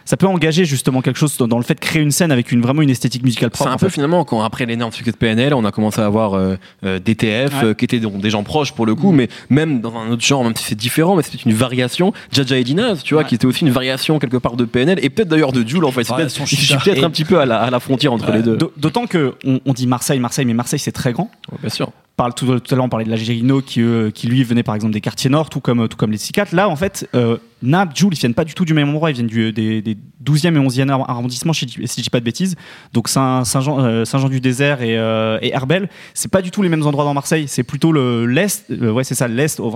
ça 0.06 0.16
peut 0.16 0.26
engager 0.26 0.64
justement 0.64 1.02
quelque 1.02 1.18
chose 1.18 1.36
dans, 1.36 1.58
le 1.58 1.64
fait 1.64 1.74
de 1.74 1.80
créer 1.80 2.00
une 2.00 2.12
scène 2.12 2.32
avec 2.32 2.52
une, 2.52 2.62
vraiment 2.62 2.80
une 2.80 2.90
esthétique 2.90 3.24
musicale 3.24 3.50
propre. 3.50 3.68
C'est 3.68 3.74
un 3.74 3.76
peu 3.76 3.88
finalement 3.88 4.24
quand 4.24 4.40
après 4.42 4.64
l'énorme 4.64 4.92
succès 4.92 5.10
de 5.10 5.16
PNL, 5.16 5.52
on 5.52 5.64
a 5.64 5.72
commencé 5.72 6.00
à 6.00 6.06
avoir 6.06 6.34
euh, 6.34 6.56
euh, 6.84 6.98
DTF 7.00 7.52
euh, 7.62 7.74
qui 7.74 7.84
étaient 7.84 7.98
des 8.00 8.30
gens 8.30 8.44
proches 8.44 8.72
pour 8.72 8.86
le 8.86 8.94
coup, 8.94 9.12
mm. 9.12 9.16
mais 9.16 9.28
même 9.50 9.80
dans 9.80 9.96
un 9.96 10.10
autre 10.10 10.24
genre, 10.24 10.44
même 10.44 10.54
si 10.54 10.64
c'est 10.64 10.76
différent, 10.76 11.16
mais 11.16 11.22
c'était 11.22 11.38
une 11.38 11.52
variation. 11.52 12.12
Jaja 12.30 12.56
et 12.56 12.64
Dinaz, 12.64 13.02
tu 13.02 13.14
vois, 13.14 13.24
qui 13.24 13.34
était 13.34 13.46
aussi 13.46 13.64
une 13.64 13.72
variation 13.72 14.18
quelque 14.18 14.36
part 14.36 14.56
de 14.56 14.64
PNL 14.64 15.00
et 15.02 15.10
peut-être 15.10 15.28
d'ailleurs 15.28 15.52
de 15.52 15.66
Jules 15.66 15.84
en 15.84 15.90
fait. 15.90 16.04
C'est 16.04 16.14
peut-être 16.14 17.04
un 17.04 17.10
petit 17.10 17.24
peu 17.24 17.40
à 17.40 17.44
la, 17.44 17.80
frontière 17.80 18.12
entre 18.12 18.30
les 18.30 18.42
deux. 18.42 18.56
D'autant 18.76 19.06
que 19.06 19.34
on, 19.44 19.72
dit 19.72 19.86
Marseille, 19.86 20.20
Marseille, 20.20 20.46
mais 20.46 20.54
Marseille 20.54 20.78
c'est 20.78 20.92
très 20.92 21.12
grand. 21.12 21.30
bien 21.60 21.68
sûr 21.68 21.90
parle 22.16 22.34
tout, 22.34 22.58
tout, 22.60 22.74
à 22.74 22.76
l'heure 22.76 22.84
on 22.84 22.88
parlait 22.88 23.04
de 23.04 23.10
l'Algérino 23.10 23.60
qui, 23.60 23.84
qui 24.14 24.26
lui 24.26 24.42
venait 24.42 24.62
par 24.62 24.74
exemple 24.74 24.94
des 24.94 25.00
quartiers 25.00 25.30
nord 25.30 25.50
tout 25.50 25.60
comme 25.60 25.88
tout 25.88 25.96
comme 25.96 26.12
les 26.12 26.18
Cicates 26.18 26.52
là 26.52 26.68
en 26.68 26.76
fait 26.76 27.08
euh, 27.14 27.36
Nab 27.62 27.90
Jules 27.94 28.12
ils 28.12 28.18
viennent 28.18 28.34
pas 28.34 28.44
du 28.44 28.54
tout 28.54 28.64
du 28.64 28.74
même 28.74 28.88
endroit. 28.88 29.10
Ils 29.10 29.14
viennent 29.14 29.26
du, 29.26 29.52
des, 29.52 29.80
des 29.82 29.96
12e 30.24 30.54
et 30.54 30.66
11e 30.66 30.90
arrondissement 30.90 31.52
si 31.52 31.66
je 31.68 32.02
dis 32.02 32.10
pas 32.10 32.20
de 32.20 32.24
bêtises. 32.24 32.56
Donc 32.92 33.08
Saint, 33.08 33.44
Saint-Jean 33.44 33.80
euh, 33.80 34.04
Saint-Jean 34.04 34.28
du 34.28 34.40
Désert 34.40 34.82
et, 34.82 34.96
euh, 34.98 35.38
et 35.42 35.52
Herbel 35.52 35.88
c'est 36.14 36.30
pas 36.30 36.42
du 36.42 36.50
tout 36.50 36.62
les 36.62 36.68
mêmes 36.68 36.86
endroits 36.86 37.04
dans 37.04 37.14
Marseille. 37.14 37.46
C'est 37.48 37.62
plutôt 37.62 37.92
le 37.92 38.26
l'est 38.26 38.70
euh, 38.70 38.92
ouais 38.92 39.04
c'est 39.04 39.14
ça 39.14 39.28
l'est 39.28 39.58
au, 39.60 39.74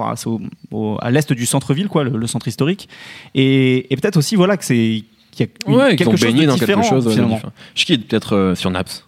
au, 0.70 0.98
à 1.00 1.10
l'est 1.10 1.32
du 1.32 1.46
centre-ville 1.46 1.88
quoi 1.88 2.04
le, 2.04 2.26
centre 2.26 2.48
historique. 2.48 2.88
Et, 3.34 3.92
et 3.92 3.96
peut-être 3.96 4.16
aussi 4.16 4.36
voilà 4.36 4.56
que 4.56 4.64
c'est 4.64 5.02
qu'il 5.32 5.46
y 5.46 5.70
a 5.70 5.70
ouais, 5.70 5.96
quelque 5.96 6.16
chose 6.16 6.34
de 6.34 6.44
dans 6.44 6.56
quelque 6.56 6.82
chose 6.82 7.10
finalement. 7.10 7.40
je 7.74 7.84
quitte 7.84 8.08
peut-être 8.08 8.52
sur 8.56 8.70
Naps 8.70 9.06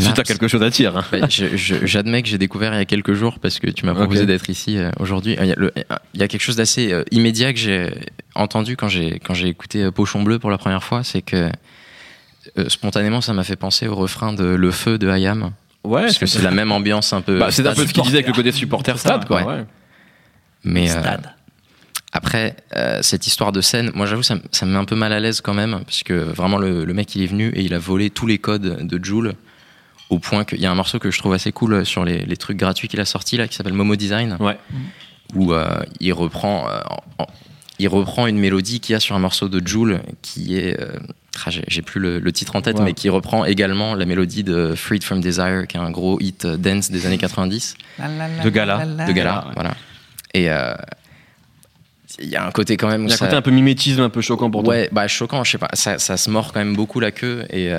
si 0.00 0.12
tu 0.12 0.20
as 0.20 0.24
quelque 0.24 0.48
chose 0.48 0.62
à 0.62 0.70
dire. 0.70 0.96
Hein. 0.96 1.04
Bah, 1.12 1.26
j'admets 1.28 2.22
que 2.22 2.28
j'ai 2.28 2.38
découvert 2.38 2.72
il 2.74 2.78
y 2.78 2.80
a 2.80 2.84
quelques 2.84 3.14
jours 3.14 3.38
parce 3.38 3.58
que 3.58 3.68
tu 3.68 3.86
m'as 3.86 3.94
proposé 3.94 4.26
d'être 4.26 4.48
ici 4.48 4.78
euh, 4.78 4.90
aujourd'hui. 4.98 5.36
Il, 5.40 5.72
il, 6.14 6.20
y 6.20 6.22
a 6.22 6.28
quelque 6.28 6.42
chose 6.42 6.56
d'assez 6.56 6.92
euh, 6.92 7.04
immédiat 7.10 7.52
que 7.52 7.58
j'ai 7.58 7.92
entendu 8.34 8.76
quand 8.76 8.88
j'ai 8.88 9.18
quand 9.18 9.34
j'ai 9.34 9.48
écouté 9.48 9.82
euh, 9.82 9.90
Pochon 9.90 10.22
Bleu 10.22 10.38
pour 10.38 10.50
la 10.50 10.58
première 10.58 10.84
fois, 10.84 11.02
c'est 11.04 11.22
que 11.22 11.50
spontanément 12.68 13.20
ça 13.20 13.32
m'a 13.32 13.44
fait 13.44 13.56
penser 13.56 13.86
au 13.86 13.94
refrain 13.94 14.32
de 14.32 14.44
Le 14.44 14.70
Feu 14.70 14.98
de 14.98 15.08
Hayam. 15.08 15.52
Ouais. 15.84 16.02
Parce 16.02 16.18
que 16.18 16.26
c'est 16.26 16.42
la 16.42 16.52
même 16.52 16.72
ambiance 16.72 17.12
un 17.12 17.20
peu. 17.20 17.38
Bah, 17.38 17.50
c'est 17.50 17.66
un 17.66 17.74
peu 17.74 17.86
ce 17.86 17.92
qu'il 17.92 18.02
disait 18.02 18.18
avec 18.18 18.28
le 18.28 18.32
côté 18.32 18.52
supporter 18.52 18.98
stade, 18.98 19.26
quoi. 19.26 19.42
Ouais. 19.44 19.64
Mais 20.64 20.88
après, 22.14 22.56
cette 23.00 23.26
histoire 23.26 23.52
de 23.52 23.60
scène, 23.60 23.90
moi 23.94 24.06
j'avoue, 24.06 24.22
ça, 24.22 24.36
ça, 24.52 24.66
me 24.66 24.72
met 24.72 24.78
un 24.78 24.84
peu 24.84 24.94
mal 24.94 25.12
à 25.12 25.18
l'aise 25.18 25.40
quand 25.40 25.54
même, 25.54 25.80
parce 25.84 26.02
que 26.02 26.12
vraiment 26.12 26.58
le, 26.58 26.84
le, 26.84 26.94
mec 26.94 27.14
il 27.16 27.22
est 27.22 27.26
venu 27.26 27.48
et 27.54 27.62
il 27.62 27.74
a 27.74 27.78
volé 27.78 28.10
tous 28.10 28.26
les 28.26 28.38
codes 28.38 28.86
de 28.86 29.04
Joule 29.04 29.34
au 30.12 30.18
point 30.18 30.44
qu'il 30.44 30.60
y 30.60 30.66
a 30.66 30.70
un 30.70 30.74
morceau 30.74 30.98
que 30.98 31.10
je 31.10 31.18
trouve 31.18 31.32
assez 31.32 31.52
cool 31.52 31.86
sur 31.86 32.04
les, 32.04 32.36
trucs 32.36 32.58
gratuits 32.58 32.86
qu'il 32.86 33.00
a 33.00 33.06
sorti 33.06 33.38
là, 33.38 33.48
qui 33.48 33.56
s'appelle 33.56 33.72
Momo 33.72 33.96
Design, 33.96 34.36
ouais. 34.40 34.58
où 35.34 35.54
euh, 35.54 35.80
il 36.00 36.12
reprend, 36.12 36.68
euh, 36.68 36.80
il 37.78 37.88
reprend 37.88 38.26
une 38.26 38.38
mélodie 38.38 38.80
qu'il 38.80 38.92
y 38.92 38.96
a 38.96 39.00
sur 39.00 39.16
un 39.16 39.18
morceau 39.18 39.48
de 39.48 39.66
Joule 39.66 40.00
qui 40.20 40.58
est 40.58 40.78
euh, 40.78 40.98
ah, 41.46 41.50
j'ai 41.50 41.80
plus 41.80 41.98
le, 41.98 42.32
titre 42.32 42.56
en 42.56 42.60
tête, 42.60 42.78
mais 42.78 42.92
qui 42.92 43.08
reprend 43.08 43.46
également 43.46 43.94
la 43.94 44.04
mélodie 44.04 44.44
de 44.44 44.74
Freed 44.76 45.02
from 45.02 45.22
Desire, 45.22 45.66
qui 45.66 45.78
est 45.78 45.80
un 45.80 45.90
gros 45.90 46.20
hit 46.20 46.46
dance 46.46 46.90
des 46.90 47.06
années 47.06 47.16
90. 47.16 47.76
de 48.44 48.50
Gala. 48.50 48.84
De 48.84 49.12
Gala, 49.12 49.46
voilà. 49.54 49.74
Et 50.34 50.48
il 52.18 52.28
y 52.28 52.36
a 52.36 52.46
un 52.46 52.50
côté 52.50 52.76
quand 52.76 52.88
même. 52.88 53.04
Il 53.04 53.08
y 53.08 53.12
a 53.12 53.14
un 53.14 53.18
côté 53.18 53.34
un 53.34 53.40
peu 53.40 53.50
mimétisme, 53.50 54.02
un 54.02 54.10
peu 54.10 54.20
choquant 54.20 54.50
pour 54.50 54.62
toi. 54.62 54.74
Ouais, 54.74 54.90
bah 54.92 55.08
choquant, 55.08 55.42
je 55.42 55.52
sais 55.52 55.58
pas. 55.58 55.70
Ça, 55.72 55.98
ça, 55.98 56.18
se 56.18 56.28
mord 56.28 56.52
quand 56.52 56.60
même 56.60 56.76
beaucoup 56.76 57.00
la 57.00 57.12
queue 57.12 57.46
et 57.48 57.72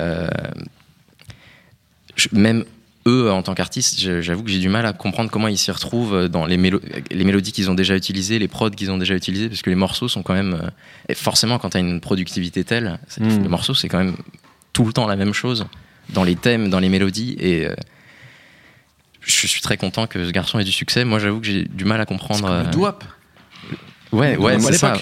même 2.32 2.64
eux, 3.06 3.30
en 3.30 3.42
tant 3.42 3.54
qu'artistes, 3.54 3.98
j'avoue 4.22 4.42
que 4.42 4.50
j'ai 4.50 4.60
du 4.60 4.68
mal 4.68 4.86
à 4.86 4.92
comprendre 4.92 5.30
comment 5.30 5.48
ils 5.48 5.58
s'y 5.58 5.70
retrouvent 5.70 6.28
dans 6.28 6.46
les, 6.46 6.56
les 6.56 7.24
mélodies 7.24 7.52
qu'ils 7.52 7.70
ont 7.70 7.74
déjà 7.74 7.96
utilisées, 7.96 8.38
les 8.38 8.48
prods 8.48 8.70
qu'ils 8.70 8.90
ont 8.90 8.98
déjà 8.98 9.14
utilisés, 9.14 9.48
parce 9.48 9.62
que 9.62 9.70
les 9.70 9.76
morceaux 9.76 10.08
sont 10.08 10.22
quand 10.22 10.32
même. 10.34 10.54
Euh, 10.54 10.70
et 11.08 11.14
forcément, 11.14 11.58
quand 11.58 11.70
tu 11.70 11.76
as 11.76 11.80
une 11.80 12.00
productivité 12.00 12.64
telle, 12.64 12.98
hmm. 13.20 13.42
les 13.42 13.48
morceaux, 13.48 13.74
c'est 13.74 13.88
quand 13.88 13.98
même 13.98 14.16
tout 14.72 14.84
le 14.84 14.92
temps 14.92 15.06
la 15.06 15.16
même 15.16 15.34
chose, 15.34 15.66
dans 16.10 16.24
les 16.24 16.36
thèmes, 16.36 16.70
dans 16.70 16.80
les 16.80 16.88
mélodies. 16.88 17.36
Et 17.38 17.66
euh, 17.66 17.74
je 19.20 19.46
suis 19.46 19.60
très 19.60 19.76
content 19.76 20.06
que 20.06 20.24
ce 20.24 20.30
garçon 20.30 20.58
ait 20.58 20.64
du 20.64 20.72
succès. 20.72 21.04
Moi, 21.04 21.18
j'avoue 21.18 21.40
que 21.40 21.46
j'ai 21.46 21.64
du 21.64 21.84
mal 21.84 22.00
à 22.00 22.06
comprendre. 22.06 22.40
C'est 22.40 22.72
comme 22.72 22.82
le 22.82 22.86
euh, 22.86 22.92
Ouais, 24.12 24.36
ouais, 24.36 24.60
c'est 24.60 24.78
ça. 24.78 24.96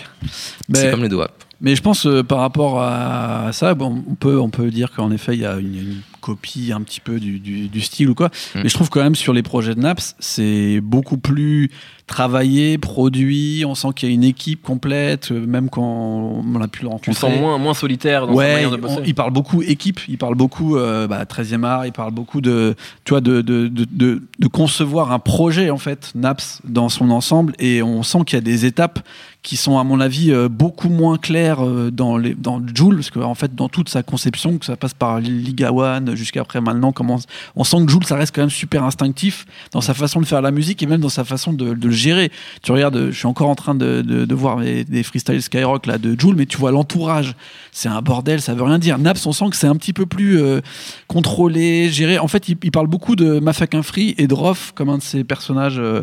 C'est 0.72 0.90
comme 0.90 1.02
le 1.02 1.08
doap. 1.08 1.44
Mais 1.60 1.76
je 1.76 1.82
pense 1.82 2.08
par 2.26 2.38
rapport 2.38 2.82
à 2.82 3.50
ça, 3.52 3.74
bon, 3.74 4.02
on 4.08 4.14
peut 4.16 4.40
on 4.40 4.50
peut 4.50 4.68
dire 4.70 4.90
qu'en 4.90 5.12
effet 5.12 5.34
il 5.34 5.40
y 5.42 5.46
a 5.46 5.58
une 5.58 6.00
copie 6.22 6.72
un 6.72 6.80
petit 6.80 7.00
peu 7.00 7.20
du, 7.20 7.38
du, 7.38 7.80
style 7.82 8.08
ou 8.08 8.14
quoi. 8.14 8.28
Mm. 8.54 8.60
Mais 8.62 8.68
je 8.68 8.74
trouve 8.74 8.88
quand 8.88 9.02
même 9.02 9.14
sur 9.14 9.34
les 9.34 9.42
projets 9.42 9.74
de 9.74 9.80
Naps, 9.80 10.16
c'est 10.20 10.80
beaucoup 10.80 11.18
plus 11.18 11.70
travaillé, 12.12 12.76
produit. 12.76 13.64
On 13.66 13.74
sent 13.74 13.88
qu'il 13.96 14.08
y 14.08 14.12
a 14.12 14.14
une 14.14 14.22
équipe 14.22 14.62
complète, 14.62 15.32
euh, 15.32 15.46
même 15.46 15.70
quand 15.70 15.82
on 15.82 16.60
a 16.60 16.68
pu 16.68 16.82
le 16.82 16.88
rencontrer. 16.88 17.12
Tu 17.12 17.18
sens 17.18 17.34
moins, 17.40 17.56
moins 17.56 17.72
solitaire 17.72 18.26
dans 18.26 18.34
ouais, 18.34 18.46
sa 18.46 18.52
manière 18.52 18.70
de 18.70 18.76
bosser. 18.76 19.02
il 19.06 19.14
parle 19.14 19.32
beaucoup 19.32 19.62
équipe, 19.62 20.00
il 20.08 20.18
parle 20.18 20.34
beaucoup 20.34 20.76
euh, 20.76 21.06
bah, 21.06 21.24
13e 21.24 21.64
art, 21.64 21.86
il 21.86 21.92
parle 21.92 22.12
beaucoup 22.12 22.42
de, 22.42 22.74
tu 23.04 23.10
vois, 23.14 23.22
de, 23.22 23.40
de, 23.40 23.68
de, 23.68 24.22
de, 24.38 24.46
concevoir 24.48 25.10
un 25.12 25.18
projet, 25.18 25.70
en 25.70 25.78
fait, 25.78 26.12
Naps, 26.14 26.60
dans 26.64 26.90
son 26.90 27.10
ensemble. 27.10 27.54
Et 27.58 27.82
on 27.82 28.02
sent 28.02 28.18
qu'il 28.26 28.36
y 28.36 28.38
a 28.38 28.42
des 28.42 28.66
étapes 28.66 29.00
qui 29.42 29.56
sont 29.56 29.78
à 29.78 29.82
mon 29.82 29.98
avis 29.98 30.30
euh, 30.30 30.48
beaucoup 30.48 30.88
moins 30.88 31.16
claires 31.16 31.64
dans 31.90 32.16
les 32.16 32.34
dans 32.34 32.62
Joule 32.72 32.96
parce 32.96 33.10
qu'en 33.10 33.22
en 33.22 33.34
fait 33.34 33.56
dans 33.56 33.68
toute 33.68 33.88
sa 33.88 34.04
conception 34.04 34.58
que 34.58 34.64
ça 34.64 34.76
passe 34.76 34.94
par 34.94 35.18
Liga 35.18 35.72
One 35.72 36.14
jusqu'après 36.14 36.60
maintenant 36.60 36.92
comment 36.92 37.18
on 37.56 37.64
sent 37.64 37.84
que 37.84 37.90
Joule 37.90 38.04
ça 38.04 38.14
reste 38.14 38.32
quand 38.32 38.42
même 38.42 38.50
super 38.50 38.84
instinctif 38.84 39.44
dans 39.72 39.80
sa 39.80 39.94
façon 39.94 40.20
de 40.20 40.26
faire 40.26 40.42
la 40.42 40.52
musique 40.52 40.80
et 40.84 40.86
même 40.86 41.00
dans 41.00 41.08
sa 41.08 41.24
façon 41.24 41.52
de, 41.52 41.74
de 41.74 41.88
le 41.88 41.92
gérer. 42.02 42.30
Tu 42.62 42.72
regardes, 42.72 43.10
je 43.10 43.16
suis 43.16 43.26
encore 43.26 43.48
en 43.48 43.54
train 43.54 43.74
de, 43.74 44.34
voir 44.34 44.58
des 44.58 45.02
freestyle 45.02 45.40
Skyrock 45.40 45.86
là, 45.86 45.98
de 45.98 46.18
Joule, 46.18 46.36
mais 46.36 46.46
tu 46.46 46.58
vois 46.58 46.70
l'entourage. 46.70 47.34
C'est 47.70 47.88
un 47.88 48.02
bordel, 48.02 48.40
ça 48.40 48.54
veut 48.54 48.62
rien 48.62 48.78
dire. 48.78 48.98
Naps, 48.98 49.24
on 49.26 49.32
sent 49.32 49.46
que 49.50 49.56
c'est 49.56 49.66
un 49.66 49.76
petit 49.76 49.92
peu 49.92 50.06
plus 50.06 50.40
euh, 50.40 50.60
contrôlé, 51.08 51.90
géré. 51.90 52.18
En 52.18 52.28
fait, 52.28 52.48
il, 52.48 52.56
parle 52.70 52.86
beaucoup 52.86 53.16
de 53.16 53.38
Mafakin 53.38 53.82
Free 53.82 54.14
et 54.18 54.26
de 54.26 54.34
Roth 54.34 54.72
comme 54.74 54.88
un 54.88 54.98
de 54.98 55.02
ces 55.02 55.24
personnages, 55.24 55.78
euh, 55.78 56.02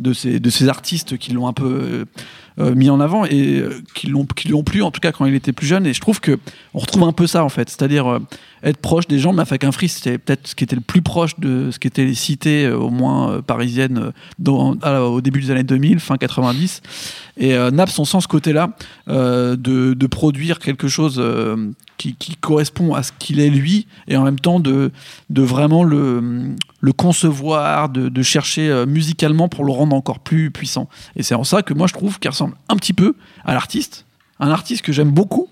de, 0.00 0.12
ces, 0.12 0.40
de 0.40 0.50
ces 0.50 0.68
artistes 0.68 1.16
qui 1.16 1.32
l'ont 1.32 1.46
un 1.46 1.52
peu. 1.52 2.04
Euh, 2.58 2.74
mis 2.74 2.88
en 2.88 3.00
avant 3.00 3.26
et 3.26 3.62
qui 3.94 4.06
l'ont 4.06 4.24
qui 4.24 4.48
lui 4.48 4.54
ont 4.54 4.62
plu 4.62 4.80
en 4.80 4.90
tout 4.90 4.98
cas 4.98 5.12
quand 5.12 5.26
il 5.26 5.34
était 5.34 5.52
plus 5.52 5.66
jeune 5.66 5.86
et 5.86 5.92
je 5.92 6.00
trouve 6.00 6.20
que 6.20 6.38
on 6.72 6.78
retrouve 6.78 7.02
un 7.02 7.12
peu 7.12 7.26
ça 7.26 7.44
en 7.44 7.50
fait 7.50 7.68
c'est-à-dire 7.68 8.18
être 8.62 8.78
proche 8.78 9.06
des 9.06 9.18
gens 9.18 9.32
mais 9.32 9.42
un 9.42 9.72
free 9.72 9.88
c'était 9.88 10.18
peut-être 10.18 10.48
ce 10.48 10.54
qui 10.54 10.64
était 10.64 10.76
le 10.76 10.82
plus 10.82 11.02
proche 11.02 11.38
de 11.38 11.70
ce 11.70 11.78
qui 11.78 11.86
était 11.86 12.04
les 12.04 12.14
cités 12.14 12.68
au 12.68 12.90
moins 12.90 13.40
parisiennes 13.42 14.12
dans, 14.38 14.74
au 14.74 15.20
début 15.20 15.40
des 15.40 15.50
années 15.50 15.62
2000 15.62 16.00
fin 16.00 16.16
90 16.16 16.82
et 17.38 17.56
Naps 17.70 17.98
on 17.98 18.04
sent 18.04 18.20
ce 18.20 18.28
côté 18.28 18.52
là 18.52 18.70
de, 19.06 19.54
de, 19.56 20.06
produire 20.06 20.58
quelque 20.58 20.88
chose 20.88 21.22
qui, 21.98 22.14
correspond 22.40 22.94
à 22.94 23.02
ce 23.02 23.12
qu'il 23.18 23.40
est 23.40 23.50
lui 23.50 23.86
et 24.08 24.16
en 24.16 24.24
même 24.24 24.40
temps 24.40 24.60
de, 24.60 24.90
vraiment 25.30 25.84
le, 25.84 26.54
le 26.80 26.92
concevoir, 26.92 27.88
de, 27.88 28.08
de, 28.08 28.22
chercher 28.22 28.84
musicalement 28.86 29.48
pour 29.48 29.64
le 29.64 29.72
rendre 29.72 29.94
encore 29.94 30.20
plus 30.20 30.50
puissant. 30.50 30.88
Et 31.14 31.22
c'est 31.22 31.34
en 31.34 31.44
ça 31.44 31.62
que 31.62 31.74
moi 31.74 31.86
je 31.86 31.92
trouve 31.92 32.18
qu'il 32.18 32.30
ressemble 32.30 32.54
un 32.68 32.76
petit 32.76 32.92
peu 32.92 33.14
à 33.44 33.54
l'artiste, 33.54 34.05
un 34.40 34.50
artiste 34.50 34.82
que 34.82 34.92
j'aime 34.92 35.10
beaucoup 35.10 35.48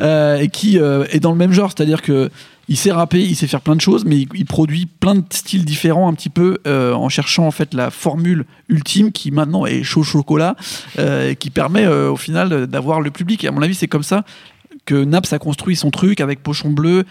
euh, 0.00 0.38
et 0.38 0.48
qui 0.48 0.78
euh, 0.78 1.04
est 1.10 1.20
dans 1.20 1.32
le 1.32 1.36
même 1.36 1.52
genre, 1.52 1.72
c'est-à-dire 1.74 2.02
que 2.02 2.30
il 2.70 2.76
sait 2.76 2.92
rapper, 2.92 3.22
il 3.22 3.34
sait 3.34 3.46
faire 3.46 3.62
plein 3.62 3.76
de 3.76 3.80
choses, 3.80 4.04
mais 4.04 4.18
il, 4.18 4.44
produit 4.44 4.84
plein 4.84 5.14
de 5.14 5.24
styles 5.30 5.64
différents 5.64 6.06
un 6.06 6.12
petit 6.12 6.28
peu 6.28 6.58
euh, 6.66 6.92
en 6.92 7.08
cherchant 7.08 7.46
en 7.46 7.50
fait 7.50 7.72
la 7.72 7.90
formule 7.90 8.44
ultime 8.68 9.10
qui 9.10 9.30
maintenant 9.30 9.64
est 9.64 9.82
chaud 9.82 10.02
chocolat, 10.02 10.54
et 10.98 11.34
qui 11.36 11.48
permet 11.48 11.86
au 11.86 12.16
final 12.16 12.66
d'avoir 12.66 13.00
le 13.00 13.10
public. 13.10 13.42
Et 13.42 13.48
à 13.48 13.52
mon 13.52 13.62
avis, 13.62 13.74
c'est 13.74 13.88
comme 13.88 14.02
ça 14.02 14.22
que 14.84 15.02
Naps 15.02 15.32
a 15.32 15.38
construit 15.38 15.76
son 15.76 15.90
truc 15.90 16.20
avec 16.20 16.42
Pochon 16.42 16.68
Bleu. 16.68 17.04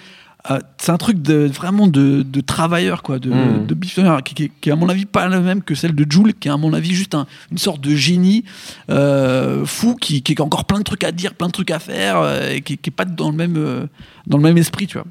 Euh, 0.50 0.60
c'est 0.78 0.91
un 0.91 0.97
truc 0.97 1.21
de, 1.21 1.50
vraiment 1.54 1.88
de, 1.88 2.23
de 2.23 2.41
travailleur, 2.41 3.04
quoi, 3.04 3.19
de, 3.19 3.30
mmh. 3.30 3.67
de 3.67 4.21
qui, 4.21 4.50
qui, 4.50 4.69
est 4.69 4.71
à 4.71 4.76
mon 4.76 4.88
avis 4.88 5.06
pas 5.06 5.28
la 5.28 5.41
même 5.41 5.62
que 5.62 5.76
celle 5.76 5.93
de 5.93 6.10
Jules, 6.10 6.34
qui 6.39 6.47
est 6.47 6.52
à 6.52 6.58
mon 6.58 6.73
avis 6.73 6.93
juste 6.93 7.15
une 7.52 7.58
sorte 7.58 7.82
de 7.82 7.95
génie 7.95 8.45
euh, 8.89 9.65
fou, 9.65 9.95
qui, 9.95 10.21
qui, 10.21 10.36
a 10.38 10.43
encore 10.43 10.65
plein 10.65 10.78
de 10.78 10.84
trucs 10.84 11.04
à 11.04 11.12
dire, 11.12 11.34
plein 11.34 11.47
de 11.47 11.52
trucs 11.52 11.71
à 11.71 11.80
faire, 11.80 12.19
euh, 12.19 12.52
et 12.52 12.62
qui, 12.62 12.78
qui 12.78 12.89
est 12.89 12.91
pas 12.91 13.04
dans 13.04 13.30
le 13.30 13.36
même, 13.36 13.89
dans 14.26 14.38
le 14.38 14.43
même 14.43 14.58
esprit, 14.58 14.88
tu 14.88 14.97
vois. 14.97 15.08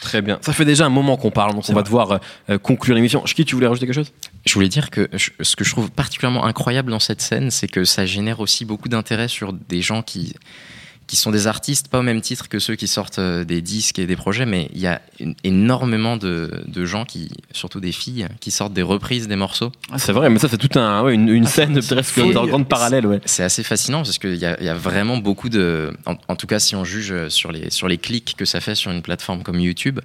Très 0.00 0.22
bien. 0.22 0.38
Ça 0.40 0.54
fait 0.54 0.64
déjà 0.64 0.86
un 0.86 0.90
moment 0.90 1.18
qu'on 1.18 1.30
parle, 1.30 1.52
donc 1.52 1.64
on 1.68 1.74
va 1.74 1.82
devoir 1.82 2.20
conclure 2.62 2.94
l'émission. 2.94 3.26
Chiki, 3.26 3.44
tu 3.44 3.54
voulais 3.54 3.66
rajouter 3.66 3.84
quelque 3.84 3.96
chose? 3.96 4.12
Je 4.46 4.54
voulais 4.54 4.70
dire 4.70 4.88
que 4.88 5.10
ce 5.14 5.56
que 5.56 5.64
je 5.64 5.70
trouve 5.72 5.90
particulièrement 5.90 6.46
incroyable 6.46 6.90
dans 6.90 7.00
cette 7.00 7.20
scène, 7.20 7.50
c'est 7.50 7.68
que 7.68 7.84
ça 7.84 8.06
génère 8.06 8.40
aussi 8.40 8.64
beaucoup 8.64 8.88
d'intérêt 8.88 9.28
sur 9.28 9.52
des 9.52 9.82
gens 9.82 10.00
qui 10.00 10.32
qui 11.10 11.16
sont 11.16 11.32
des 11.32 11.48
artistes, 11.48 11.88
pas 11.88 11.98
au 11.98 12.02
même 12.02 12.20
titre 12.20 12.48
que 12.48 12.60
ceux 12.60 12.76
qui 12.76 12.86
sortent 12.86 13.18
euh, 13.18 13.42
des 13.42 13.62
disques 13.62 13.98
et 13.98 14.06
des 14.06 14.14
projets, 14.14 14.46
mais 14.46 14.70
il 14.72 14.80
y 14.80 14.86
a 14.86 15.02
énormément 15.42 16.16
de, 16.16 16.62
gens, 16.84 17.04
qui, 17.04 17.30
surtout 17.50 17.80
des 17.80 17.90
filles, 17.90 18.28
qui 18.38 18.52
sortent 18.52 18.72
des 18.72 18.82
reprises 18.82 19.26
des 19.26 19.34
morceaux. 19.34 19.72
Ah, 19.90 19.98
c'est 19.98 20.12
vrai, 20.12 20.30
mais 20.30 20.38
ça 20.38 20.48
c'est 20.48 20.56
toute 20.56 20.76
un, 20.76 21.08
une, 21.08 21.44
ah, 21.44 21.48
scène 21.48 21.82
presque 21.82 22.20
dans 22.32 22.44
le 22.44 22.48
grand 22.48 22.62
parallèle. 22.62 23.06
Ouais. 23.06 23.20
C'est 23.24 23.42
assez 23.42 23.64
fascinant 23.64 24.04
parce 24.04 24.18
qu'il 24.18 24.36
y, 24.36 24.42
y, 24.42 24.68
a 24.68 24.74
vraiment 24.74 25.16
beaucoup 25.16 25.48
de... 25.48 25.92
En, 26.06 26.36
tout 26.36 26.46
cas, 26.46 26.60
si 26.60 26.76
on 26.76 26.84
juge 26.84 27.26
sur 27.26 27.50
les, 27.50 27.70
sur 27.70 27.88
les 27.88 27.98
clics 27.98 28.36
que 28.36 28.44
ça 28.44 28.60
fait 28.60 28.76
sur 28.76 28.92
une 28.92 29.02
plateforme 29.02 29.42
comme 29.42 29.58
YouTube, 29.58 29.98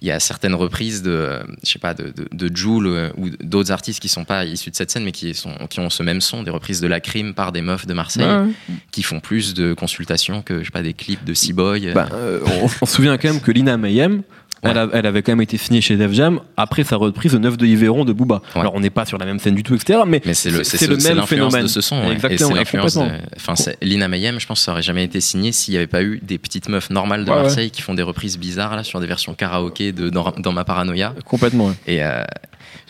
il 0.00 0.08
y 0.08 0.10
a 0.10 0.20
certaines 0.20 0.54
reprises 0.54 1.02
de, 1.02 1.40
je 1.64 1.70
sais 1.70 1.78
pas, 1.78 1.94
de, 1.94 2.12
de, 2.32 2.56
Joule 2.56 2.86
euh, 2.86 3.10
ou 3.16 3.30
d'autres 3.40 3.72
artistes 3.72 4.00
qui 4.00 4.08
sont 4.08 4.24
pas 4.24 4.44
issus 4.44 4.70
de 4.70 4.76
cette 4.76 4.90
scène, 4.90 5.04
mais 5.04 5.12
qui, 5.12 5.34
sont, 5.34 5.54
qui 5.68 5.80
ont 5.80 5.90
ce 5.90 6.02
même 6.02 6.20
son, 6.20 6.42
des 6.42 6.50
reprises 6.50 6.80
de 6.80 6.86
La 6.86 7.00
Crime 7.00 7.34
par 7.34 7.52
des 7.52 7.62
meufs 7.62 7.86
de 7.86 7.94
Marseille, 7.94 8.54
qui 8.90 9.02
font 9.02 9.20
plus 9.20 9.54
de 9.54 9.74
consultations 9.74 10.42
que, 10.42 10.60
je 10.60 10.64
sais 10.66 10.70
pas, 10.70 10.82
des 10.82 10.94
clips 10.94 11.24
de 11.24 11.34
Seaboy. 11.34 11.92
Bah, 11.92 12.08
euh, 12.12 12.40
on, 12.62 12.86
se 12.86 12.94
souvient 12.94 13.18
quand 13.18 13.32
même 13.32 13.40
que 13.40 13.50
Lina 13.50 13.76
Mayhem, 13.76 14.22
elle, 14.62 15.06
avait 15.06 15.22
quand 15.22 15.32
même 15.32 15.40
été 15.40 15.56
signée 15.56 15.80
chez 15.80 15.96
Def 15.96 16.12
Jam 16.12 16.40
après 16.56 16.84
sa 16.84 16.96
reprise 16.96 17.32
de 17.32 17.38
9 17.38 17.56
de 17.56 17.66
Yveron 17.66 18.04
de 18.04 18.12
Booba. 18.12 18.42
Alors 18.54 18.74
on 18.74 18.80
n'est 18.80 18.90
pas 18.90 19.04
sur 19.04 19.18
la 19.18 19.26
même 19.26 19.38
scène 19.38 19.54
du 19.54 19.62
tout, 19.62 19.74
etc. 19.74 20.00
Mais, 20.06 20.20
c'est 20.34 20.50
le, 20.50 20.64
c'est, 20.64 20.86
le 20.86 20.96
même 20.96 21.26
phénomène. 21.26 21.62
de 21.62 21.68
ce 21.68 21.80
son. 21.80 22.10
Exactement. 22.10 22.56
Et 22.56 22.64
de, 22.64 23.10
enfin, 23.36 23.54
Lina 23.82 24.08
Mayhem, 24.08 24.40
je 24.40 24.46
pense 24.46 24.60
ça 24.60 24.72
aurait 24.72 24.82
jamais 24.82 25.04
été 25.04 25.20
signé 25.20 25.52
s'il 25.52 25.72
n'y 25.72 25.78
avait 25.78 25.86
pas 25.86 26.02
eu 26.02 26.20
des 26.22 26.38
petites 26.38 26.68
meufs 26.68 26.90
normales 26.90 27.24
de 27.24 27.30
Marseille 27.30 27.70
qui 27.70 27.82
font 27.82 27.94
des 27.94 28.02
reprises 28.02 28.38
bizarres 28.38 28.76
là 28.76 28.84
sur 28.84 29.00
des 29.00 29.06
versions 29.06 29.34
karaoké 29.34 29.92
de 29.92 30.10
dans, 30.10 30.52
ma 30.52 30.64
paranoïa. 30.64 31.14
Complètement. 31.24 31.74
Et, 31.86 32.02
euh, 32.02 32.22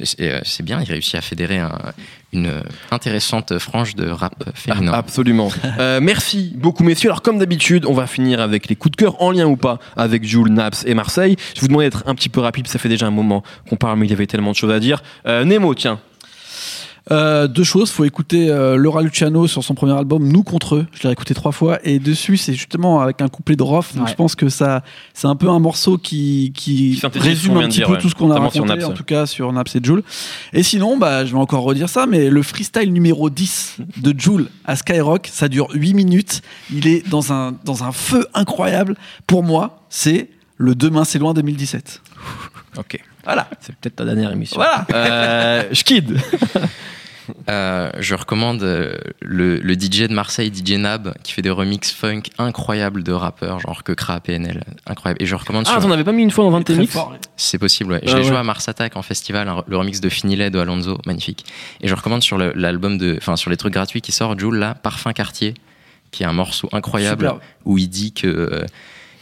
c'est 0.04 0.62
bien, 0.62 0.80
il 0.80 0.90
réussit 0.90 1.14
à 1.14 1.20
fédérer 1.20 1.61
une 2.32 2.62
intéressante 2.90 3.58
frange 3.58 3.94
de 3.94 4.08
rap 4.08 4.50
féminin. 4.54 4.92
absolument. 4.92 5.50
Euh, 5.78 6.00
merci 6.02 6.52
beaucoup, 6.56 6.82
messieurs. 6.82 7.11
Alors, 7.11 7.22
comme 7.22 7.38
d'habitude, 7.38 7.84
on 7.87 7.92
va 7.92 8.06
finir 8.06 8.40
avec 8.40 8.68
les 8.68 8.74
coups 8.74 8.92
de 8.92 8.96
cœur 8.96 9.22
en 9.22 9.30
lien 9.30 9.46
ou 9.46 9.56
pas 9.56 9.78
avec 9.96 10.24
Jules, 10.24 10.48
Naps 10.48 10.84
et 10.87 10.94
Marseille. 10.94 11.37
Je 11.54 11.61
vous 11.61 11.68
demande 11.68 11.82
d'être 11.82 12.02
un 12.06 12.14
petit 12.14 12.28
peu 12.28 12.40
rapide, 12.40 12.66
ça 12.66 12.78
fait 12.78 12.88
déjà 12.88 13.06
un 13.06 13.12
moment 13.12 13.44
qu'on 13.68 13.76
parle, 13.76 13.98
mais 13.98 14.06
il 14.06 14.11
y 14.11 14.12
avait 14.12 14.26
tellement 14.26 14.50
de 14.50 14.56
choses 14.56 14.72
à 14.72 14.80
dire. 14.80 15.02
Nemo, 15.24 15.74
tiens, 15.74 16.00
euh, 17.11 17.49
deux 17.49 17.64
choses, 17.64 17.90
faut 17.90 18.05
écouter 18.05 18.51
euh, 18.51 18.77
Laura 18.77 19.03
Luciano 19.03 19.47
sur 19.47 19.64
son 19.64 19.75
premier 19.75 19.92
album 19.92 20.27
Nous 20.29 20.42
contre 20.42 20.77
eux. 20.77 20.87
Je 20.92 21.07
l'ai 21.07 21.12
écouté 21.12 21.35
trois 21.35 21.53
fois 21.53 21.79
et 21.85 21.99
dessus 21.99 22.37
c'est 22.37 22.55
justement 22.55 23.01
avec 23.01 23.23
un 23.23 23.29
couplet 23.29 23.57
de 23.57 23.62
Roth. 23.62 23.97
Donc 23.97 24.09
je 24.09 24.14
pense 24.14 24.35
que 24.35 24.49
ça 24.49 24.83
c'est 25.14 25.27
un 25.27 25.37
peu 25.37 25.49
un 25.49 25.59
morceau 25.59 25.97
qui, 25.97 26.53
qui, 26.55 27.01
résume 27.14 27.57
un 27.57 27.68
petit 27.68 27.83
peu 27.83 27.97
tout 27.97 28.09
ce 28.09 28.14
qu'on 28.14 28.31
a 28.31 28.38
raconté 28.38 28.85
en 28.85 28.92
tout 28.92 29.05
cas 29.05 29.27
sur 29.27 29.53
Naps 29.53 29.77
et 29.77 29.81
Joule. 29.83 30.03
Et 30.53 30.62
sinon 30.62 30.99
bah 30.99 31.25
je 31.25 31.33
vais 31.33 31.38
encore 31.38 31.62
redire 31.62 31.88
ça 31.88 32.07
mais 32.07 32.29
le 32.29 32.42
freestyle 32.42 32.92
numéro 32.92 33.31
10 33.31 33.79
de 33.97 34.18
Joule 34.18 34.49
à 34.66 34.77
Skyrock, 34.77 35.29
ça 35.33 35.49
dure 35.49 35.68
8 35.73 35.94
minutes. 35.94 36.42
Il 36.73 36.87
est 36.87 37.09
dans 37.09 37.33
un 37.33 37.55
dans 37.64 37.85
un 37.85 37.92
feu 37.92 38.27
incroyable 38.35 38.97
pour 39.27 39.42
moi, 39.42 39.83
c'est 39.88 40.29
le 40.57 40.75
Demain 40.75 41.05
c'est 41.05 41.18
loin 41.18 41.33
2017. 41.33 42.03
Ok. 42.77 43.01
Voilà. 43.25 43.49
C'est 43.61 43.75
peut-être 43.77 43.97
ta 43.97 44.05
dernière 44.05 44.31
émission. 44.33 44.57
Voilà. 44.57 44.87
Euh, 44.92 45.62
Euh, 47.49 47.91
je 47.99 48.14
recommande 48.14 48.62
euh, 48.62 48.97
le, 49.21 49.75
DJ 49.75 50.09
de 50.09 50.14
Marseille, 50.14 50.53
DJ 50.55 50.73
Nab, 50.73 51.14
qui 51.23 51.33
fait 51.33 51.43
des 51.43 51.51
remixes 51.51 51.93
funk 51.93 52.23
incroyables 52.38 53.03
de 53.03 53.12
rappeurs, 53.12 53.61
genre 53.61 53.83
que 53.83 53.93
Kra, 53.93 54.21
PNL, 54.21 54.64
incroyable. 54.87 55.23
Et 55.23 55.27
je 55.27 55.35
recommande. 55.35 55.67
Ah, 55.69 55.81
t'en 55.81 55.91
avais 55.91 56.05
pas 56.05 56.12
mis 56.12 56.23
une 56.23 56.31
fois 56.31 56.45
dans 56.45 56.51
20 56.51 56.71
mix 56.71 56.97
C'est 57.37 57.59
possible, 57.59 57.93
ouais. 57.93 58.01
Je 58.05 58.17
l'ai 58.17 58.25
joué 58.25 58.37
à 58.37 58.43
Mars 58.43 58.69
Attack 58.69 58.97
en 58.97 59.03
festival, 59.03 59.51
le 59.67 59.77
remix 59.77 60.01
de 60.01 60.09
Finilet 60.09 60.51
de 60.51 60.59
Alonso, 60.59 60.99
magnifique. 61.07 61.45
Et 61.81 61.88
je 61.88 61.95
recommande 61.95 62.23
sur 62.23 62.38
l'album 62.38 62.99
de, 62.99 63.17
enfin 63.19 63.37
sur 63.37 63.51
les 63.51 63.57
trucs 63.57 63.73
gratuits 63.73 64.01
qui 64.01 64.12
sort, 64.12 64.38
Jules 64.38 64.55
là, 64.55 64.75
Parfum 64.75 65.12
Quartier, 65.12 65.55
qui 66.11 66.23
est 66.23 66.27
un 66.27 66.33
morceau 66.33 66.69
incroyable 66.73 67.35
où 67.64 67.79
il 67.79 67.88
dit 67.88 68.12
que 68.12 68.27
euh, 68.27 68.64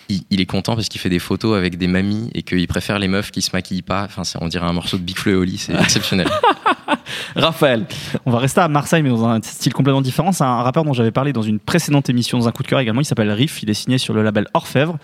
il, 0.08 0.40
est 0.40 0.46
content 0.46 0.74
parce 0.74 0.88
qu'il 0.88 1.00
fait 1.00 1.08
des 1.08 1.18
photos 1.18 1.56
avec 1.56 1.78
des 1.78 1.86
mamies 1.86 2.30
et 2.34 2.42
qu'il 2.42 2.66
préfère 2.68 2.98
les 2.98 3.08
meufs 3.08 3.30
qui 3.30 3.42
se 3.42 3.50
maquillent 3.52 3.82
pas. 3.82 4.04
Enfin, 4.04 4.22
on 4.40 4.48
dirait 4.48 4.66
un 4.66 4.72
morceau 4.72 4.98
de 4.98 5.02
Big 5.02 5.16
Flo 5.16 5.32
et 5.32 5.34
Oli, 5.34 5.58
c'est 5.58 5.74
exceptionnel. 5.80 6.28
Raphaël. 7.36 7.86
On 8.24 8.30
va 8.30 8.38
rester 8.38 8.60
à 8.60 8.68
Marseille, 8.68 9.02
mais 9.02 9.10
dans 9.10 9.26
un 9.26 9.40
style 9.42 9.72
complètement 9.72 10.02
différent. 10.02 10.32
C'est 10.32 10.44
un 10.44 10.62
rappeur 10.62 10.84
dont 10.84 10.92
j'avais 10.92 11.10
parlé 11.10 11.32
dans 11.32 11.42
une 11.42 11.58
précédente 11.58 12.08
émission, 12.08 12.38
dans 12.38 12.48
un 12.48 12.52
coup 12.52 12.62
de 12.62 12.68
cœur 12.68 12.80
également. 12.80 13.00
Il 13.00 13.04
s'appelle 13.04 13.30
Riff. 13.30 13.62
Il 13.62 13.70
est 13.70 13.74
signé 13.74 13.98
sur 13.98 14.14
le 14.14 14.22
label 14.22 14.46
Orfèvre. 14.54 14.98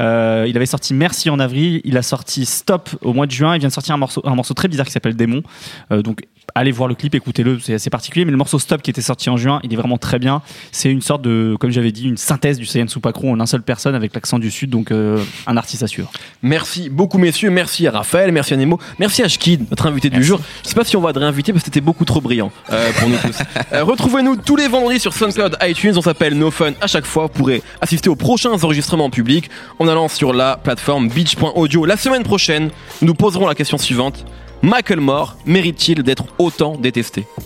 Euh, 0.00 0.46
il 0.48 0.56
avait 0.56 0.66
sorti 0.66 0.94
Merci 0.94 1.30
en 1.30 1.38
avril. 1.38 1.80
Il 1.84 1.96
a 1.96 2.02
sorti 2.02 2.46
Stop 2.46 2.90
au 3.02 3.12
mois 3.12 3.26
de 3.26 3.32
juin. 3.32 3.56
Il 3.56 3.60
vient 3.60 3.68
de 3.68 3.74
sortir 3.74 3.94
un 3.94 3.98
morceau, 3.98 4.22
un 4.24 4.34
morceau 4.34 4.54
très 4.54 4.68
bizarre 4.68 4.86
qui 4.86 4.92
s'appelle 4.92 5.16
Démon. 5.16 5.42
Euh, 5.90 6.02
donc 6.02 6.22
allez 6.54 6.72
voir 6.72 6.88
le 6.88 6.94
clip, 6.94 7.14
écoutez-le, 7.14 7.60
c'est 7.60 7.74
assez 7.74 7.90
particulier. 7.90 8.24
Mais 8.24 8.30
le 8.30 8.36
morceau 8.36 8.58
Stop 8.58 8.82
qui 8.82 8.90
était 8.90 9.02
sorti 9.02 9.30
en 9.30 9.36
juin, 9.36 9.60
il 9.62 9.72
est 9.72 9.76
vraiment 9.76 9.98
très 9.98 10.18
bien. 10.18 10.42
C'est 10.70 10.90
une 10.90 11.00
sorte 11.00 11.22
de, 11.22 11.56
comme 11.58 11.70
j'avais 11.70 11.92
dit, 11.92 12.08
une 12.08 12.16
synthèse 12.16 12.58
du 12.58 12.66
Saiyan 12.66 12.88
Supakro 12.88 13.30
en 13.30 13.40
un 13.40 13.46
seul 13.46 13.62
personne 13.62 13.94
avec 13.94 14.14
l'accent 14.14 14.38
du 14.42 14.50
Sud, 14.50 14.70
donc 14.70 14.90
euh, 14.90 15.22
un 15.46 15.56
artiste 15.56 15.82
assure. 15.82 16.10
Merci 16.42 16.90
beaucoup, 16.90 17.18
messieurs. 17.18 17.50
Merci 17.50 17.86
à 17.86 17.92
Raphaël, 17.92 18.32
merci 18.32 18.52
à 18.52 18.56
Nemo, 18.56 18.78
merci 18.98 19.22
à 19.22 19.28
Shkid, 19.28 19.70
notre 19.70 19.86
invité 19.86 20.10
du 20.10 20.22
jour. 20.22 20.40
Je 20.62 20.68
sais 20.68 20.74
pas 20.74 20.84
si 20.84 20.96
on 20.96 21.00
va 21.00 21.12
te 21.12 21.18
réinviter 21.18 21.52
parce 21.52 21.62
que 21.62 21.66
c'était 21.66 21.80
beaucoup 21.80 22.04
trop 22.04 22.20
brillant 22.20 22.52
euh, 22.70 22.92
pour 22.98 23.08
nous 23.08 23.16
tous. 23.16 23.38
Euh, 23.72 23.84
retrouvez-nous 23.84 24.36
tous 24.36 24.56
les 24.56 24.68
vendredis 24.68 24.98
sur 24.98 25.14
SoundCloud, 25.14 25.56
iTunes. 25.62 25.94
On 25.96 26.02
s'appelle 26.02 26.34
No 26.34 26.50
Fun 26.50 26.72
à 26.80 26.86
chaque 26.86 27.06
fois. 27.06 27.24
Vous 27.24 27.28
pourrez 27.30 27.62
assister 27.80 28.10
aux 28.10 28.16
prochains 28.16 28.50
enregistrements 28.50 29.06
en 29.06 29.10
public 29.10 29.48
en 29.78 29.88
allant 29.88 30.08
sur 30.08 30.34
la 30.34 30.56
plateforme 30.56 31.08
beach.audio. 31.08 31.86
La 31.86 31.96
semaine 31.96 32.22
prochaine, 32.22 32.70
nous 33.00 33.14
poserons 33.14 33.46
la 33.46 33.54
question 33.54 33.78
suivante. 33.78 34.26
Michael 34.62 35.00
Moore 35.00 35.36
mérite-t-il 35.46 36.02
d'être 36.02 36.24
autant 36.38 36.76
détesté? 36.76 37.26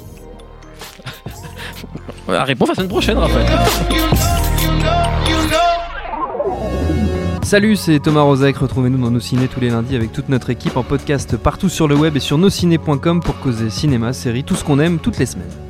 La 2.29 2.45
réponse 2.45 2.71
la 2.71 2.75
semaine 2.75 2.89
prochaine, 2.89 3.19
Raphaël. 3.19 3.47
Salut, 7.47 7.77
c'est 7.77 8.01
Thomas 8.01 8.23
Rozek. 8.23 8.57
Retrouvez-nous 8.57 8.99
dans 8.99 9.13
nos 9.13 9.21
ciné 9.21 9.47
tous 9.47 9.61
les 9.61 9.71
lundis 9.71 9.95
avec 9.95 10.11
toute 10.11 10.29
notre 10.29 10.51
équipe 10.51 10.77
en 10.77 10.83
podcast 10.83 11.37
partout 11.37 11.69
sur 11.69 11.87
le 11.87 11.95
web 11.95 12.17
et 12.17 12.21
sur 12.21 12.39
nosciné.com 12.39 13.21
pour 13.21 13.39
causer 13.39 13.71
cinéma, 13.71 14.13
séries, 14.13 14.43
tout 14.43 14.57
ce 14.57 14.65
qu'on 14.65 14.81
aime 14.81 14.99
toutes 14.99 15.19
les 15.19 15.27
semaines. 15.27 15.66